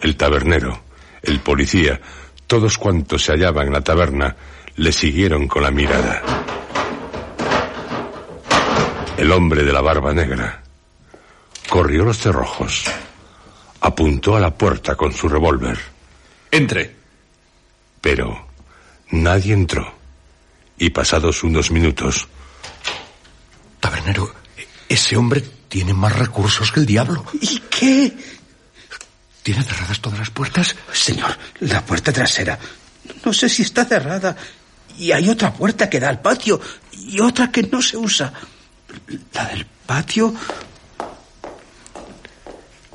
El 0.00 0.16
tabernero, 0.16 0.80
el 1.22 1.40
policía, 1.40 2.00
todos 2.46 2.78
cuantos 2.78 3.24
se 3.24 3.32
hallaban 3.32 3.66
en 3.68 3.72
la 3.72 3.80
taberna, 3.80 4.36
le 4.76 4.92
siguieron 4.92 5.48
con 5.48 5.62
la 5.62 5.70
mirada. 5.70 6.22
El 9.16 9.32
hombre 9.32 9.64
de 9.64 9.72
la 9.72 9.80
barba 9.80 10.12
negra. 10.14 10.62
corrió 11.68 12.04
los 12.04 12.18
cerrojos, 12.18 12.84
apuntó 13.80 14.36
a 14.36 14.40
la 14.40 14.54
puerta 14.54 14.94
con 14.94 15.12
su 15.12 15.28
revólver. 15.28 15.78
Entre. 16.50 16.96
Pero 18.00 18.46
nadie 19.10 19.54
entró. 19.54 19.94
Y 20.78 20.90
pasados 20.90 21.42
unos 21.42 21.70
minutos... 21.70 22.28
Tabernero, 23.80 24.34
ese 24.88 25.16
hombre 25.16 25.40
tiene 25.68 25.94
más 25.94 26.16
recursos 26.16 26.72
que 26.72 26.80
el 26.80 26.86
diablo. 26.86 27.24
¿Y 27.40 27.60
qué? 27.70 28.16
¿Tiene 29.42 29.62
cerradas 29.62 30.00
todas 30.00 30.18
las 30.18 30.30
puertas? 30.30 30.74
Señor, 30.92 31.38
la 31.60 31.84
puerta 31.84 32.12
trasera. 32.12 32.58
No 33.24 33.32
sé 33.32 33.48
si 33.48 33.62
está 33.62 33.84
cerrada. 33.84 34.36
Y 34.98 35.12
hay 35.12 35.28
otra 35.28 35.52
puerta 35.52 35.88
que 35.88 36.00
da 36.00 36.08
al 36.08 36.20
patio 36.20 36.60
y 36.92 37.20
otra 37.20 37.50
que 37.50 37.62
no 37.62 37.80
se 37.80 37.96
usa. 37.96 38.32
La 39.32 39.46
del 39.46 39.64
patio. 39.64 40.34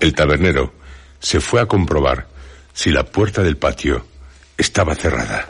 El 0.03 0.13
tabernero 0.13 0.73
se 1.17 1.39
fue 1.39 1.61
a 1.61 1.65
comprobar 1.65 2.27
si 2.73 2.91
la 2.91 3.05
puerta 3.05 3.41
del 3.41 3.55
patio 3.55 4.05
estaba 4.57 4.95
cerrada. 4.95 5.47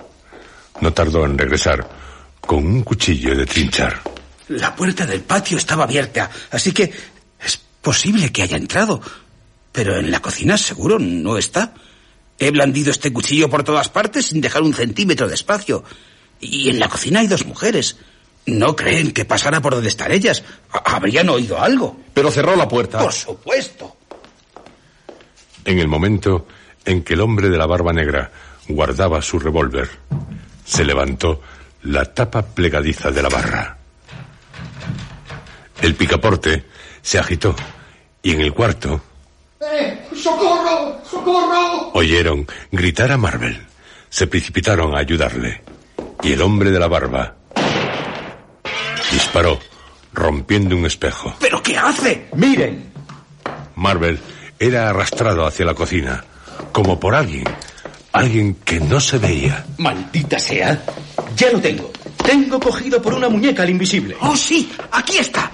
No 0.80 0.94
tardó 0.94 1.26
en 1.26 1.40
regresar 1.40 1.90
con 2.40 2.64
un 2.64 2.84
cuchillo 2.84 3.36
de 3.36 3.48
trinchar. 3.48 4.00
La 4.50 4.76
puerta 4.76 5.08
del 5.08 5.22
patio 5.22 5.58
estaba 5.58 5.86
abierta, 5.86 6.30
así 6.52 6.72
que 6.72 6.94
es 7.44 7.60
posible 7.82 8.32
que 8.32 8.44
haya 8.44 8.58
entrado. 8.58 9.02
Pero 9.72 9.98
en 9.98 10.12
la 10.12 10.22
cocina 10.22 10.56
seguro 10.56 11.00
no 11.00 11.40
está. 11.40 11.74
He 12.38 12.52
blandido 12.52 12.92
este 12.92 13.12
cuchillo 13.12 13.50
por 13.50 13.64
todas 13.64 13.90
partes 13.90 14.28
sin 14.28 14.40
dejar 14.40 14.62
un 14.62 14.76
centímetro 14.76 15.28
de 15.28 15.34
espacio. 15.34 15.84
Y 16.40 16.70
en 16.70 16.78
la 16.78 16.90
cocina 16.90 17.22
hay 17.22 17.28
dos 17.28 17.48
mujeres. 17.48 17.98
¿No 18.46 18.76
creen 18.76 19.14
que 19.14 19.26
pasara 19.26 19.64
por 19.64 19.74
donde 19.74 19.90
están 19.90 20.12
ellas? 20.12 20.44
Habrían 20.70 21.30
oído 21.30 21.60
algo. 21.60 22.00
Pero 22.14 22.30
cerró 22.30 22.56
la 22.56 22.68
puerta. 22.68 23.00
Por 23.00 23.14
supuesto. 23.14 23.98
En 25.66 25.80
el 25.80 25.88
momento 25.88 26.48
en 26.86 27.04
que 27.04 27.14
el 27.14 27.22
hombre 27.22 27.50
de 27.50 27.58
la 27.58 27.66
barba 27.66 27.94
negra 27.94 28.32
guardaba 28.68 29.22
su 29.22 29.40
revólver, 29.40 29.90
se 30.66 30.84
levantó 30.84 31.42
la 31.84 32.06
tapa 32.06 32.42
plegadiza 32.42 33.12
de 33.12 33.22
la 33.22 33.30
barra. 33.30 33.78
El 35.82 35.96
picaporte 35.96 36.66
se 37.02 37.20
agitó 37.20 37.56
y 38.22 38.32
en 38.32 38.42
el 38.42 38.54
cuarto 38.54 39.02
¡Eh! 39.60 40.08
¡Socorro! 40.16 41.02
¡Socorro! 41.10 41.92
oyeron 41.94 42.48
gritar 42.72 43.12
a 43.12 43.18
Marvel. 43.18 43.66
Se 44.10 44.28
precipitaron 44.28 44.96
a 44.96 45.00
ayudarle 45.00 45.62
y 46.22 46.34
el 46.34 46.42
hombre 46.42 46.72
de 46.72 46.80
la 46.80 46.88
barba 46.88 47.36
disparó 49.12 49.60
rompiendo 50.14 50.76
un 50.76 50.86
espejo. 50.86 51.36
¿Pero 51.40 51.62
qué 51.62 51.78
hace? 51.78 52.28
Miren. 52.34 52.92
Marvel 53.76 54.20
era 54.68 54.90
arrastrado 54.90 55.46
hacia 55.46 55.66
la 55.66 55.74
cocina, 55.74 56.24
como 56.72 57.00
por 57.00 57.16
alguien, 57.16 57.44
alguien 58.14 58.56
que 58.56 58.80
no 58.80 59.00
se 59.00 59.18
veía. 59.18 59.66
Maldita 59.78 60.40
sea. 60.40 60.82
Ya 61.36 61.52
lo 61.52 61.60
tengo. 61.60 61.92
Tengo 62.24 62.60
cogido 62.60 63.02
por 63.02 63.14
una 63.14 63.28
muñeca 63.28 63.64
al 63.64 63.70
invisible. 63.70 64.16
Oh, 64.22 64.36
sí, 64.38 64.72
aquí 64.92 65.18
está. 65.18 65.52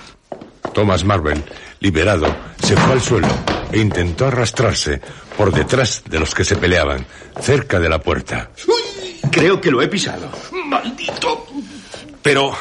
Thomas 0.74 1.04
Marvel, 1.04 1.44
liberado, 1.80 2.28
se 2.64 2.76
fue 2.76 2.94
al 2.94 3.02
suelo 3.02 3.28
e 3.72 3.80
intentó 3.80 4.28
arrastrarse 4.28 5.02
por 5.36 5.52
detrás 5.52 6.04
de 6.06 6.20
los 6.20 6.36
que 6.36 6.46
se 6.46 6.58
peleaban, 6.58 7.06
cerca 7.40 7.80
de 7.80 7.90
la 7.90 8.00
puerta. 8.00 8.52
Creo 9.32 9.60
que 9.60 9.72
lo 9.72 9.82
he 9.82 9.88
pisado. 9.88 10.30
¡Maldito! 10.66 11.48
Pero... 12.22 12.54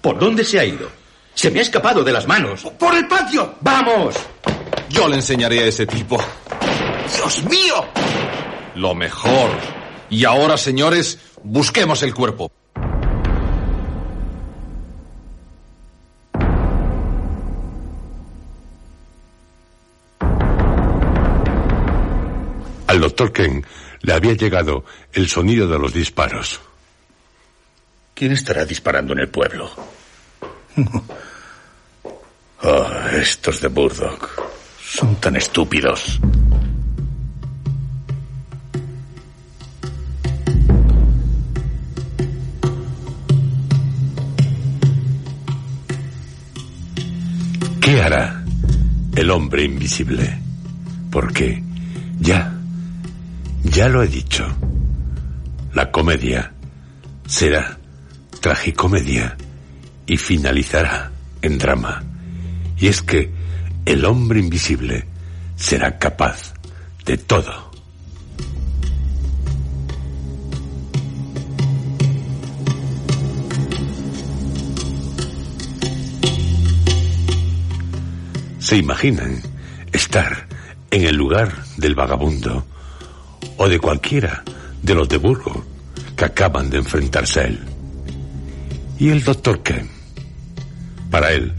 ¿Por 0.00 0.18
dónde 0.18 0.44
se 0.44 0.58
ha 0.58 0.64
ido? 0.64 0.90
Se 1.34 1.50
me 1.50 1.58
ha 1.58 1.62
escapado 1.62 2.02
de 2.02 2.12
las 2.12 2.26
manos. 2.26 2.62
¡Por 2.78 2.94
el 2.94 3.06
patio! 3.06 3.54
¡Vamos! 3.60 4.14
Yo 4.90 5.08
le 5.08 5.16
enseñaré 5.16 5.60
a 5.60 5.66
ese 5.66 5.86
tipo. 5.86 6.18
¡Dios 7.16 7.44
mío! 7.44 7.84
Lo 8.74 8.94
mejor. 8.94 9.50
Y 10.10 10.24
ahora, 10.24 10.56
señores, 10.56 11.18
busquemos 11.44 12.02
el 12.02 12.12
cuerpo. 12.12 12.50
Al 22.88 23.00
doctor 23.00 23.32
Ken 23.32 23.64
le 24.00 24.12
había 24.12 24.32
llegado 24.32 24.84
el 25.12 25.28
sonido 25.28 25.68
de 25.68 25.78
los 25.78 25.94
disparos. 25.94 26.60
¿Quién 28.14 28.32
estará 28.32 28.64
disparando 28.64 29.12
en 29.12 29.20
el 29.20 29.28
pueblo? 29.28 29.70
Oh, 32.62 32.90
estos 33.12 33.60
de 33.60 33.68
Burdock 33.68 34.49
son 34.92 35.14
tan 35.16 35.36
estúpidos. 35.36 36.20
¿Qué 47.80 48.02
hará 48.02 48.44
el 49.14 49.30
hombre 49.30 49.64
invisible? 49.64 50.38
Porque 51.10 51.62
ya, 52.18 52.52
ya 53.62 53.88
lo 53.88 54.02
he 54.02 54.08
dicho, 54.08 54.44
la 55.72 55.90
comedia 55.92 56.52
será 57.26 57.78
tragicomedia 58.40 59.36
y 60.06 60.16
finalizará 60.16 61.12
en 61.42 61.58
drama. 61.58 62.02
Y 62.76 62.88
es 62.88 63.02
que 63.02 63.39
el 63.90 64.04
hombre 64.04 64.38
invisible 64.38 65.04
será 65.56 65.98
capaz 65.98 66.54
de 67.04 67.18
todo. 67.18 67.72
¿Se 78.60 78.76
imaginan 78.76 79.42
estar 79.90 80.46
en 80.92 81.06
el 81.06 81.16
lugar 81.16 81.52
del 81.76 81.96
vagabundo 81.96 82.64
o 83.56 83.68
de 83.68 83.80
cualquiera 83.80 84.44
de 84.82 84.94
los 84.94 85.08
de 85.08 85.16
Burgo 85.16 85.64
que 86.16 86.26
acaban 86.26 86.70
de 86.70 86.78
enfrentarse 86.78 87.40
a 87.40 87.44
él? 87.46 87.58
¿Y 89.00 89.08
el 89.08 89.24
doctor 89.24 89.64
Ken? 89.64 89.90
Para 91.10 91.32
él, 91.32 91.52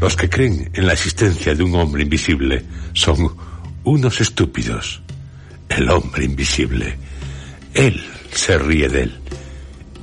los 0.00 0.16
que 0.16 0.28
creen 0.28 0.70
en 0.74 0.86
la 0.86 0.92
existencia 0.92 1.54
de 1.54 1.62
un 1.62 1.74
hombre 1.74 2.02
invisible 2.02 2.64
son 2.92 3.34
unos 3.84 4.20
estúpidos. 4.20 5.02
El 5.68 5.90
hombre 5.90 6.24
invisible. 6.24 6.96
Él 7.74 8.00
se 8.32 8.58
ríe 8.58 8.88
de 8.88 9.02
él. 9.02 9.18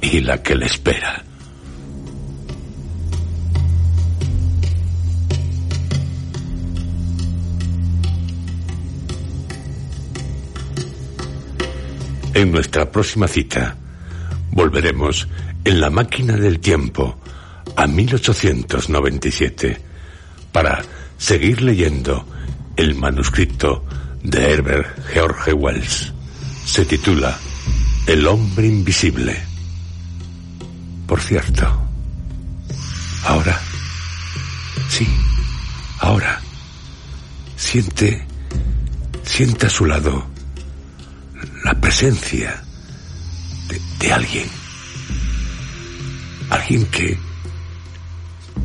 Y 0.01 0.19
la 0.19 0.41
que 0.43 0.55
le 0.55 0.65
espera. 0.65 1.23
En 12.33 12.51
nuestra 12.51 12.91
próxima 12.91 13.29
cita 13.29 13.77
volveremos 14.51 15.27
en 15.63 15.79
la 15.79 15.89
máquina 15.89 16.35
del 16.35 16.59
tiempo 16.59 17.17
a 17.75 17.87
1897 17.87 19.81
para 20.51 20.81
seguir 21.17 21.61
leyendo 21.61 22.25
el 22.75 22.95
manuscrito 22.95 23.85
de 24.23 24.53
Herbert 24.53 25.07
George 25.13 25.53
Wells. 25.53 26.13
Se 26.65 26.85
titula 26.85 27.37
El 28.07 28.25
hombre 28.27 28.67
invisible. 28.67 29.41
Por 31.07 31.21
cierto, 31.21 31.67
ahora, 33.25 33.59
sí, 34.89 35.07
ahora, 35.99 36.41
siente, 37.55 38.25
siente 39.23 39.67
a 39.67 39.69
su 39.69 39.85
lado 39.85 40.25
la 41.63 41.79
presencia 41.79 42.63
de, 43.67 43.81
de 43.99 44.13
alguien. 44.13 44.47
Alguien 46.49 46.85
que, 46.87 47.17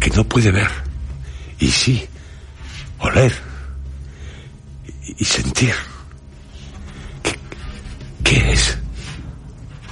que 0.01 0.11
no 0.11 0.25
puede 0.25 0.51
ver. 0.51 0.71
Y 1.59 1.69
sí, 1.69 2.09
oler. 2.99 3.33
Y, 5.19 5.25
sentir. 5.25 5.75
¿Qué, 7.23 7.39
¿Qué 8.25 8.53
es? 8.53 8.79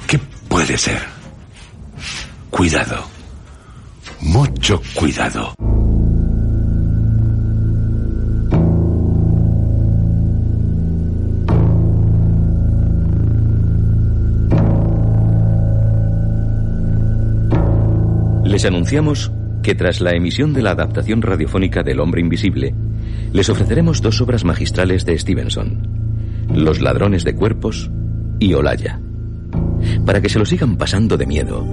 ¿Qué 0.06 0.18
puede 0.48 0.78
ser? 0.78 1.02
Cuidado. 2.50 3.06
Mucho 4.20 4.80
cuidado. 4.94 5.54
Les 18.44 18.64
anunciamos 18.64 19.30
que 19.62 19.74
tras 19.74 20.00
la 20.00 20.12
emisión 20.12 20.52
de 20.52 20.62
la 20.62 20.70
adaptación 20.70 21.22
radiofónica 21.22 21.82
del 21.82 22.00
Hombre 22.00 22.20
Invisible, 22.20 22.74
les 23.32 23.48
ofreceremos 23.48 24.02
dos 24.02 24.20
obras 24.20 24.44
magistrales 24.44 25.04
de 25.04 25.18
Stevenson, 25.18 26.46
Los 26.54 26.80
ladrones 26.80 27.24
de 27.24 27.34
cuerpos 27.34 27.90
y 28.38 28.54
Olaya, 28.54 29.00
para 30.04 30.20
que 30.20 30.28
se 30.28 30.38
lo 30.38 30.46
sigan 30.46 30.76
pasando 30.76 31.16
de 31.16 31.26
miedo, 31.26 31.66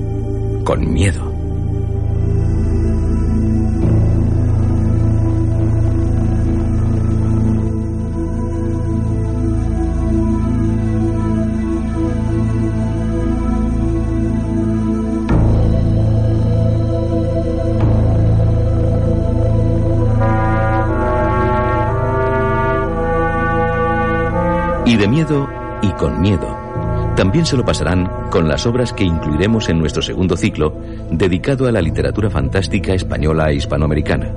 con 0.64 0.94
miedo. 0.94 1.35
Y 24.96 24.98
de 24.98 25.10
miedo 25.10 25.50
y 25.82 25.90
con 25.92 26.22
miedo. 26.22 26.48
También 27.18 27.46
se 27.46 27.58
lo 27.58 27.66
pasarán 27.66 28.30
con 28.32 28.48
las 28.48 28.66
obras 28.66 28.94
que 28.94 29.04
incluiremos 29.04 29.68
en 29.68 29.78
nuestro 29.78 30.02
segundo 30.02 30.38
ciclo, 30.38 30.74
dedicado 31.12 31.68
a 31.68 31.74
la 31.74 31.82
literatura 31.82 32.30
fantástica 32.30 32.94
española 32.94 33.52
e 33.52 33.56
hispanoamericana. 33.56 34.32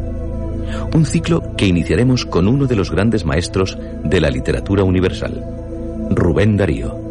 Un 0.92 1.06
ciclo 1.06 1.54
que 1.56 1.66
iniciaremos 1.66 2.26
con 2.26 2.48
uno 2.48 2.66
de 2.66 2.74
los 2.74 2.90
grandes 2.90 3.24
maestros 3.24 3.78
de 4.02 4.20
la 4.20 4.30
literatura 4.30 4.82
universal, 4.82 5.44
Rubén 6.10 6.56
Darío. 6.56 7.07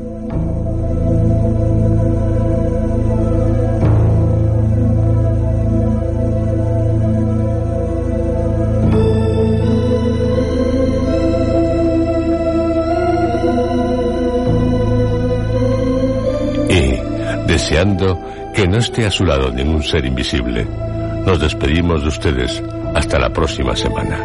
Deseando 17.67 18.17
que 18.53 18.65
no 18.65 18.77
esté 18.77 19.05
a 19.05 19.11
su 19.11 19.25
lado 19.25 19.51
ningún 19.51 19.83
ser 19.83 20.05
invisible, 20.05 20.65
nos 21.25 21.37
despedimos 21.37 22.01
de 22.01 22.07
ustedes 22.07 22.63
hasta 22.95 23.19
la 23.19 23.29
próxima 23.29 23.75
semana. 23.75 24.23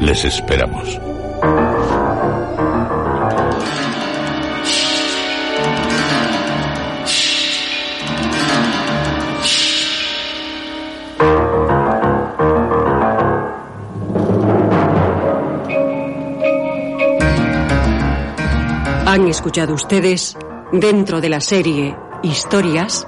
Les 0.00 0.24
esperamos. 0.24 1.00
Han 19.04 19.26
escuchado 19.26 19.74
ustedes, 19.74 20.36
dentro 20.70 21.20
de 21.20 21.28
la 21.28 21.40
serie 21.40 22.07
Historias, 22.22 23.06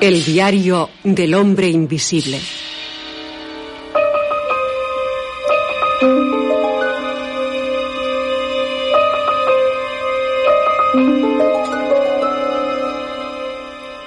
El 0.00 0.24
diario 0.24 0.88
del 1.02 1.34
hombre 1.34 1.68
invisible. 1.68 2.40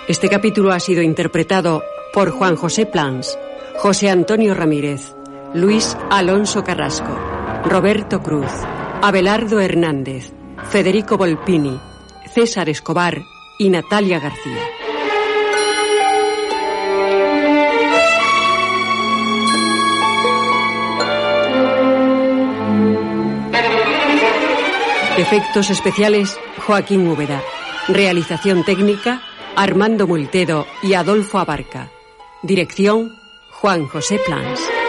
Este 0.08 0.30
capítulo 0.30 0.72
ha 0.72 0.80
sido 0.80 1.02
interpretado 1.02 1.84
por 2.14 2.32
Juan 2.32 2.56
José 2.56 2.86
Plans, 2.86 3.38
José 3.78 4.10
Antonio 4.10 4.54
Ramírez, 4.54 5.16
Luis 5.54 5.98
Alonso 6.10 6.64
Carrasco, 6.64 7.31
Roberto 7.64 8.22
Cruz, 8.22 8.52
Abelardo 9.02 9.60
Hernández, 9.60 10.34
Federico 10.70 11.18
Volpini, 11.18 11.80
César 12.34 12.70
Escobar 12.70 13.22
y 13.60 13.70
Natalia 13.70 14.20
García. 14.20 14.62
Efectos 25.18 25.70
especiales, 25.70 26.40
Joaquín 26.66 27.08
Úbeda. 27.08 27.42
Realización 27.88 28.64
técnica, 28.64 29.22
Armando 29.56 30.08
Multedo 30.08 30.66
y 30.82 30.96
Adolfo 30.96 31.38
Abarca. 31.38 31.90
Dirección, 32.42 33.16
Juan 33.52 33.88
José 33.88 34.20
Plans. 34.26 34.81